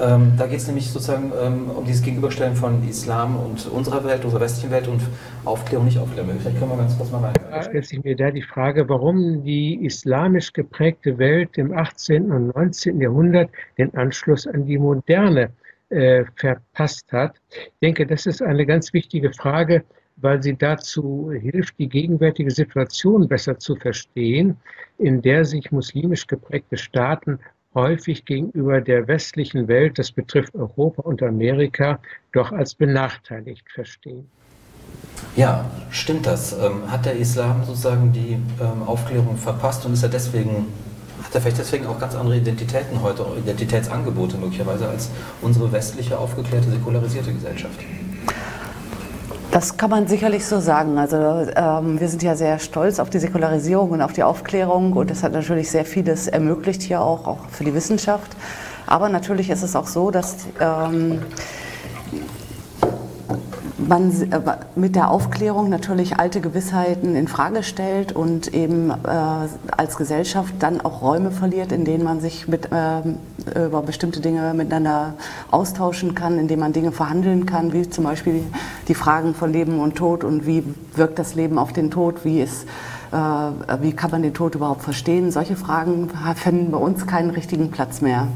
Ähm, 0.00 0.34
da 0.36 0.46
geht 0.46 0.58
es 0.58 0.66
nämlich 0.66 0.90
sozusagen 0.90 1.32
ähm, 1.40 1.70
um 1.70 1.84
dieses 1.84 2.02
Gegenüberstellen 2.02 2.54
von 2.54 2.88
Islam 2.88 3.36
und 3.36 3.66
unserer 3.66 4.04
Welt, 4.04 4.24
unserer 4.24 4.40
westlichen 4.40 4.70
Welt 4.70 4.86
und 4.86 5.02
Aufklärung, 5.44 5.86
nicht 5.86 5.98
Aufklärung. 5.98 6.38
Vielleicht 6.38 6.58
können 6.58 6.70
wir 6.70 6.76
ganz 6.76 6.96
kurz 6.96 7.10
mal 7.10 7.22
weiter. 7.22 7.48
Da 7.50 7.62
stellt 7.62 7.86
sich 7.86 8.02
mir 8.04 8.14
da 8.14 8.30
die 8.30 8.42
Frage, 8.42 8.88
warum 8.88 9.42
die 9.42 9.84
islamisch 9.84 10.52
geprägte 10.52 11.18
Welt 11.18 11.58
im 11.58 11.76
18. 11.76 12.30
und 12.30 12.54
19. 12.54 13.00
Jahrhundert 13.00 13.50
den 13.76 13.92
Anschluss 13.94 14.46
an 14.46 14.66
die 14.66 14.78
moderne 14.78 15.50
äh, 15.90 16.24
verpasst 16.36 17.10
hat. 17.12 17.34
Ich 17.50 17.72
denke, 17.82 18.06
das 18.06 18.26
ist 18.26 18.40
eine 18.40 18.66
ganz 18.66 18.92
wichtige 18.92 19.32
Frage, 19.32 19.82
weil 20.20 20.42
sie 20.42 20.56
dazu 20.56 21.30
hilft, 21.32 21.78
die 21.78 21.88
gegenwärtige 21.88 22.50
Situation 22.50 23.28
besser 23.28 23.58
zu 23.58 23.76
verstehen, 23.76 24.56
in 24.98 25.22
der 25.22 25.44
sich 25.44 25.70
muslimisch 25.70 26.26
geprägte 26.26 26.76
Staaten 26.76 27.38
häufig 27.78 28.24
gegenüber 28.24 28.80
der 28.80 29.06
westlichen 29.08 29.68
Welt, 29.68 29.98
das 29.98 30.10
betrifft 30.12 30.54
Europa 30.54 31.02
und 31.02 31.22
Amerika, 31.22 32.00
doch 32.32 32.52
als 32.52 32.74
benachteiligt 32.74 33.64
verstehen. 33.72 34.28
Ja, 35.36 35.70
stimmt 35.90 36.26
das? 36.26 36.52
Ähm, 36.52 36.90
hat 36.90 37.06
der 37.06 37.16
Islam 37.16 37.64
sozusagen 37.64 38.12
die 38.12 38.38
ähm, 38.60 38.82
Aufklärung 38.86 39.36
verpasst 39.36 39.84
und 39.86 39.92
ist 39.92 40.02
er 40.02 40.08
deswegen, 40.08 40.66
hat 41.22 41.34
er 41.34 41.40
vielleicht 41.40 41.58
deswegen 41.58 41.86
auch 41.86 41.98
ganz 41.98 42.14
andere 42.14 42.36
Identitäten 42.36 43.00
heute, 43.02 43.24
Identitätsangebote 43.38 44.36
möglicherweise 44.36 44.88
als 44.88 45.10
unsere 45.42 45.70
westliche, 45.70 46.18
aufgeklärte, 46.18 46.70
säkularisierte 46.70 47.32
Gesellschaft? 47.32 47.80
Das 49.50 49.78
kann 49.78 49.88
man 49.88 50.06
sicherlich 50.06 50.44
so 50.44 50.60
sagen. 50.60 50.98
Also 50.98 51.16
ähm, 51.16 51.98
wir 51.98 52.08
sind 52.08 52.22
ja 52.22 52.36
sehr 52.36 52.58
stolz 52.58 52.98
auf 52.98 53.08
die 53.08 53.18
Säkularisierung 53.18 53.90
und 53.90 54.02
auf 54.02 54.12
die 54.12 54.22
Aufklärung 54.22 54.92
und 54.92 55.10
das 55.10 55.22
hat 55.22 55.32
natürlich 55.32 55.70
sehr 55.70 55.86
vieles 55.86 56.28
ermöglicht 56.28 56.82
hier 56.82 57.00
auch, 57.00 57.26
auch 57.26 57.38
für 57.50 57.64
die 57.64 57.74
Wissenschaft. 57.74 58.36
Aber 58.86 59.08
natürlich 59.08 59.48
ist 59.48 59.62
es 59.62 59.74
auch 59.74 59.86
so, 59.86 60.10
dass 60.10 60.36
ähm, 60.60 61.22
man 63.78 64.10
äh, 64.10 64.40
mit 64.74 64.96
der 64.96 65.10
Aufklärung 65.10 65.68
natürlich 65.68 66.18
alte 66.18 66.40
Gewissheiten 66.40 67.14
in 67.14 67.28
Frage 67.28 67.62
stellt 67.62 68.12
und 68.12 68.52
eben 68.52 68.90
äh, 68.90 68.94
als 69.76 69.96
Gesellschaft 69.96 70.54
dann 70.58 70.80
auch 70.80 71.02
Räume 71.02 71.30
verliert, 71.30 71.72
in 71.72 71.84
denen 71.84 72.04
man 72.04 72.20
sich 72.20 72.48
mit, 72.48 72.70
äh, 72.72 73.02
über 73.66 73.82
bestimmte 73.82 74.20
Dinge 74.20 74.52
miteinander 74.54 75.14
austauschen 75.50 76.14
kann, 76.14 76.38
in 76.38 76.48
denen 76.48 76.60
man 76.60 76.72
Dinge 76.72 76.92
verhandeln 76.92 77.46
kann, 77.46 77.72
wie 77.72 77.88
zum 77.88 78.04
Beispiel 78.04 78.42
die 78.88 78.94
Fragen 78.94 79.34
von 79.34 79.52
Leben 79.52 79.80
und 79.80 79.96
Tod 79.96 80.24
und 80.24 80.46
wie 80.46 80.64
wirkt 80.94 81.18
das 81.18 81.34
Leben 81.34 81.58
auf 81.58 81.72
den 81.72 81.90
Tod, 81.90 82.24
wie 82.24 82.40
ist 82.42 82.66
äh, 83.12 83.16
wie 83.80 83.92
kann 83.92 84.10
man 84.10 84.22
den 84.22 84.34
Tod 84.34 84.54
überhaupt 84.54 84.82
verstehen? 84.82 85.30
Solche 85.30 85.56
Fragen 85.56 86.10
finden 86.34 86.70
bei 86.70 86.78
uns 86.78 87.06
keinen 87.06 87.30
richtigen 87.30 87.70
Platz 87.70 88.00
mehr. 88.00 88.28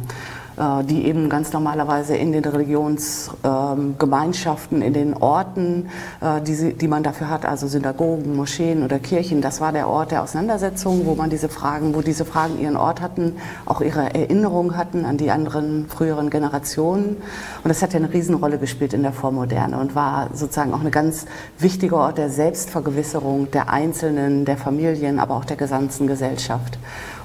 Äh, 0.56 0.84
die 0.84 1.06
eben 1.06 1.28
ganz 1.28 1.52
normalerweise 1.52 2.16
in 2.16 2.32
den 2.32 2.44
Religionsgemeinschaften, 2.44 4.82
in 4.82 4.92
den 4.92 5.14
Orten, 5.14 5.88
äh, 6.20 6.40
die, 6.42 6.54
sie, 6.54 6.74
die 6.74 6.88
man 6.88 7.02
dafür 7.02 7.30
hat, 7.30 7.46
also 7.46 7.66
Synagogen, 7.66 8.36
Moscheen 8.36 8.82
oder 8.82 8.98
Kirchen, 8.98 9.40
das 9.40 9.60
war 9.60 9.72
der 9.72 9.88
Ort 9.88 10.10
der 10.10 10.22
Auseinandersetzung, 10.22 11.06
wo 11.06 11.14
man 11.14 11.30
diese 11.30 11.48
Fragen, 11.48 11.94
wo 11.94 12.02
diese 12.02 12.24
Fragen 12.24 12.60
ihren 12.60 12.76
Ort 12.76 13.00
hatten, 13.00 13.36
auch 13.66 13.80
ihre 13.80 14.14
Erinnerung 14.14 14.76
hatten 14.76 15.04
an 15.04 15.16
die 15.16 15.30
anderen 15.30 15.86
früheren 15.88 16.30
Generationen. 16.30 17.16
Und 17.62 17.68
das 17.68 17.82
hat 17.82 17.92
ja 17.92 17.98
eine 17.98 18.12
Riesenrolle 18.12 18.58
gespielt 18.58 18.92
in 18.92 19.02
der 19.02 19.12
Vormoderne 19.12 19.78
und 19.78 19.94
war 19.94 20.28
sozusagen 20.34 20.74
auch 20.74 20.80
eine 20.80 20.90
ganz 20.90 21.26
wichtige 21.58 21.96
Ort 21.96 22.18
der 22.18 22.28
Selbstvergewisserung 22.28 23.50
der 23.50 23.70
Einzelnen, 23.70 24.44
der 24.44 24.56
Familien, 24.56 25.18
aber 25.18 25.36
auch 25.36 25.44
der 25.44 25.56
gesamten 25.56 26.06
Gesellschaft. 26.06 26.78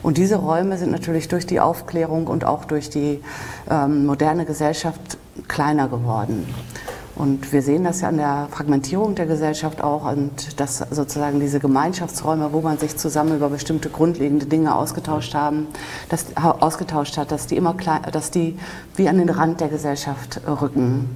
Und 0.07 0.17
diese 0.17 0.37
Räume 0.37 0.77
sind 0.77 0.93
natürlich 0.93 1.27
durch 1.27 1.45
die 1.45 1.59
Aufklärung 1.59 2.27
und 2.27 2.45
auch 2.45 2.63
durch 2.63 2.89
die 2.89 3.19
ähm, 3.69 4.05
moderne 4.05 4.45
Gesellschaft 4.45 5.17
kleiner 5.49 5.89
geworden. 5.89 6.47
Und 7.15 7.51
wir 7.51 7.61
sehen 7.61 7.83
das 7.83 7.99
ja 7.99 8.07
an 8.07 8.15
der 8.15 8.47
Fragmentierung 8.49 9.15
der 9.15 9.25
Gesellschaft 9.25 9.83
auch 9.83 10.09
und 10.09 10.61
dass 10.61 10.77
sozusagen 10.77 11.41
diese 11.41 11.59
Gemeinschaftsräume, 11.59 12.53
wo 12.53 12.61
man 12.61 12.77
sich 12.77 12.95
zusammen 12.95 13.35
über 13.35 13.49
bestimmte 13.49 13.89
grundlegende 13.89 14.45
Dinge 14.45 14.77
ausgetauscht 14.77 15.35
haben, 15.35 15.67
dass, 16.07 16.27
ausgetauscht 16.37 17.17
hat, 17.17 17.33
dass 17.33 17.47
die 17.47 17.57
immer 17.57 17.73
klein, 17.73 18.03
dass 18.09 18.31
die 18.31 18.57
wie 18.95 19.09
an 19.09 19.17
den 19.17 19.27
Rand 19.27 19.59
der 19.59 19.67
Gesellschaft 19.67 20.39
rücken. 20.47 21.09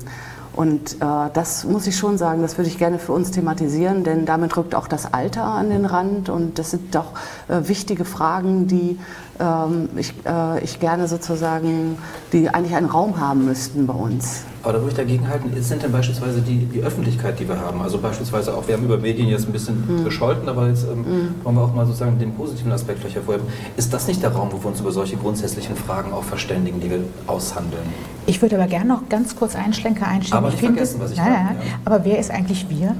Und 0.54 0.96
äh, 0.96 1.30
das 1.34 1.64
muss 1.64 1.88
ich 1.88 1.98
schon 1.98 2.18
sagen, 2.18 2.42
das 2.42 2.58
würde 2.58 2.70
ich 2.70 2.78
gerne 2.78 3.00
für 3.00 3.14
uns 3.14 3.32
thematisieren, 3.32 4.04
denn 4.04 4.26
damit 4.26 4.58
rückt 4.58 4.76
auch 4.76 4.88
das 4.88 5.14
Alter 5.14 5.46
an 5.46 5.70
den 5.70 5.86
Rand 5.86 6.28
und 6.30 6.60
das 6.60 6.72
sind 6.72 6.94
doch 6.94 7.14
äh, 7.48 7.68
wichtige 7.70 8.04
Fragen, 8.04 8.68
die 8.68 9.00
ähm, 9.40 9.90
ich, 9.96 10.14
äh, 10.26 10.62
ich 10.64 10.80
gerne 10.80 11.08
sozusagen, 11.08 11.98
die 12.34 12.50
eigentlich 12.50 12.76
einen 12.76 12.88
Raum 12.88 13.20
haben 13.20 13.46
müssten 13.46 13.88
bei 13.88 13.94
uns. 13.94 14.44
Aber 14.64 14.74
da 14.74 14.80
würde 14.80 14.92
ich 14.92 14.98
dagegen 14.98 15.28
halten, 15.28 15.52
sind 15.62 15.82
denn 15.82 15.92
beispielsweise 15.92 16.42
die, 16.42 16.66
die 16.66 16.82
Öffentlichkeit, 16.82 17.40
die 17.40 17.48
wir 17.48 17.60
haben, 17.60 17.82
also 17.82 17.98
beispielsweise 17.98 18.54
auch, 18.54 18.68
wir 18.68 18.76
haben 18.76 18.84
über 18.84 18.98
Medien 18.98 19.28
jetzt 19.28 19.48
ein 19.48 19.52
bisschen 19.52 19.84
mhm. 19.88 20.04
gescholten, 20.04 20.48
aber 20.48 20.68
jetzt 20.68 20.86
ähm, 20.86 21.00
mhm. 21.00 21.36
wollen 21.44 21.56
wir 21.56 21.62
auch 21.64 21.74
mal 21.74 21.86
sozusagen 21.86 22.20
den 22.20 22.34
positiven 22.34 22.72
Aspekt 22.72 23.00
vielleicht 23.00 23.16
hervorheben. 23.16 23.48
Ist 23.78 23.94
das 23.94 24.08
nicht 24.08 24.22
der 24.22 24.32
Raum, 24.32 24.50
wo 24.52 24.62
wir 24.62 24.68
uns 24.68 24.80
über 24.80 24.92
solche 24.92 25.18
grundsätzlichen 25.18 25.76
Fragen 25.76 26.14
auch 26.14 26.24
verständigen, 26.24 26.80
die 26.80 26.90
wir 26.90 27.00
aushandeln? 27.28 27.84
Ich 28.28 28.42
würde 28.42 28.56
aber 28.58 28.68
gerne 28.68 28.88
noch 28.88 29.10
ganz 29.10 29.36
kurz 29.36 29.56
einen 29.56 29.74
Schlenker 29.74 30.08
einschieben. 30.08 30.38
Aber 30.38 30.50
nicht 30.50 30.60
finde, 30.60 30.76
vergessen, 30.76 31.00
was 31.02 31.12
ich 31.12 31.18
ja. 31.18 31.26
ja. 31.26 31.56
Aber 31.86 32.06
wer 32.06 32.20
ist 32.20 32.30
eigentlich 32.30 32.70
wir? 32.70 32.96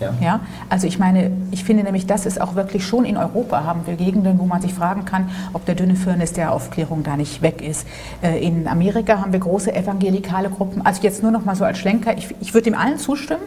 Ja. 0.00 0.14
ja. 0.20 0.40
Also 0.68 0.86
ich 0.86 0.98
meine, 0.98 1.30
ich 1.50 1.64
finde 1.64 1.84
nämlich, 1.84 2.06
das 2.06 2.26
ist 2.26 2.40
auch 2.40 2.54
wirklich 2.54 2.86
schon 2.86 3.04
in 3.04 3.16
Europa 3.16 3.64
haben 3.64 3.86
wir 3.86 3.94
Gegenden, 3.94 4.38
wo 4.38 4.46
man 4.46 4.60
sich 4.62 4.74
fragen 4.74 5.04
kann, 5.04 5.30
ob 5.52 5.64
der 5.66 5.74
dünne 5.74 5.96
Firnis 5.96 6.32
der 6.32 6.52
Aufklärung 6.52 7.02
da 7.02 7.16
nicht 7.16 7.42
weg 7.42 7.62
ist. 7.62 7.86
Äh, 8.22 8.44
in 8.44 8.66
Amerika 8.66 9.18
haben 9.20 9.32
wir 9.32 9.40
große 9.40 9.74
evangelikale 9.74 10.50
Gruppen. 10.50 10.84
Also 10.84 11.02
jetzt 11.02 11.22
nur 11.22 11.30
noch 11.30 11.44
mal 11.44 11.54
so 11.54 11.64
als 11.64 11.78
Schlenker. 11.78 12.16
Ich, 12.16 12.34
ich 12.40 12.54
würde 12.54 12.70
dem 12.70 12.78
allen 12.78 12.98
zustimmen. 12.98 13.42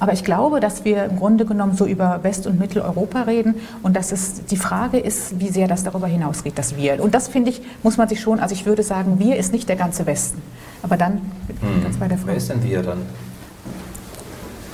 Aber 0.00 0.14
ich 0.14 0.24
glaube, 0.24 0.60
dass 0.60 0.86
wir 0.86 1.04
im 1.04 1.16
Grunde 1.18 1.44
genommen 1.44 1.76
so 1.76 1.84
über 1.84 2.20
West- 2.22 2.46
und 2.46 2.58
Mitteleuropa 2.58 3.22
reden 3.22 3.56
und 3.82 3.94
dass 3.94 4.12
es 4.12 4.46
die 4.46 4.56
Frage 4.56 4.98
ist, 4.98 5.38
wie 5.38 5.50
sehr 5.50 5.68
das 5.68 5.84
darüber 5.84 6.06
hinausgeht, 6.06 6.56
das 6.56 6.74
Wir. 6.74 7.02
Und 7.02 7.14
das 7.14 7.28
finde 7.28 7.50
ich, 7.50 7.60
muss 7.82 7.98
man 7.98 8.08
sich 8.08 8.18
schon, 8.18 8.40
also 8.40 8.54
ich 8.54 8.64
würde 8.64 8.82
sagen, 8.82 9.18
wir 9.18 9.36
ist 9.36 9.52
nicht 9.52 9.68
der 9.68 9.76
ganze 9.76 10.06
Westen. 10.06 10.40
Aber 10.82 10.96
dann 10.96 11.20
hm. 11.48 11.82
ganz 11.82 11.98
bei 11.98 12.08
der 12.08 12.16
Frage. 12.16 12.30
Wer 12.30 12.36
ist 12.38 12.48
denn 12.48 12.62
wir 12.62 12.82
dann? 12.82 13.02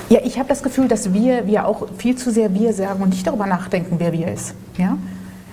Ja, 0.09 0.21
ich 0.23 0.39
habe 0.39 0.49
das 0.49 0.63
Gefühl, 0.63 0.87
dass 0.87 1.13
wir, 1.13 1.47
wir 1.47 1.67
auch 1.67 1.89
viel 1.99 2.17
zu 2.17 2.31
sehr 2.31 2.55
wir 2.55 2.73
sagen 2.73 3.03
und 3.03 3.09
nicht 3.09 3.27
darüber 3.27 3.47
nachdenken, 3.47 3.97
wer 3.99 4.13
wir 4.13 4.33
ist. 4.33 4.55
Ja? 4.79 4.99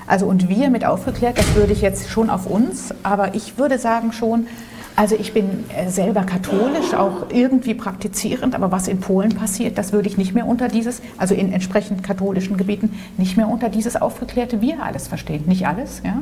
Also 0.06 0.28
und 0.28 0.48
wir 0.48 0.70
mit 0.70 0.86
aufgeklärt, 0.86 1.38
das 1.40 1.56
würde 1.56 1.74
ich 1.74 1.82
jetzt 1.82 2.10
schon 2.10 2.30
auf 2.30 2.46
uns, 2.46 2.94
aber 3.02 3.34
ich 3.34 3.58
würde 3.58 3.80
sagen 3.80 4.12
schon, 4.12 4.48
also 4.96 5.16
ich 5.16 5.34
bin 5.34 5.66
äh, 5.76 5.90
selber 5.90 6.22
katholisch, 6.22 6.94
auch 6.94 7.30
irgendwie 7.30 7.74
praktizierend, 7.74 8.54
aber 8.54 8.72
was 8.72 8.88
in 8.88 9.00
Polen 9.00 9.34
passiert, 9.34 9.80
das 9.80 9.92
würde 9.92 10.08
ich 10.08 10.18
nicht 10.18 10.36
mehr 10.36 10.46
unter 10.46 10.68
dieses, 10.68 11.02
also 11.18 11.34
in 11.34 11.52
entsprechend 11.52 12.04
katholischen 12.04 12.58
Gebieten, 12.58 12.94
nicht 13.18 13.36
mehr 13.36 13.48
unter 13.48 13.70
dieses 13.70 14.00
aufgeklärte 14.00 14.62
Wir 14.62 14.84
alles 14.84 15.08
verstehen. 15.08 15.46
Nicht 15.48 15.66
alles, 15.66 16.02
ja. 16.06 16.22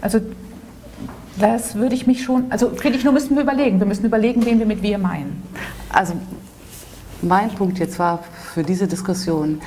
Also 0.00 0.20
das 1.38 1.74
würde 1.74 1.94
ich 1.94 2.06
mich 2.06 2.22
schon, 2.22 2.46
also 2.48 2.70
finde 2.70 2.96
ich, 2.96 3.04
nur 3.04 3.12
müssen 3.12 3.36
wir 3.36 3.42
überlegen. 3.42 3.78
Wir 3.78 3.86
müssen 3.86 4.06
überlegen, 4.06 4.46
wen 4.46 4.58
wir 4.58 4.66
mit 4.66 4.82
wir 4.82 4.96
meinen. 4.96 5.42
Also 5.90 6.14
mein 7.22 7.50
Punkt 7.50 7.78
jetzt 7.78 7.98
war 7.98 8.22
für 8.54 8.62
diese 8.62 8.86
Diskussion, 8.86 9.60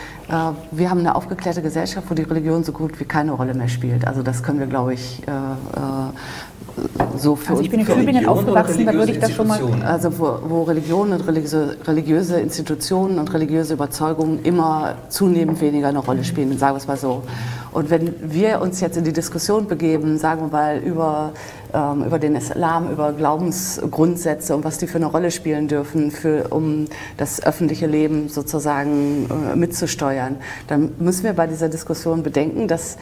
wir 0.71 0.89
haben 0.89 0.99
eine 0.99 1.15
aufgeklärte 1.15 1.61
Gesellschaft, 1.61 2.09
wo 2.09 2.13
die 2.13 2.23
Religion 2.23 2.63
so 2.63 2.71
gut 2.71 2.99
wie 2.99 3.05
keine 3.05 3.31
Rolle 3.31 3.53
mehr 3.53 3.67
spielt. 3.67 4.07
Also 4.07 4.21
das 4.21 4.43
können 4.43 4.59
wir, 4.59 4.67
glaube 4.67 4.93
ich, 4.93 5.21
äh, 5.27 5.31
äh, 5.31 7.17
so 7.17 7.35
für 7.35 7.51
also 7.51 7.61
ich 7.61 7.69
bin 7.69 7.81
in 7.81 7.85
Tübingen 7.85 8.25
aufgewachsen, 8.25 8.85
da 8.85 8.93
würde 8.93 9.11
ich 9.11 9.19
das 9.19 9.31
schon 9.31 9.47
mal... 9.47 9.59
Also 9.83 10.17
wo, 10.17 10.39
wo 10.47 10.63
Religion 10.63 11.11
und 11.11 11.27
religiöse, 11.27 11.77
religiöse, 11.85 12.39
Institutionen 12.39 13.19
und 13.19 13.33
religiöse 13.33 13.73
Überzeugungen 13.73 14.43
immer 14.43 14.95
zunehmend 15.09 15.59
weniger 15.61 15.89
eine 15.89 15.99
Rolle 15.99 16.23
spielen, 16.23 16.57
sagen 16.57 16.75
wir 16.75 16.77
es 16.77 16.87
mal 16.87 16.97
so. 16.97 17.23
Und 17.71 17.89
wenn 17.89 18.15
wir 18.21 18.61
uns 18.61 18.81
jetzt 18.81 18.97
in 18.97 19.03
die 19.03 19.13
Diskussion 19.13 19.67
begeben, 19.67 20.17
sagen 20.17 20.41
wir 20.41 20.47
mal 20.47 20.77
über, 20.79 21.33
ähm, 21.73 22.03
über 22.03 22.17
den 22.17 22.35
Islam, 22.35 22.91
über 22.91 23.13
Glaubensgrundsätze 23.13 24.55
und 24.55 24.63
was 24.63 24.79
die 24.79 24.87
für 24.87 24.97
eine 24.97 25.05
Rolle 25.05 25.29
spielen 25.29 25.67
dürfen, 25.67 26.09
für, 26.09 26.47
um 26.49 26.85
das 27.17 27.43
öffentliche 27.43 27.85
Leben 27.85 28.27
sozusagen 28.27 29.29
äh, 29.29 29.55
mitzusteuern, 29.55 30.18
dann 30.67 30.91
müssen 30.99 31.23
wir 31.23 31.34
bei 31.34 31.47
dieser 31.47 31.69
Diskussion 31.69 32.23
bedenken, 32.23 32.67
dass 32.67 32.97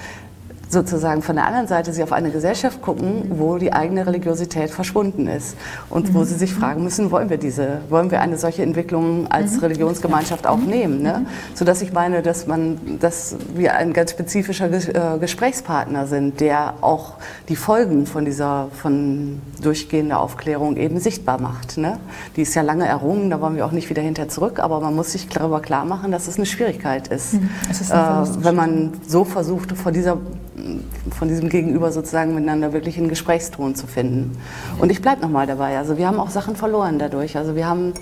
sozusagen 0.69 1.21
von 1.21 1.36
der 1.36 1.45
anderen 1.45 1.67
Seite 1.67 1.93
sie 1.93 2.03
auf 2.03 2.12
eine 2.12 2.30
Gesellschaft 2.30 2.82
gucken, 2.82 3.32
wo 3.38 3.58
die 3.58 3.71
eigene 3.71 4.06
Religiosität 4.06 4.69
verschwunden 4.69 5.27
ist 5.27 5.56
und 5.89 6.10
mhm. 6.10 6.13
wo 6.13 6.23
sie 6.23 6.36
sich 6.36 6.53
fragen 6.53 6.84
müssen, 6.84 7.12
wollen 7.12 7.30
wir 7.30 7.38
diese, 7.38 7.80
wollen 7.89 8.12
wir 8.12 8.21
eine 8.21 8.38
solche 8.38 8.63
Entwicklung 8.63 9.27
als 9.27 9.53
mhm. 9.53 9.60
Religionsgemeinschaft 9.60 10.45
auch 10.45 10.58
mhm. 10.58 10.67
nehmen, 10.67 11.01
ne? 11.01 11.19
Mhm. 11.19 11.27
sodass 11.53 11.82
ich 11.82 11.93
meine, 11.93 12.21
dass 12.21 12.47
man, 12.47 12.99
dass 12.99 13.36
wir 13.56 13.75
ein 13.75 13.93
ganz 13.93 14.12
spezifischer 14.12 14.69
äh, 14.71 15.19
Gesprächspartner 15.19 16.08
sind, 16.08 16.39
der 16.39 16.75
auch 16.82 17.13
die 17.49 17.56
Folgen 17.56 18.06
von 18.06 18.25
dieser 18.25 18.67
von 18.73 19.41
durchgehender 19.62 20.19
Aufklärung 20.19 20.77
eben 20.77 20.99
sichtbar 20.99 21.39
macht. 21.39 21.77
Ne? 21.77 21.97
Die 22.36 22.41
ist 22.41 22.53
ja 22.56 22.62
lange 22.62 22.86
errungen, 22.86 23.30
da 23.30 23.39
wollen 23.41 23.56
wir 23.56 23.65
auch 23.65 23.71
nicht 23.71 23.89
wieder 23.89 24.01
hinter 24.01 24.27
zurück, 24.27 24.60
aber 24.60 24.80
man 24.80 24.95
muss 24.95 25.13
sich 25.13 25.27
darüber 25.30 25.62
klar 25.62 25.86
machen, 25.86 26.12
dass 26.12 26.27
es 26.27 26.38
eine 26.38 26.45
Schwierigkeit 26.45 27.08
ist, 27.08 27.34
mhm. 27.34 27.49
ist 27.69 27.89
äh, 27.89 27.95
wenn 28.43 28.56
man 28.56 28.91
so 29.08 29.23
versucht, 29.23 29.77
vor 29.77 29.91
dieser 29.91 30.17
von 31.11 31.27
diesem 31.27 31.49
Gegenüber 31.49 31.91
sozusagen 31.91 32.33
miteinander 32.33 32.73
wirklich 32.73 32.97
einen 32.97 33.09
Gesprächston 33.09 33.75
zu 33.75 33.85
finden. 33.85 34.37
Und 34.79 34.91
ich 34.91 35.01
bleibe 35.01 35.21
nochmal 35.21 35.45
dabei. 35.45 35.77
Also 35.77 35.97
wir 35.97 36.07
haben 36.07 36.19
auch 36.19 36.29
Sachen 36.29 36.55
verloren 36.55 36.97
dadurch. 36.99 37.37
Also 37.37 37.55
wir 37.55 37.67
haben 37.67 37.93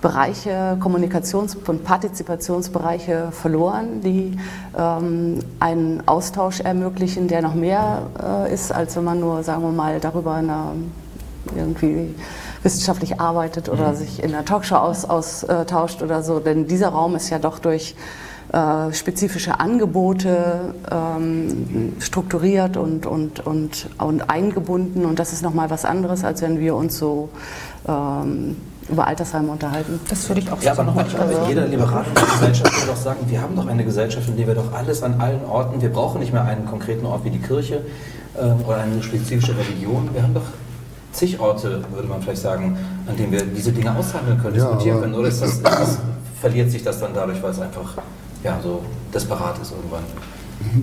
Bereiche, 0.00 0.76
Kommunikations- 0.80 1.56
und 1.56 1.84
Partizipationsbereiche 1.84 3.28
verloren, 3.32 4.00
die 4.00 4.36
ähm, 4.78 5.40
einen 5.58 6.06
Austausch 6.06 6.60
ermöglichen, 6.60 7.26
der 7.26 7.42
noch 7.42 7.54
mehr 7.54 8.02
äh, 8.22 8.54
ist, 8.54 8.72
als 8.72 8.96
wenn 8.96 9.04
man 9.04 9.20
nur, 9.20 9.42
sagen 9.42 9.62
wir 9.62 9.72
mal, 9.72 9.98
darüber 9.98 10.34
eine, 10.34 10.72
irgendwie 11.56 12.14
wissenschaftlich 12.62 13.20
arbeitet 13.20 13.68
oder 13.68 13.90
mhm. 13.90 13.96
sich 13.96 14.22
in 14.22 14.34
einer 14.34 14.44
Talkshow 14.44 14.76
austauscht 14.76 16.02
oder 16.02 16.22
so. 16.22 16.38
Denn 16.38 16.66
dieser 16.66 16.88
Raum 16.88 17.16
ist 17.16 17.28
ja 17.30 17.38
doch 17.38 17.58
durch 17.58 17.94
äh, 18.54 18.92
spezifische 18.92 19.58
Angebote 19.58 20.74
ähm, 20.88 21.94
strukturiert 21.98 22.76
und, 22.76 23.04
und, 23.04 23.44
und, 23.44 23.88
und 23.98 24.30
eingebunden. 24.30 25.04
Und 25.04 25.18
das 25.18 25.32
ist 25.32 25.42
nochmal 25.42 25.70
was 25.70 25.84
anderes, 25.84 26.22
als 26.22 26.40
wenn 26.40 26.60
wir 26.60 26.76
uns 26.76 26.96
so 26.96 27.30
ähm, 27.88 28.56
über 28.88 29.08
Altersheime 29.08 29.50
unterhalten. 29.50 29.98
Das 30.08 30.28
würde 30.28 30.42
ich 30.42 30.46
auch 30.52 30.62
sagen. 30.62 30.66
Ja, 30.66 30.72
aber 30.72 30.84
nochmal, 30.84 31.04
also 31.18 31.48
jeder 31.48 31.66
liberale 31.66 32.06
Gesellschaft 32.14 32.76
würde 32.76 32.92
doch 32.92 32.96
sagen, 32.96 33.20
wir 33.26 33.42
haben 33.42 33.56
doch 33.56 33.66
eine 33.66 33.84
Gesellschaft, 33.84 34.28
in 34.28 34.36
der 34.36 34.46
wir 34.46 34.54
doch 34.54 34.72
alles 34.72 35.02
an 35.02 35.20
allen 35.20 35.44
Orten, 35.46 35.82
wir 35.82 35.90
brauchen 35.90 36.20
nicht 36.20 36.32
mehr 36.32 36.44
einen 36.44 36.66
konkreten 36.66 37.06
Ort 37.06 37.24
wie 37.24 37.30
die 37.30 37.40
Kirche 37.40 37.80
ähm, 38.40 38.60
oder 38.64 38.78
eine 38.78 39.02
spezifische 39.02 39.56
Religion, 39.58 40.10
wir 40.12 40.22
haben 40.22 40.34
doch 40.34 40.46
zig 41.10 41.40
Orte, 41.40 41.82
würde 41.92 42.06
man 42.06 42.22
vielleicht 42.22 42.42
sagen, 42.42 42.78
an 43.08 43.16
denen 43.16 43.32
wir 43.32 43.44
diese 43.46 43.72
Dinge 43.72 43.96
aushandeln 43.96 44.38
können, 44.40 44.54
diskutieren 44.54 44.96
ja, 44.96 45.02
können. 45.02 45.14
Oder 45.14 45.28
ist 45.28 45.42
das, 45.42 45.54
ist 45.54 45.64
das, 45.64 45.98
verliert 46.40 46.70
sich 46.70 46.84
das 46.84 47.00
dann 47.00 47.10
dadurch, 47.14 47.42
weil 47.42 47.50
es 47.50 47.60
einfach 47.60 47.94
ja, 48.44 48.60
so 48.62 48.82
desperat 49.12 49.60
ist 49.60 49.72
irgendwann. 49.72 50.04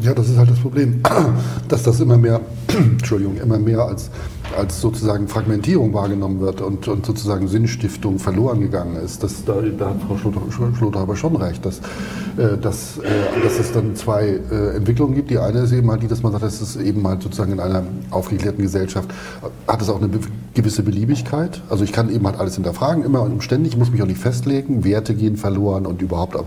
Ja, 0.02 0.14
das 0.14 0.30
ist 0.30 0.38
halt 0.38 0.50
das 0.50 0.60
Problem, 0.60 1.02
dass 1.68 1.84
das 1.84 2.00
immer 2.00 2.18
mehr, 2.18 2.42
Entschuldigung, 2.68 3.38
immer 3.38 3.58
mehr 3.58 3.80
als 3.82 4.10
als 4.58 4.82
sozusagen 4.82 5.28
Fragmentierung 5.28 5.94
wahrgenommen 5.94 6.40
wird 6.40 6.62
und, 6.62 6.88
und 6.88 7.06
sozusagen 7.06 7.48
Sinnstiftung 7.48 8.20
verloren 8.20 8.62
gegangen 8.62 8.96
ist. 8.96 9.24
Das, 9.24 9.44
da, 9.46 9.56
da 9.78 9.90
hat 9.90 9.98
Frau 10.02 10.18
Schlotter 10.18 11.00
aber 11.00 11.16
schon 11.16 11.36
recht, 11.36 11.66
dass, 11.66 11.80
äh, 12.38 12.58
dass, 12.62 12.98
äh, 12.98 13.44
dass 13.44 13.60
es 13.60 13.72
dann 13.72 13.96
zwei 13.96 14.40
äh, 14.52 14.76
Entwicklungen 14.76 15.16
gibt. 15.16 15.30
Die 15.30 15.38
eine 15.38 15.60
ist 15.60 15.72
eben 15.72 15.90
halt 15.90 16.04
die, 16.04 16.08
dass 16.08 16.24
man 16.24 16.32
sagt, 16.32 16.44
dass 16.44 16.62
es 16.62 16.76
eben 16.76 17.08
halt 17.08 17.24
sozusagen 17.24 17.52
in 17.52 17.60
einer 17.60 17.84
aufgeklärten 18.10 18.62
Gesellschaft 18.62 19.10
hat 19.68 19.82
es 19.82 19.90
auch 19.90 20.02
eine 20.02 20.10
gewisse 20.54 20.84
Beliebigkeit. 20.84 21.62
Also 21.70 21.84
ich 21.84 21.94
kann 21.94 22.14
eben 22.14 22.26
halt 22.26 22.40
alles 22.40 22.56
hinterfragen, 22.56 23.04
immer 23.04 23.22
und 23.22 23.44
ständig, 23.44 23.78
muss 23.78 23.92
mich 23.92 24.02
auch 24.02 24.08
nicht 24.08 24.20
festlegen. 24.20 24.84
Werte 24.84 25.16
gehen 25.16 25.38
verloren 25.38 25.86
und 25.86 26.02
überhaupt 26.02 26.38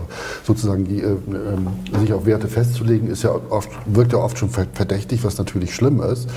sozusagen 0.43 0.85
die, 0.85 1.01
äh, 1.01 1.13
äh, 1.13 1.99
sich 1.99 2.13
auf 2.13 2.25
Werte 2.25 2.47
festzulegen, 2.47 3.09
ist 3.09 3.23
ja 3.23 3.31
oft, 3.49 3.69
wirkt 3.85 4.13
ja 4.13 4.19
oft 4.19 4.37
schon 4.37 4.49
verdächtig, 4.49 5.23
was 5.23 5.37
natürlich 5.37 5.73
schlimm 5.73 6.01
ist. 6.01 6.29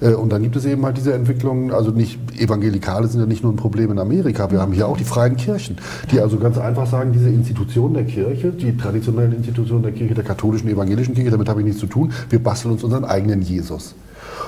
Äh, 0.00 0.14
und 0.14 0.30
dann 0.30 0.42
gibt 0.42 0.56
es 0.56 0.64
eben 0.64 0.84
halt 0.84 0.96
diese 0.96 1.11
diese 1.12 1.14
Entwicklung, 1.14 1.72
also 1.72 1.90
nicht 1.90 2.18
Evangelikale 2.38 3.06
sind 3.06 3.20
ja 3.20 3.26
nicht 3.26 3.42
nur 3.42 3.52
ein 3.52 3.56
Problem 3.56 3.90
in 3.90 3.98
Amerika, 3.98 4.50
wir 4.50 4.60
haben 4.60 4.72
hier 4.72 4.88
auch 4.88 4.96
die 4.96 5.04
freien 5.04 5.36
Kirchen, 5.36 5.76
die 6.10 6.20
also 6.20 6.38
ganz 6.38 6.58
einfach 6.58 6.86
sagen, 6.86 7.12
diese 7.12 7.28
Institutionen 7.28 7.94
der 7.94 8.04
Kirche, 8.04 8.50
die 8.50 8.76
traditionellen 8.76 9.32
Institutionen 9.32 9.82
der 9.82 9.92
Kirche, 9.92 10.14
der 10.14 10.24
katholischen, 10.24 10.68
evangelischen 10.70 11.14
Kirche, 11.14 11.30
damit 11.30 11.48
habe 11.48 11.60
ich 11.60 11.66
nichts 11.66 11.80
zu 11.80 11.86
tun, 11.86 12.12
wir 12.30 12.42
basteln 12.42 12.72
uns 12.72 12.84
unseren 12.84 13.04
eigenen 13.04 13.42
Jesus 13.42 13.94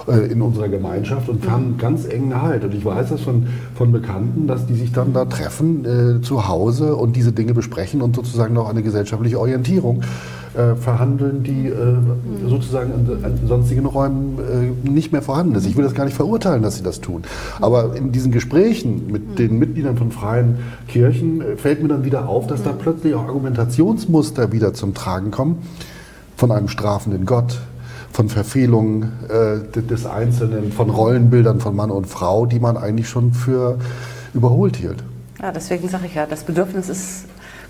äh, 0.08 0.32
in 0.32 0.40
unserer 0.40 0.68
Gemeinschaft 0.68 1.28
und 1.28 1.48
haben 1.50 1.76
ganz 1.76 2.06
engen 2.06 2.40
Halt. 2.40 2.64
Und 2.64 2.74
ich 2.74 2.84
weiß 2.84 3.10
das 3.10 3.20
von, 3.20 3.46
von 3.74 3.92
Bekannten, 3.92 4.46
dass 4.46 4.66
die 4.66 4.74
sich 4.74 4.92
dann 4.92 5.12
da 5.12 5.26
treffen 5.26 5.84
äh, 5.84 6.22
zu 6.22 6.48
Hause 6.48 6.96
und 6.96 7.16
diese 7.16 7.32
Dinge 7.32 7.52
besprechen 7.52 8.00
und 8.00 8.16
sozusagen 8.16 8.54
noch 8.54 8.70
eine 8.70 8.82
gesellschaftliche 8.82 9.38
Orientierung 9.38 10.02
äh, 10.54 10.74
verhandeln, 10.76 11.42
die 11.42 11.66
äh, 11.66 11.96
sozusagen 12.48 12.92
an, 12.92 13.24
an 13.24 13.38
sonstigen 13.46 13.86
Räumen 13.86 14.38
äh, 14.84 14.88
nicht 14.88 15.12
mehr 15.12 15.22
vorhanden 15.22 15.54
ist. 15.54 15.66
Ich 15.66 15.76
will 15.76 15.84
das 15.84 15.94
gar 15.94 16.04
nicht 16.04 16.16
verurteilen, 16.16 16.62
dass 16.62 16.76
sie 16.76 16.82
das 16.82 17.00
tun. 17.00 17.22
Aber 17.60 17.96
in 17.96 18.12
diesen 18.12 18.32
Gesprächen 18.32 19.10
mit 19.10 19.38
den 19.38 19.58
Mitgliedern 19.58 19.96
von 19.96 20.12
freien 20.12 20.58
Kirchen 20.88 21.40
äh, 21.40 21.56
fällt 21.56 21.82
mir 21.82 21.88
dann 21.88 22.04
wieder 22.04 22.28
auf, 22.28 22.46
dass 22.46 22.62
da 22.62 22.72
plötzlich 22.72 23.14
auch 23.14 23.24
Argumentationsmuster 23.24 24.52
wieder 24.52 24.74
zum 24.74 24.94
Tragen 24.94 25.30
kommen 25.30 25.58
von 26.36 26.50
einem 26.50 26.68
strafenden 26.68 27.26
Gott, 27.26 27.58
von 28.12 28.28
Verfehlungen 28.28 29.12
äh, 29.28 29.80
des 29.80 30.06
Einzelnen, 30.06 30.72
von 30.72 30.90
Rollenbildern 30.90 31.60
von 31.60 31.74
Mann 31.74 31.90
und 31.90 32.06
Frau, 32.06 32.46
die 32.46 32.60
man 32.60 32.76
eigentlich 32.76 33.08
schon 33.08 33.32
für 33.32 33.78
überholt 34.34 34.76
hielt. 34.76 35.02
Ja, 35.42 35.52
deswegen 35.52 35.88
sage 35.88 36.06
ich 36.06 36.14
ja, 36.14 36.26
das 36.26 36.44
Bedürfnis 36.44 36.88
ist, 36.88 37.24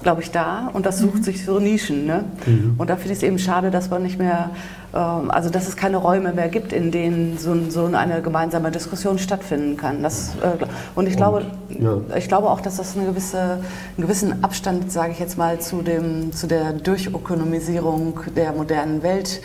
glaube 0.05 0.23
ich, 0.23 0.31
da 0.31 0.71
und 0.73 0.87
das 0.87 0.99
sucht 0.99 1.25
sich 1.25 1.45
so 1.45 1.59
Nischen. 1.59 2.07
Ne? 2.07 2.25
Mhm. 2.47 2.75
Und 2.79 2.89
da 2.89 2.95
finde 2.95 3.13
ich 3.13 3.19
es 3.19 3.23
eben 3.25 3.41
schade, 3.41 3.73
dass 3.73 3.91
man 3.91 4.05
nicht 4.05 4.19
mehr, 4.19 4.51
ähm, 4.95 5.31
also 5.33 5.51
dass 5.51 5.67
es 5.67 5.77
keine 5.77 5.97
Räume 5.97 6.33
mehr 6.33 6.49
gibt, 6.49 6.73
in 6.73 6.93
denen 6.93 7.37
so, 7.39 7.57
so 7.69 7.87
eine 7.87 8.23
gemeinsame 8.23 8.71
Diskussion 8.71 9.19
stattfinden 9.19 9.77
kann. 9.77 10.03
Das, 10.05 10.37
äh, 10.37 10.65
und 10.95 11.09
ich 11.09 11.17
glaube, 11.17 11.47
ja. 11.71 11.99
ich 12.17 12.29
glaube 12.29 12.49
auch, 12.49 12.61
dass 12.61 12.77
das 12.77 12.97
eine 12.97 13.07
gewisse, 13.07 13.41
einen 13.41 13.63
gewissen 13.97 14.45
Abstand, 14.45 14.93
sage 14.93 15.13
ich 15.13 15.19
jetzt 15.19 15.37
mal, 15.37 15.59
zu, 15.59 15.83
dem, 15.83 16.33
zu 16.33 16.47
der 16.47 16.75
Durchökonomisierung 16.75 18.21
der 18.37 18.53
modernen 18.53 19.03
Welt 19.03 19.41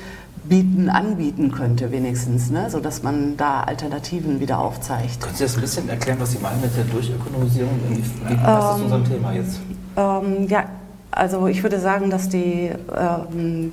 bieten, 0.50 0.90
anbieten 0.90 1.52
könnte 1.52 1.92
wenigstens, 1.92 2.50
ne? 2.50 2.70
sodass 2.70 3.04
man 3.04 3.38
da 3.38 3.62
Alternativen 3.62 4.40
wieder 4.40 4.60
aufzeigt. 4.60 5.22
Können 5.22 5.36
Sie 5.36 5.44
das 5.44 5.56
ein 5.56 5.62
bisschen 5.62 5.90
erklären, 5.90 6.20
was 6.20 6.32
Sie 6.32 6.40
meinen 6.40 6.60
mit 6.60 6.76
der 6.76 6.84
Durchökonomisierung? 6.86 7.80
Wie, 7.90 7.98
wie 8.30 8.36
passt 8.36 8.48
das 8.48 8.78
zu 8.78 8.84
unserem 8.84 9.06
Thema 9.06 9.34
jetzt? 9.34 9.60
Ähm, 9.96 10.48
ja, 10.48 10.66
also 11.12 11.48
ich 11.48 11.64
würde 11.64 11.80
sagen, 11.80 12.10
dass 12.10 12.30
die 12.30 12.72
ähm, 12.96 13.72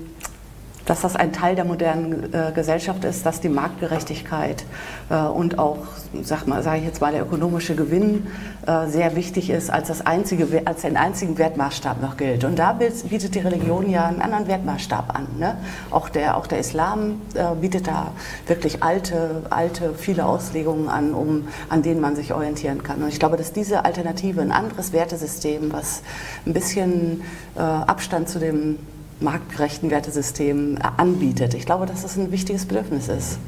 dass 0.87 1.01
das 1.01 1.17
ein 1.17 1.33
Teil 1.33 1.57
der 1.57 1.65
modernen 1.65 2.33
äh, 2.33 2.53
Gesellschaft 2.55 3.05
ist, 3.05 3.27
dass 3.27 3.41
die 3.41 3.49
Marktgerechtigkeit 3.49 4.65
äh, 5.11 5.17
und 5.17 5.59
auch, 5.59 5.79
sag 6.23 6.47
mal, 6.47 6.63
sage 6.63 6.79
ich 6.79 6.85
jetzt 6.85 7.01
mal, 7.01 7.13
der 7.13 7.23
ökonomische 7.23 7.75
Gewinn 7.75 8.29
äh, 8.67 8.87
sehr 8.87 9.17
wichtig 9.17 9.51
ist, 9.51 9.69
als 9.69 9.89
das 9.89 10.07
einzige, 10.07 10.63
als 10.65 10.83
den 10.83 10.97
einzigen 10.97 11.37
Wertmaßstab 11.39 12.01
noch 12.01 12.17
gilt. 12.17 12.45
Und 12.45 12.59
da 12.59 12.73
bietet 12.73 13.35
die 13.35 13.41
Religion 13.41 13.91
ja 13.91 14.07
einen 14.07 14.23
anderen 14.23 14.47
Wertmaßstab 14.47 15.15
an. 15.15 15.27
Ne? 15.39 15.57
Auch 15.91 16.09
der, 16.09 16.37
auch 16.37 16.47
der 16.47 16.61
Islam 16.61 17.21
äh, 17.35 17.55
bietet 17.61 17.89
da 17.89 18.13
wirklich 18.47 18.83
alte, 18.83 19.43
alte, 19.51 19.95
viele 19.95 20.25
Auslegungen 20.25 20.89
an, 20.89 21.15
um, 21.15 21.49
an 21.69 21.83
denen 21.83 22.01
man 22.01 22.15
sich 22.15 22.33
orientieren 22.33 22.85
kann. 22.85 23.03
Und 23.03 23.09
ich 23.09 23.19
glaube, 23.19 23.37
dass 23.37 23.53
diese 23.53 23.85
Alternative, 23.85 24.41
ein 24.41 24.53
anderes 24.53 24.93
Wertesystem, 24.93 25.73
was 25.73 26.03
ein 26.47 26.53
bisschen 26.53 27.23
äh, 27.57 27.61
Abstand 27.61 28.29
zu 28.29 28.39
dem 28.39 28.79
marktgerechten 29.21 29.91
Wertesystem 29.91 30.77
äh, 30.77 30.81
anbietet. 30.97 31.55
Ich 31.55 31.67
glaube, 31.67 31.87
dass 31.87 32.03
das 32.03 32.17
ein 32.17 32.31
wichtiges 32.33 32.67
Bedürfnis 32.67 33.09
ist. 33.09 33.39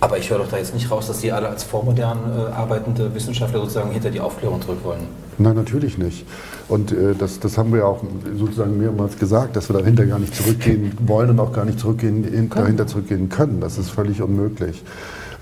Aber 0.00 0.18
ich 0.18 0.30
höre 0.30 0.38
doch 0.38 0.48
da 0.48 0.58
jetzt 0.58 0.74
nicht 0.74 0.90
raus, 0.90 1.06
dass 1.08 1.20
Sie 1.20 1.32
alle 1.32 1.48
als 1.48 1.64
vormodern 1.64 2.18
äh, 2.18 2.52
arbeitende 2.52 3.14
Wissenschaftler 3.14 3.60
sozusagen 3.60 3.90
hinter 3.90 4.10
die 4.10 4.20
Aufklärung 4.20 4.60
zurück 4.62 4.84
wollen. 4.84 5.00
Nein, 5.38 5.56
natürlich 5.56 5.96
nicht. 5.96 6.26
Und 6.68 6.92
äh, 6.92 7.14
das, 7.18 7.40
das 7.40 7.56
haben 7.56 7.72
wir 7.72 7.80
ja 7.80 7.86
auch 7.86 8.02
sozusagen 8.36 8.78
mehrmals 8.78 9.18
gesagt, 9.18 9.56
dass 9.56 9.68
wir 9.68 9.78
dahinter 9.78 10.04
gar 10.06 10.18
nicht 10.18 10.34
zurückgehen 10.34 10.92
wollen 11.06 11.30
und 11.30 11.40
auch 11.40 11.52
gar 11.52 11.64
nicht 11.64 11.80
zurückgehen, 11.80 12.24
in, 12.24 12.50
dahinter 12.50 12.86
zurückgehen 12.86 13.28
können. 13.28 13.60
Das 13.60 13.78
ist 13.78 13.90
völlig 13.90 14.20
unmöglich. 14.20 14.82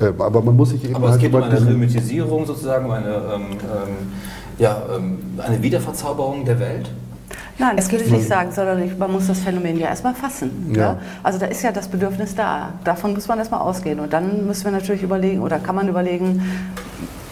Äh, 0.01 0.07
aber 0.19 0.41
man 0.41 0.57
muss 0.57 0.71
sich 0.71 0.85
eben 0.85 0.95
Aber 0.95 1.07
es 1.07 1.13
halt 1.13 1.23
geht 1.23 1.33
um 1.33 1.39
über 1.39 1.47
eine 1.47 1.65
Hermetisierung 1.65 2.47
sozusagen, 2.47 2.87
um 2.87 2.93
eine, 2.93 3.09
ähm, 3.09 3.43
ähm, 3.53 3.59
ja, 4.59 4.83
ähm, 4.97 5.19
eine 5.39 5.63
Wiederverzauberung 5.63 6.45
der 6.45 6.61
Welt. 6.61 6.91
Nein, 7.59 7.77
das 7.77 7.89
geht- 7.89 8.01
ich 8.03 8.11
nicht 8.11 8.29
sagen, 8.29 8.51
sondern 8.53 8.83
ich, 8.83 8.97
man 8.97 9.11
muss 9.13 9.27
das 9.27 9.41
Phänomen 9.41 9.79
ja 9.79 9.89
erstmal 9.89 10.15
fassen. 10.15 10.73
Ja. 10.75 10.81
Ja. 10.81 10.99
Also 11.23 11.39
da 11.39 11.47
ist 11.47 11.63
ja 11.63 11.73
das 11.73 11.89
Bedürfnis 11.89 12.35
da. 12.35 12.71
Davon 12.85 13.15
muss 13.15 13.27
man 13.29 13.39
erstmal 13.39 13.61
ausgehen. 13.61 13.99
Und 14.01 14.13
dann 14.13 14.47
müssen 14.47 14.65
wir 14.65 14.73
natürlich 14.73 15.03
überlegen, 15.03 15.41
oder 15.41 15.59
kann 15.59 15.75
man 15.75 15.89
überlegen, 15.89 16.43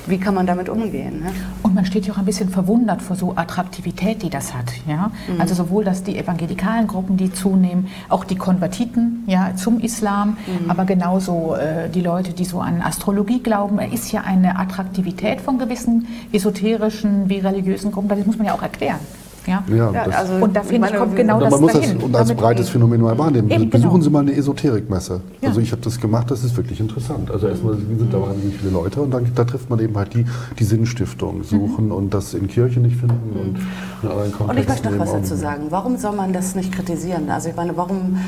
wie 0.09 0.18
kann 0.18 0.35
man 0.37 0.47
damit 0.47 0.68
umgehen. 0.68 1.18
Ne? 1.20 1.33
Und 1.64 1.74
man 1.74 1.85
steht 1.85 2.07
ja 2.07 2.14
auch 2.14 2.18
ein 2.18 2.24
bisschen 2.24 2.49
verwundert 2.49 3.03
vor 3.03 3.16
so 3.16 3.33
Attraktivität, 3.35 4.22
die 4.22 4.31
das 4.31 4.55
hat. 4.55 4.72
Ja? 4.87 5.11
Also 5.39 5.55
sowohl, 5.57 5.83
dass 5.83 6.05
die 6.05 6.16
evangelikalen 6.16 6.87
Gruppen, 6.87 7.16
die 7.16 7.33
zunehmen, 7.33 7.89
auch 8.09 8.22
die 8.22 8.37
Konvertiten 8.37 9.24
ja, 9.27 9.51
zum 9.57 9.81
Islam, 9.81 10.37
aber 10.68 10.85
genauso 10.85 11.57
äh, 11.57 11.89
die 11.89 12.03
Leute, 12.03 12.33
die 12.35 12.45
so 12.45 12.61
an 12.61 12.83
Astrologie 12.83 13.43
glauben. 13.43 13.81
Es 13.81 13.93
ist 14.05 14.12
ja 14.12 14.20
eine 14.20 14.59
Attraktivität 14.61 15.41
von 15.41 15.59
gewissen 15.59 16.07
esoterischen 16.33 17.29
wie 17.29 17.41
religiösen 17.41 17.91
Gruppen. 17.91 18.09
Das 18.09 18.24
muss 18.24 18.39
man 18.39 18.47
ja 18.47 18.55
auch 18.55 18.62
erklären. 18.62 19.01
Ja? 19.47 19.63
Ja, 19.69 19.93
Ja, 19.93 20.05
das, 20.05 20.15
also, 20.17 20.35
Und 20.45 20.57
da 20.57 20.63
finde 20.63 20.89
ich, 20.89 20.97
kommt 20.97 21.17
genau 21.17 21.37
und 21.37 21.43
das 21.45 21.51
man 21.51 21.61
muss 21.61 21.73
das 21.73 21.81
dahin. 21.83 21.99
und 21.99 22.17
als 22.17 22.33
breites 22.35 22.69
Phänomen 22.69 23.01
mal 23.01 23.17
wahrnehmen. 23.19 23.51
Eben, 23.51 23.71
Besuchen 23.71 23.93
genau. 23.93 24.05
Sie 24.05 24.11
mal 24.11 24.21
eine 24.21 24.35
Esoterikmesse. 24.35 25.21
Ja. 25.41 25.49
Also 25.49 25.61
ich 25.61 25.73
habe 25.73 25.83
das 25.83 26.01
gemacht, 26.01 26.31
das 26.31 26.45
ist 26.45 26.57
wirklich 26.57 26.81
interessant. 26.81 27.31
Also 27.31 27.49
erstmal 27.49 27.75
sind 27.75 28.13
da 28.13 28.21
wahnsinnig 28.21 28.57
viele 28.57 28.71
Leute 28.73 29.01
und 29.01 29.11
dann 29.13 29.27
da 29.35 29.45
trifft 29.45 29.71
man 29.71 29.79
eben 29.81 29.97
halt 29.97 30.15
die, 30.15 30.25
die 30.59 30.65
Sinnstiftung, 30.65 31.43
suchen 31.45 31.93
und 31.93 32.13
das 32.15 32.35
in 32.35 32.49
Kirchen 32.49 32.83
nicht 32.83 32.97
finden 32.97 33.39
und 33.39 33.59
in 34.03 34.09
anderen 34.09 34.33
Kontexten. 34.33 34.49
Und 34.51 34.59
ich 34.59 34.69
möchte 34.69 34.91
noch 34.91 34.99
was 34.99 35.13
dazu 35.13 35.35
sagen. 35.37 35.67
Warum 35.71 35.97
soll 35.97 36.15
man 36.15 36.33
das 36.33 36.55
nicht 36.55 36.73
kritisieren? 36.73 37.31
Also 37.31 37.49
ich 37.49 37.57
meine, 37.57 37.77
warum, 37.77 38.19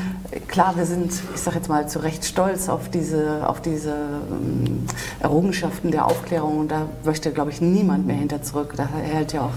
klar, 0.47 0.73
wir 0.75 0.85
sind, 0.85 1.11
ich 1.35 1.41
sage 1.41 1.57
jetzt 1.57 1.69
mal, 1.69 1.87
zu 1.87 1.99
Recht 1.99 2.25
stolz 2.25 2.69
auf 2.69 2.89
diese, 2.89 3.47
auf 3.47 3.61
diese 3.61 3.89
ähm, 3.89 4.85
Errungenschaften 5.19 5.91
der 5.91 6.05
Aufklärung 6.05 6.59
und 6.59 6.71
da 6.71 6.83
möchte, 7.05 7.31
glaube 7.31 7.51
ich, 7.51 7.61
niemand 7.61 8.07
mehr 8.07 8.15
hinter 8.17 8.41
zurück. 8.41 8.73
Da 8.75 8.87
hält 8.87 9.33
ja 9.33 9.41
auch, 9.41 9.51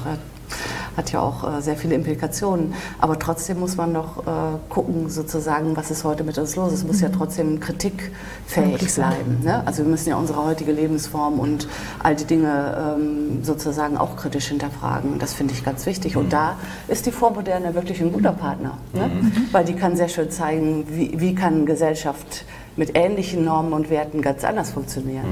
hat, 0.97 1.13
ja 1.13 1.21
auch 1.21 1.59
äh, 1.59 1.61
sehr 1.61 1.77
viele 1.77 1.95
Implikationen. 1.95 2.75
Aber 2.99 3.19
trotzdem 3.19 3.61
muss 3.61 3.77
man 3.77 3.93
noch 3.93 4.19
äh, 4.19 4.31
gucken, 4.69 5.09
sozusagen, 5.09 5.77
was 5.77 5.91
ist 5.91 6.05
heute 6.05 6.25
mit 6.25 6.39
uns 6.39 6.57
los. 6.57 6.73
Es 6.73 6.85
muss 6.85 7.01
ja 7.01 7.09
trotzdem 7.09 7.61
kritikfähig 7.61 8.95
bleiben. 8.95 9.41
Ne? 9.43 9.63
Also 9.67 9.85
wir 9.85 9.91
müssen 9.91 10.09
ja 10.09 10.17
unsere 10.17 10.45
heutige 10.45 10.73
Lebensform 10.73 11.39
und 11.39 11.69
all 12.03 12.15
die 12.15 12.25
Dinge 12.25 12.97
ähm, 12.97 13.43
sozusagen 13.43 13.97
auch 13.97 14.17
kritisch 14.17 14.49
hinterfragen. 14.49 15.19
Das 15.19 15.35
finde 15.35 15.55
ich 15.55 15.65
ganz 15.65 15.87
wichtig. 15.87 16.17
Und 16.17 16.33
da 16.33 16.57
ist 16.89 17.07
die 17.07 17.13
Vormoderne 17.13 17.75
wirklich 17.75 18.01
ein 18.01 18.13
guter 18.13 18.33
Partner. 18.33 18.79
Ne? 18.93 19.11
Weil 19.53 19.65
die 19.65 19.75
kann 19.75 19.97
sehr 19.97 20.09
schön 20.09 20.31
zeigen, 20.31 20.87
wie, 20.89 21.19
wie 21.21 21.35
kann 21.35 21.67
Gesellschaft 21.67 22.45
mit 22.77 22.93
ähnlichen 22.95 23.45
Normen 23.45 23.73
und 23.73 23.91
Werten 23.91 24.23
ganz 24.23 24.45
anders 24.45 24.71
funktionieren. 24.71 25.25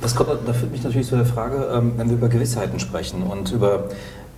Das 0.00 0.14
kommt, 0.14 0.30
da 0.46 0.52
führt 0.52 0.70
mich 0.70 0.84
natürlich 0.84 1.08
zu 1.08 1.16
der 1.16 1.26
Frage, 1.26 1.70
ähm, 1.74 1.94
wenn 1.96 2.08
wir 2.08 2.16
über 2.16 2.28
Gewissheiten 2.28 2.78
sprechen 2.78 3.22
und 3.24 3.50
über 3.50 3.88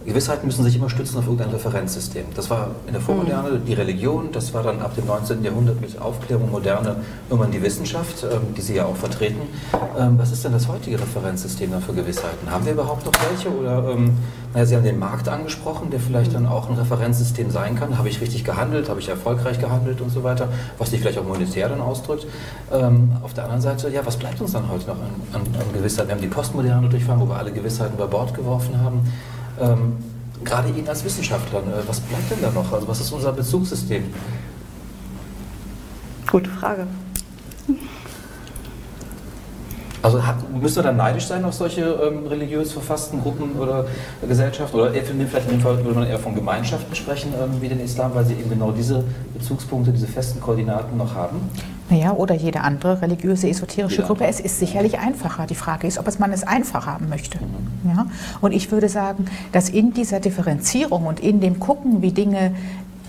Gewissheiten 0.07 0.47
müssen 0.47 0.65
sich 0.65 0.77
immer 0.77 0.89
stützen 0.89 1.19
auf 1.19 1.25
irgendein 1.27 1.51
Referenzsystem. 1.51 2.25
Das 2.35 2.49
war 2.49 2.71
in 2.87 2.95
der 2.95 3.03
Vormoderne 3.03 3.59
die 3.59 3.75
Religion, 3.75 4.31
das 4.33 4.55
war 4.55 4.63
dann 4.63 4.81
ab 4.81 4.95
dem 4.97 5.07
19. 5.07 5.45
Jahrhundert 5.45 5.79
mit 5.79 6.01
Aufklärung, 6.01 6.51
Moderne, 6.51 6.97
irgendwann 7.29 7.51
die 7.51 7.63
Wissenschaft, 7.63 8.25
ähm, 8.25 8.55
die 8.57 8.63
Sie 8.63 8.77
ja 8.77 8.87
auch 8.87 8.97
vertreten. 8.97 9.43
Ähm, 9.99 10.19
Was 10.19 10.33
ist 10.33 10.43
denn 10.43 10.53
das 10.53 10.69
heutige 10.69 10.99
Referenzsystem 10.99 11.71
dann 11.71 11.83
für 11.83 11.93
Gewissheiten? 11.93 12.51
Haben 12.51 12.65
wir 12.65 12.73
überhaupt 12.73 13.05
noch 13.05 13.13
welche? 13.29 13.55
Oder, 13.55 13.91
ähm, 13.91 14.17
naja, 14.55 14.65
Sie 14.65 14.77
haben 14.77 14.85
den 14.85 14.99
Markt 14.99 15.29
angesprochen, 15.29 15.91
der 15.91 16.01
vielleicht 16.01 16.35
dann 16.35 16.47
auch 16.47 16.71
ein 16.71 16.77
Referenzsystem 16.77 17.51
sein 17.51 17.77
kann. 17.77 17.99
Habe 17.99 18.09
ich 18.09 18.23
richtig 18.23 18.45
gehandelt? 18.45 18.89
Habe 18.89 19.01
ich 19.01 19.09
erfolgreich 19.11 19.59
gehandelt 19.59 20.01
und 20.01 20.09
so 20.09 20.25
weiter? 20.25 20.49
Was 20.79 20.91
sich 20.91 21.01
vielleicht 21.01 21.19
auch 21.19 21.27
monetär 21.27 21.69
dann 21.69 21.81
ausdrückt. 21.81 22.27
Auf 23.23 23.35
der 23.35 23.45
anderen 23.45 23.63
Seite, 23.63 23.91
ja, 23.91 24.05
was 24.05 24.17
bleibt 24.17 24.41
uns 24.41 24.53
dann 24.53 24.69
heute 24.69 24.89
noch 24.89 24.97
an, 24.97 25.11
an, 25.35 25.41
an 25.43 25.73
Gewissheit? 25.73 26.09
Wir 26.09 26.15
haben 26.15 26.21
die 26.21 26.29
Postmoderne 26.29 26.89
durchfahren, 26.89 27.21
wo 27.21 27.29
wir 27.29 27.37
alle 27.37 27.53
Gewissheiten 27.53 27.95
über 27.95 28.09
Bord 28.09 28.35
geworfen 28.35 28.81
haben. 28.83 29.03
Ähm, 29.61 29.97
gerade 30.45 30.69
Ihnen 30.71 30.89
als 30.89 31.05
Wissenschaftlern, 31.05 31.65
äh, 31.69 31.87
was 31.87 32.01
bleibt 32.01 32.31
denn 32.31 32.39
da 32.43 32.51
noch? 32.51 32.73
Also 32.73 32.89
was 32.89 33.01
ist 33.01 33.13
unser 33.13 33.33
Bezugssystem? 33.33 34.05
Gute 36.31 36.51
Frage. 36.51 36.87
Also 40.03 40.27
hat, 40.27 40.37
müssen 40.51 40.77
wir 40.77 40.83
dann 40.85 40.97
neidisch 40.97 41.27
sein 41.27 41.45
auf 41.45 41.53
solche 41.53 41.83
ähm, 41.83 42.27
religiös 42.27 42.73
verfassten 42.73 43.21
Gruppen 43.21 43.57
oder 43.59 43.87
Gesellschaften? 44.27 44.77
Oder 44.77 44.95
eher, 44.95 45.03
vielleicht 45.03 45.51
in 45.51 45.59
dem 45.59 45.61
Fall 45.61 45.85
würde 45.85 45.99
man 45.99 46.09
eher 46.09 46.19
von 46.19 46.35
Gemeinschaften 46.35 46.95
sprechen, 46.95 47.35
ähm, 47.39 47.61
wie 47.61 47.69
den 47.69 47.81
Islam, 47.81 48.15
weil 48.15 48.25
sie 48.25 48.35
eben 48.35 48.49
genau 48.49 48.71
diese 48.71 49.05
Bezugspunkte, 49.35 49.93
diese 49.93 50.07
festen 50.07 50.41
Koordinaten 50.41 50.97
noch 50.97 51.15
haben? 51.15 51.51
Naja, 51.91 52.13
oder 52.13 52.37
jede 52.37 52.61
andere 52.61 53.03
religiöse, 53.03 53.49
esoterische 53.49 53.97
Jede 53.97 54.07
Gruppe. 54.07 54.27
Es 54.27 54.39
ist 54.39 54.61
sicherlich 54.61 54.99
einfacher. 54.99 55.47
Die 55.47 55.57
Frage 55.57 55.87
ist, 55.87 55.99
ob 55.99 56.07
es 56.07 56.21
man 56.21 56.33
es 56.33 56.45
einfach 56.45 56.87
haben 56.87 57.09
möchte. 57.09 57.39
Ja? 57.85 58.07
Und 58.41 58.53
ich 58.53 58.71
würde 58.71 58.89
sagen, 58.89 59.27
dass 59.51 59.69
in 59.69 59.93
dieser 59.93 60.21
Differenzierung 60.21 61.07
und 61.07 61.19
in 61.19 61.41
dem 61.41 61.59
Gucken, 61.59 62.01
wie 62.01 62.13
Dinge 62.13 62.55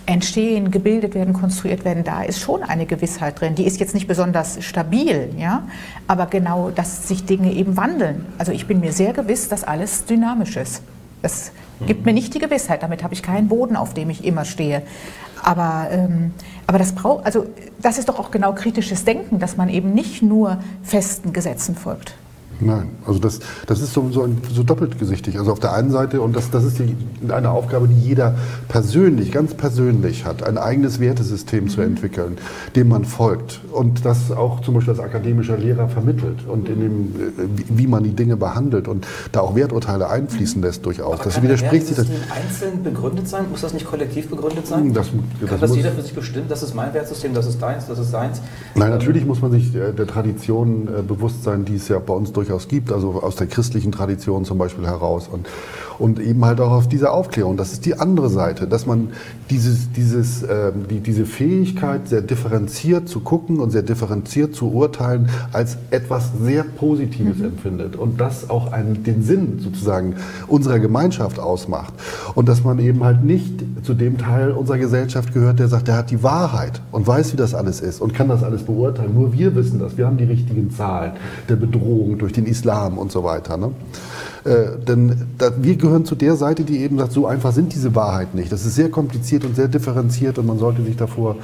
entstehen, 0.07 0.71
gebildet 0.71 1.13
werden, 1.13 1.34
konstruiert 1.34 1.86
werden, 1.86 2.03
da 2.03 2.23
ist 2.23 2.39
schon 2.39 2.63
eine 2.63 2.88
Gewissheit 2.88 3.39
drin. 3.39 3.53
Die 3.53 3.65
ist 3.65 3.79
jetzt 3.79 3.93
nicht 3.93 4.07
besonders 4.07 4.63
stabil, 4.63 5.29
ja, 5.38 5.63
aber 6.07 6.25
genau, 6.25 6.71
dass 6.71 7.07
sich 7.07 7.25
Dinge 7.25 7.53
eben 7.53 7.77
wandeln. 7.77 8.25
Also 8.39 8.51
ich 8.51 8.65
bin 8.65 8.79
mir 8.79 8.93
sehr 8.93 9.13
gewiss, 9.13 9.47
dass 9.47 9.63
alles 9.63 10.05
dynamisch 10.05 10.57
ist. 10.57 10.82
Das 11.22 11.51
gibt 11.86 12.05
mir 12.05 12.13
nicht 12.13 12.34
die 12.34 12.39
Gewissheit, 12.39 12.84
damit 12.84 13.03
habe 13.03 13.13
ich 13.13 13.24
keinen 13.24 13.47
Boden, 13.47 13.76
auf 13.76 13.93
dem 13.93 14.09
ich 14.09 14.24
immer 14.24 14.45
stehe. 14.45 14.84
Aber, 15.43 15.88
ähm, 15.91 16.34
aber 16.67 16.78
das 16.78 16.93
also 17.24 17.47
das 17.82 17.97
ist 17.97 18.09
doch 18.09 18.19
auch 18.19 18.32
genau 18.32 18.53
kritisches 18.53 19.05
Denken, 19.05 19.39
dass 19.39 19.57
man 19.57 19.69
eben 19.69 19.93
nicht 19.93 20.22
nur 20.22 20.59
festen 20.84 21.34
Gesetzen 21.34 21.76
folgt. 21.76 22.15
Nein, 22.62 22.89
also 23.05 23.20
das, 23.20 23.39
das 23.66 23.82
ist 23.82 23.93
so, 23.93 24.09
so, 24.12 24.24
ein, 24.24 24.38
so 24.53 24.64
doppeltgesichtig. 24.64 25.39
Also 25.39 25.51
auf 25.51 25.59
der 25.59 25.74
einen 25.74 25.89
Seite, 25.89 26.22
und 26.22 26.36
das, 26.36 26.51
das 26.51 26.64
ist 26.64 26.80
die, 26.80 26.95
eine 27.32 27.49
Aufgabe, 27.49 27.88
die 27.88 27.99
jeder 27.99 28.36
persönlich, 28.68 29.32
ganz 29.32 29.55
persönlich 29.55 30.26
hat, 30.26 30.43
ein 30.43 30.57
eigenes 30.57 30.99
Wertesystem 30.99 31.70
zu 31.70 31.82
entwickeln, 31.82 32.38
dem 32.76 32.89
man 32.89 33.05
folgt. 33.05 33.62
Und 33.72 34.05
das 34.05 34.32
auch 34.32 34.62
zum 34.62 34.76
Beispiel 34.76 34.93
als 34.93 35.01
akademischer 35.01 35.57
Lehrer 35.57 35.89
vermittelt 35.89 36.47
und 36.47 36.70
in 36.70 36.80
dem, 36.80 37.16
äh, 37.16 37.47
wie 37.70 37.88
man 37.88 38.03
die 38.03 38.16
Dinge 38.16 38.38
behandelt 38.38 38.88
und 38.88 39.07
da 39.32 39.41
auch 39.41 39.55
Werturteile 39.55 40.09
einfließen 40.09 40.62
lässt 40.62 40.86
durchaus. 40.86 41.16
Aber 41.16 41.24
das 41.24 41.41
widerspricht 41.41 41.88
sich. 41.88 41.97
das 41.97 42.07
Das, 42.07 42.16
einzeln 42.32 42.84
begründet 42.84 43.28
sein? 43.28 43.45
Muss 43.49 43.62
das 43.62 43.74
nicht 43.74 43.88
kollektiv 43.88 44.30
begründet 44.30 44.68
sein? 44.68 44.93
das, 44.93 45.07
Kann 45.09 45.59
das 45.59 45.70
muss, 45.70 45.78
jeder 45.78 45.91
für 45.91 46.01
sich 46.01 46.14
bestimmen? 46.14 46.45
Das 46.47 46.62
ist 46.62 46.76
mein 46.76 46.93
Wertsystem, 46.93 47.34
das 47.34 47.47
ist 47.47 47.62
deins, 47.62 47.88
das 47.88 47.97
ist 47.97 48.12
seins? 48.12 48.41
Nein, 48.76 48.91
natürlich 48.91 49.26
muss 49.26 49.41
man 49.41 49.51
sich 49.51 49.72
der, 49.72 49.91
der 49.93 50.05
Tradition 50.05 50.88
äh, 50.88 51.01
bewusst 51.01 51.43
sein, 51.43 51.66
die 51.66 51.76
es 51.76 51.88
ja 51.88 51.99
bei 51.99 52.14
uns 52.14 52.32
durchaus 52.32 52.51
gibt, 52.68 52.91
also 52.91 53.22
aus 53.22 53.36
der 53.36 53.47
christlichen 53.47 53.91
Tradition 53.91 54.45
zum 54.45 54.58
Beispiel 54.58 54.86
heraus. 54.86 55.28
Und, 55.32 55.47
und 56.02 56.20
eben 56.20 56.43
halt 56.43 56.60
auch 56.60 56.72
auf 56.72 56.89
diese 56.89 57.12
Aufklärung. 57.12 57.58
Das 57.58 57.74
ist 57.74 57.86
die 57.86 57.99
andere 57.99 58.30
Seite, 58.30 58.68
dass 58.68 58.88
man 58.88 59.10
dieses, 59.49 59.91
dieses, 59.91 60.41
äh, 60.41 60.72
die, 60.89 60.99
diese 60.99 61.26
Fähigkeit, 61.26 62.08
sehr 62.08 62.22
differenziert 62.22 63.08
zu 63.08 63.20
gucken 63.20 63.60
und 63.60 63.70
sehr 63.70 63.84
differenziert 63.84 64.56
zu 64.56 64.72
urteilen, 64.74 65.30
als 65.54 65.78
etwas 65.91 66.32
sehr 66.41 66.64
Positives 66.64 67.39
empfindet. 67.39 67.95
Und 67.95 68.20
das 68.20 68.49
auch 68.49 68.72
einen, 68.72 69.04
den 69.04 69.22
Sinn 69.22 69.60
sozusagen 69.60 70.16
unserer 70.47 70.80
Gemeinschaft 70.80 71.39
ausmacht. 71.39 71.93
Und 72.34 72.49
dass 72.49 72.64
man 72.64 72.80
eben 72.80 73.04
halt 73.04 73.24
nicht 73.24 73.64
zu 73.84 73.93
dem 73.93 74.18
Teil 74.18 74.52
unserer 74.52 74.80
Gesellschaft 74.80 75.34
gehört, 75.34 75.60
der 75.60 75.68
sagt, 75.68 75.88
der 75.88 75.97
hat 75.97 76.10
die 76.10 76.24
Wahrheit 76.24 76.82
und 76.91 77.06
weiß, 77.06 77.34
wie 77.34 77.38
das 77.38 77.54
alles 77.54 77.80
ist 77.80 78.02
und 78.02 78.14
kann 78.14 78.28
das 78.28 78.43
alles 78.43 78.64
beurteilen. 78.64 79.14
Nur 79.14 79.34
wir 79.34 79.54
wissen 79.56 79.80
das. 79.80 79.97
Wir 79.97 80.08
haben 80.08 80.18
die 80.18 80.24
richtigen 80.24 80.72
Zahlen 80.72 81.14
der 81.47 81.58
Bedrohung 81.58 82.18
durch 82.18 82.34
den 82.34 82.47
Islam 82.47 82.97
und 82.97 83.12
so 83.12 83.24
weiter. 83.24 83.58
Ne? 83.58 83.72
Äh, 84.43 84.77
denn 84.87 85.27
da, 85.37 85.51
wir 85.57 85.75
gehören 85.75 86.05
zu 86.05 86.15
der 86.15 86.35
Seite, 86.35 86.63
die 86.63 86.79
eben 86.79 86.97
sagt, 86.97 87.11
so 87.11 87.27
einfach 87.27 87.51
sind 87.51 87.73
diese 87.73 87.93
Wahrheiten 87.95 88.37
nicht. 88.37 88.51
Das 88.51 88.65
ist 88.65 88.75
sehr 88.75 88.89
kompliziert 88.89 89.45
und 89.45 89.55
sehr 89.55 89.67
differenziert 89.67 90.39
und 90.39 90.47
man 90.47 90.57
sollte 90.57 90.83
sich 90.83 90.97
davor 90.97 91.35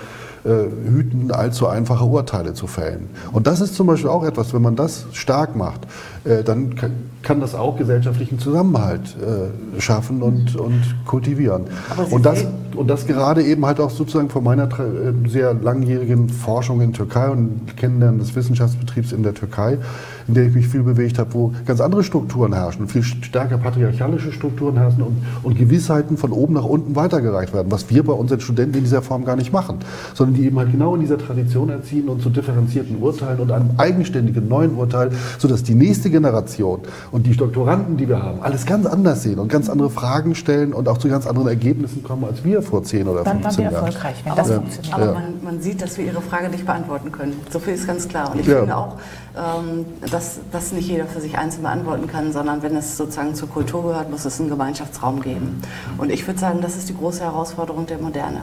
hüten, 0.47 1.31
allzu 1.31 1.67
einfache 1.67 2.05
Urteile 2.05 2.53
zu 2.53 2.67
fällen. 2.67 3.09
Und 3.31 3.47
das 3.47 3.61
ist 3.61 3.75
zum 3.75 3.87
Beispiel 3.87 4.09
auch 4.09 4.23
etwas, 4.23 4.53
wenn 4.53 4.61
man 4.61 4.75
das 4.75 5.07
stark 5.13 5.55
macht, 5.55 5.87
äh, 6.27 6.43
dann 6.43 6.75
kann, 7.21 7.39
das 7.39 7.55
auch 7.55 7.77
gesellschaftlichen 7.77 8.39
Zusammenhalt 8.39 9.15
äh, 9.17 9.81
schaffen 9.81 10.21
und, 10.21 10.55
und 10.55 10.81
kultivieren. 11.05 11.65
Und 12.09 12.25
das, 12.25 12.45
und 12.75 12.89
das 12.89 13.05
gerade 13.05 13.43
eben 13.43 13.65
halt 13.65 13.81
auch 13.81 13.89
sozusagen 13.89 14.29
von 14.29 14.43
meiner 14.43 14.63
äh, 14.65 15.29
sehr 15.29 15.53
langjährigen 15.53 16.29
Forschung 16.29 16.79
in 16.79 16.93
Türkei 16.93 17.29
und 17.29 17.75
Kennenlernen 17.75 18.19
des 18.19 18.35
Wissenschaftsbetriebs 18.35 19.11
in 19.11 19.23
der 19.23 19.33
Türkei, 19.33 19.77
in 20.27 20.35
der 20.35 20.45
ich 20.45 20.53
mich 20.53 20.67
viel 20.67 20.83
bewegt 20.83 21.19
habe, 21.19 21.33
wo 21.33 21.53
ganz 21.65 21.81
andere 21.81 22.03
Strukturen 22.03 22.53
herrschen, 22.53 22.87
viel 22.87 23.03
stärker 23.03 23.57
patriarchalische 23.57 24.31
Strukturen 24.31 24.77
herrschen 24.77 25.03
und, 25.03 25.17
und 25.43 25.57
Gewissheiten 25.57 26.17
von 26.17 26.31
oben 26.31 26.53
nach 26.53 26.65
unten 26.65 26.95
weitergereicht 26.95 27.53
werden, 27.53 27.71
was 27.71 27.89
wir 27.89 28.03
bei 28.03 28.13
unseren 28.13 28.39
Studenten 28.39 28.77
in 28.77 28.83
dieser 28.83 29.01
Form 29.01 29.25
gar 29.25 29.35
nicht 29.35 29.51
machen, 29.51 29.79
sondern 30.13 30.36
die 30.37 30.45
eben 30.45 30.57
halt 30.59 30.71
genau 30.71 30.95
in 30.95 31.01
dieser 31.01 31.17
Tradition 31.17 31.69
erziehen 31.69 32.07
und 32.07 32.21
zu 32.21 32.29
differenzierten 32.29 32.97
Urteilen 33.01 33.39
und 33.39 33.51
einem 33.51 33.71
eigenständigen 33.77 34.47
neuen 34.47 34.75
Urteil, 34.75 35.09
sodass 35.39 35.63
die 35.63 35.73
nächste 35.75 36.09
Generation 36.09 36.79
und 37.11 37.25
die 37.25 37.35
Doktoranden, 37.35 37.97
die 37.97 38.07
wir 38.07 38.21
haben, 38.21 38.41
alles 38.41 38.65
ganz 38.65 38.85
anders 38.85 39.23
sehen 39.23 39.39
und 39.39 39.49
ganz 39.49 39.69
andere 39.69 39.89
Fragen 39.89 40.35
stellen 40.35 40.73
und 40.73 40.87
auch 40.87 40.97
zu 40.99 41.09
ganz 41.09 41.25
anderen 41.27 41.47
Ergebnissen 41.47 42.03
kommen, 42.03 42.23
als 42.25 42.43
wir 42.43 42.61
vor 42.61 42.83
10 42.83 43.07
oder 43.07 43.23
Dann 43.23 43.37
waren 43.37 43.43
15 43.43 43.65
wir 43.65 43.71
Jahren. 43.71 43.85
erfolgreich, 43.85 44.15
wenn 44.23 44.31
Aber, 44.33 44.41
das 44.41 44.49
Ja. 44.51 44.55
funktioniert. 44.57 44.93
aber 44.93 45.05
Ja. 45.05 45.11
man, 45.13 45.23
man 45.43 45.61
sieht, 45.61 45.81
dass 45.81 45.97
wir 45.97 46.05
Ihre 46.05 46.21
Frage 46.21 46.49
nicht 46.49 46.65
beantworten 46.65 47.11
können. 47.11 47.33
So 47.51 47.59
viel 47.59 47.73
ist 47.73 47.87
ganz 47.87 48.07
klar. 48.07 48.31
Und 48.31 48.39
ich 48.39 48.47
Ja. 48.47 48.59
finde 48.59 48.77
auch, 48.77 48.95
dass 50.11 50.39
das 50.51 50.71
nicht 50.71 50.89
jeder 50.89 51.05
für 51.05 51.21
sich 51.21 51.37
einzeln 51.37 51.63
beantworten 51.63 52.07
kann, 52.07 52.31
sondern 52.33 52.61
wenn 52.63 52.75
es 52.75 52.97
sozusagen 52.97 53.35
zur 53.35 53.49
Kultur 53.49 53.83
gehört, 53.83 54.09
muss 54.09 54.25
es 54.25 54.39
einen 54.39 54.49
Gemeinschaftsraum 54.49 55.21
geben. 55.21 55.61
Und 55.97 56.11
ich 56.11 56.25
würde 56.25 56.39
sagen, 56.39 56.61
das 56.61 56.75
ist 56.75 56.89
die 56.89 56.97
große 56.97 57.21
Herausforderung 57.21 57.85
der 57.85 57.99
Moderne, 57.99 58.41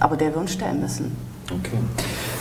aber 0.00 0.16
der 0.16 0.34
wir 0.34 0.40
uns 0.40 0.52
stellen 0.52 0.80
müssen. 0.80 1.16
Okay. 1.60 1.78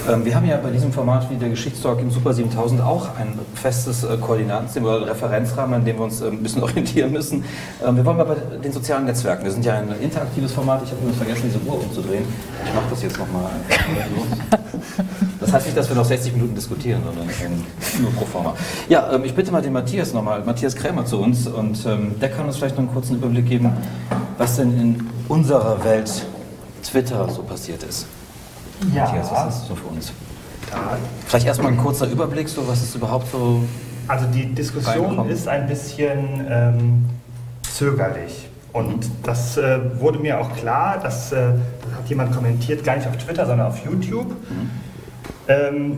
Ähm, 0.10 0.26
wir 0.26 0.36
haben 0.36 0.48
ja 0.48 0.58
bei 0.58 0.72
diesem 0.72 0.92
Format 0.92 1.30
wie 1.30 1.36
der 1.36 1.50
Geschichtstalk 1.50 2.00
im 2.00 2.10
Super 2.10 2.34
7000 2.34 2.82
auch 2.82 3.16
ein 3.18 3.38
festes 3.54 4.04
äh, 4.04 4.18
Koordinatensystem 4.18 4.84
oder 4.84 5.08
Referenzrahmen, 5.08 5.76
an 5.76 5.86
dem 5.86 5.98
wir 5.98 6.06
uns 6.06 6.22
äh, 6.22 6.28
ein 6.28 6.42
bisschen 6.42 6.64
orientieren 6.64 7.12
müssen. 7.12 7.44
Ähm, 7.86 7.98
wir 7.98 8.06
wollen 8.06 8.18
mal 8.18 8.24
bei 8.24 8.36
den 8.58 8.72
sozialen 8.72 9.06
Netzwerken. 9.06 9.44
Wir 9.44 9.52
sind 9.52 9.66
ja 9.66 9.76
ein 9.76 9.94
interaktives 10.02 10.54
Format. 10.54 10.82
Ich 10.84 10.92
habe 10.92 11.02
übrigens 11.02 11.18
vergessen, 11.18 11.42
diese 11.46 11.60
Uhr 11.70 11.80
umzudrehen. 11.84 12.24
Ich 12.66 12.74
mache 12.74 12.86
das 12.90 13.04
jetzt 13.04 13.20
nochmal. 13.20 13.52
Das 15.40 15.54
heißt 15.54 15.66
nicht, 15.66 15.78
dass 15.78 15.90
wir 15.90 15.96
noch 15.96 16.06
60 16.06 16.34
Minuten 16.34 16.56
diskutieren, 16.56 17.02
sondern 17.04 17.28
ähm, 17.44 17.64
nur 18.02 18.12
pro 18.12 18.26
forma. 18.26 18.56
Ja, 18.90 19.12
ähm, 19.12 19.24
ich 19.26 19.36
bitte 19.36 19.52
mal 19.52 19.62
den 19.62 19.74
Matthias 19.74 20.14
nochmal, 20.14 20.44
Matthias 20.44 20.76
Krämer 20.76 21.06
zu 21.06 21.20
uns 21.20 21.48
und 21.48 21.86
ähm, 21.86 22.20
der 22.20 22.30
kann 22.30 22.46
uns 22.46 22.58
vielleicht 22.58 22.76
noch 22.76 22.84
einen 22.84 22.94
kurzen 22.94 23.18
Überblick 23.18 23.48
geben, 23.48 23.72
was 24.38 24.58
denn 24.58 24.80
in 24.80 25.10
unserer 25.28 25.84
Welt 25.84 26.10
Twitter 26.84 27.28
so 27.30 27.44
passiert 27.44 27.84
ist. 27.84 28.06
Ja. 28.94 29.04
Matthias, 29.04 29.32
was 29.32 29.54
ist 29.56 29.62
das 29.62 29.68
so 29.68 29.76
für 29.76 29.88
uns? 29.88 30.14
Da, 30.72 30.98
Vielleicht 31.28 31.48
erstmal 31.48 31.72
ein 31.72 31.78
kurzer 31.78 32.08
Überblick, 32.08 32.48
so 32.50 32.68
was 32.68 32.82
ist 32.82 32.96
überhaupt 32.96 33.32
so. 33.32 33.62
also 34.08 34.26
die 34.28 34.54
Diskussion 34.54 35.06
Reinkommen. 35.06 35.32
ist 35.32 35.48
ein 35.48 35.68
bisschen 35.68 36.46
ähm, 36.50 37.06
zögerlich. 37.64 38.48
Und 38.74 39.06
das 39.24 39.58
äh, 39.58 39.80
wurde 40.00 40.20
mir 40.20 40.40
auch 40.40 40.56
klar, 40.56 40.98
dass, 41.02 41.32
äh, 41.32 41.36
das 41.84 42.00
hat 42.00 42.10
jemand 42.10 42.34
kommentiert, 42.34 42.84
gar 42.84 42.96
nicht 42.96 43.08
auf 43.08 43.18
Twitter, 43.18 43.46
sondern 43.46 43.68
auf 43.68 43.84
YouTube. 43.86 44.34
Ähm, 45.48 45.98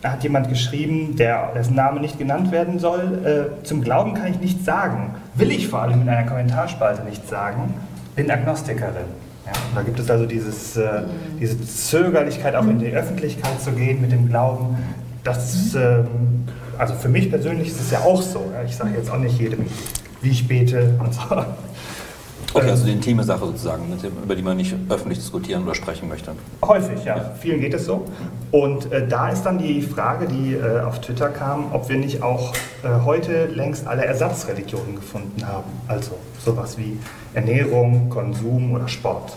da 0.00 0.12
hat 0.12 0.22
jemand 0.22 0.48
geschrieben, 0.48 1.16
der, 1.16 1.52
dessen 1.54 1.74
Name 1.76 2.00
nicht 2.00 2.18
genannt 2.18 2.50
werden 2.50 2.78
soll, 2.78 3.50
äh, 3.60 3.64
zum 3.64 3.82
Glauben 3.82 4.14
kann 4.14 4.28
ich 4.28 4.40
nichts 4.40 4.64
sagen. 4.64 5.14
Will 5.34 5.50
ich 5.50 5.68
vor 5.68 5.82
allem 5.82 6.02
in 6.02 6.08
einer 6.08 6.26
Kommentarspalte 6.26 7.02
nichts 7.04 7.28
sagen, 7.28 7.74
bin 8.16 8.30
Agnostikerin. 8.30 9.21
Ja, 9.46 9.52
da 9.74 9.82
gibt 9.82 9.98
es 9.98 10.10
also 10.10 10.26
dieses, 10.26 10.76
äh, 10.76 11.02
diese 11.40 11.60
Zögerlichkeit, 11.66 12.54
auch 12.54 12.66
in 12.66 12.78
die 12.78 12.92
Öffentlichkeit 12.92 13.60
zu 13.60 13.72
gehen 13.72 14.00
mit 14.00 14.12
dem 14.12 14.28
Glauben. 14.28 14.76
Das 15.24 15.74
ähm, 15.74 16.06
also 16.78 16.94
für 16.94 17.08
mich 17.08 17.30
persönlich 17.30 17.68
ist 17.68 17.80
es 17.80 17.90
ja 17.90 18.00
auch 18.00 18.20
so. 18.20 18.50
Ja. 18.52 18.62
Ich 18.64 18.76
sage 18.76 18.90
jetzt 18.96 19.10
auch 19.10 19.18
nicht 19.18 19.38
jedem, 19.38 19.66
wie 20.20 20.30
ich 20.30 20.48
bete 20.48 20.94
und 20.98 21.14
so. 21.14 21.20
Okay, 22.54 22.70
also 22.70 22.84
die 22.84 22.92
intime 22.92 23.24
Sache 23.24 23.46
sozusagen, 23.46 23.84
über 24.22 24.34
die 24.34 24.42
man 24.42 24.56
nicht 24.56 24.74
öffentlich 24.88 25.18
diskutieren 25.18 25.64
oder 25.64 25.74
sprechen 25.74 26.08
möchte. 26.08 26.32
Häufig, 26.62 27.04
ja. 27.04 27.32
Vielen 27.40 27.60
geht 27.60 27.72
es 27.74 27.86
so. 27.86 28.04
Und 28.50 28.92
äh, 28.92 29.06
da 29.08 29.30
ist 29.30 29.42
dann 29.44 29.58
die 29.58 29.80
Frage, 29.80 30.26
die 30.26 30.54
äh, 30.54 30.80
auf 30.80 31.00
Twitter 31.00 31.28
kam, 31.28 31.72
ob 31.72 31.88
wir 31.88 31.96
nicht 31.96 32.22
auch 32.22 32.52
äh, 32.82 32.88
heute 33.04 33.46
längst 33.46 33.86
alle 33.86 34.04
Ersatzreligionen 34.04 34.96
gefunden 34.96 35.46
haben. 35.46 35.70
Also 35.88 36.12
sowas 36.44 36.76
wie 36.76 36.98
Ernährung, 37.32 38.10
Konsum 38.10 38.72
oder 38.72 38.88
Sport. 38.88 39.32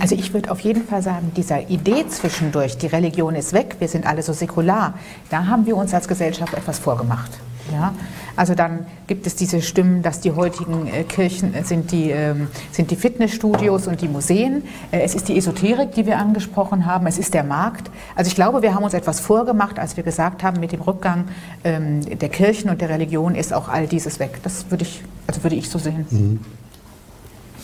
Also 0.00 0.16
ich 0.16 0.34
würde 0.34 0.50
auf 0.50 0.60
jeden 0.60 0.84
Fall 0.84 1.02
sagen, 1.02 1.30
dieser 1.36 1.68
Idee 1.70 2.06
zwischendurch, 2.08 2.76
die 2.78 2.88
Religion 2.88 3.36
ist 3.36 3.52
weg, 3.52 3.76
wir 3.78 3.86
sind 3.86 4.06
alle 4.06 4.22
so 4.22 4.32
säkular, 4.32 4.94
da 5.30 5.46
haben 5.46 5.66
wir 5.66 5.76
uns 5.76 5.94
als 5.94 6.08
Gesellschaft 6.08 6.52
etwas 6.54 6.80
vorgemacht. 6.80 7.30
Ja? 7.72 7.94
Also 8.36 8.54
dann 8.54 8.86
gibt 9.06 9.26
es 9.26 9.36
diese 9.36 9.62
Stimmen, 9.62 10.02
dass 10.02 10.20
die 10.20 10.32
heutigen 10.32 10.86
äh, 10.86 11.04
Kirchen 11.04 11.54
äh, 11.54 11.64
sind 11.64 11.92
die, 11.92 12.10
ähm, 12.10 12.48
sind 12.72 12.90
die 12.90 12.96
Fitnessstudios 12.96 13.86
und 13.86 14.00
die 14.00 14.08
Museen. 14.08 14.64
Äh, 14.90 15.00
es 15.00 15.14
ist 15.14 15.28
die 15.28 15.36
Esoterik, 15.36 15.92
die 15.92 16.06
wir 16.06 16.18
angesprochen 16.18 16.86
haben. 16.86 17.06
Es 17.06 17.18
ist 17.18 17.34
der 17.34 17.44
Markt. 17.44 17.90
Also 18.16 18.28
ich 18.28 18.34
glaube, 18.34 18.62
wir 18.62 18.74
haben 18.74 18.84
uns 18.84 18.94
etwas 18.94 19.20
vorgemacht, 19.20 19.78
als 19.78 19.96
wir 19.96 20.04
gesagt 20.04 20.42
haben, 20.42 20.60
mit 20.60 20.72
dem 20.72 20.80
Rückgang 20.80 21.26
ähm, 21.62 22.00
der 22.18 22.28
Kirchen 22.28 22.70
und 22.70 22.80
der 22.80 22.88
Religion 22.88 23.34
ist 23.34 23.52
auch 23.52 23.68
all 23.68 23.86
dieses 23.86 24.18
weg. 24.18 24.40
Das 24.42 24.70
würde 24.70 24.84
ich, 24.84 25.02
also 25.26 25.42
würde 25.42 25.56
ich 25.56 25.70
so 25.70 25.78
sehen. 25.78 26.40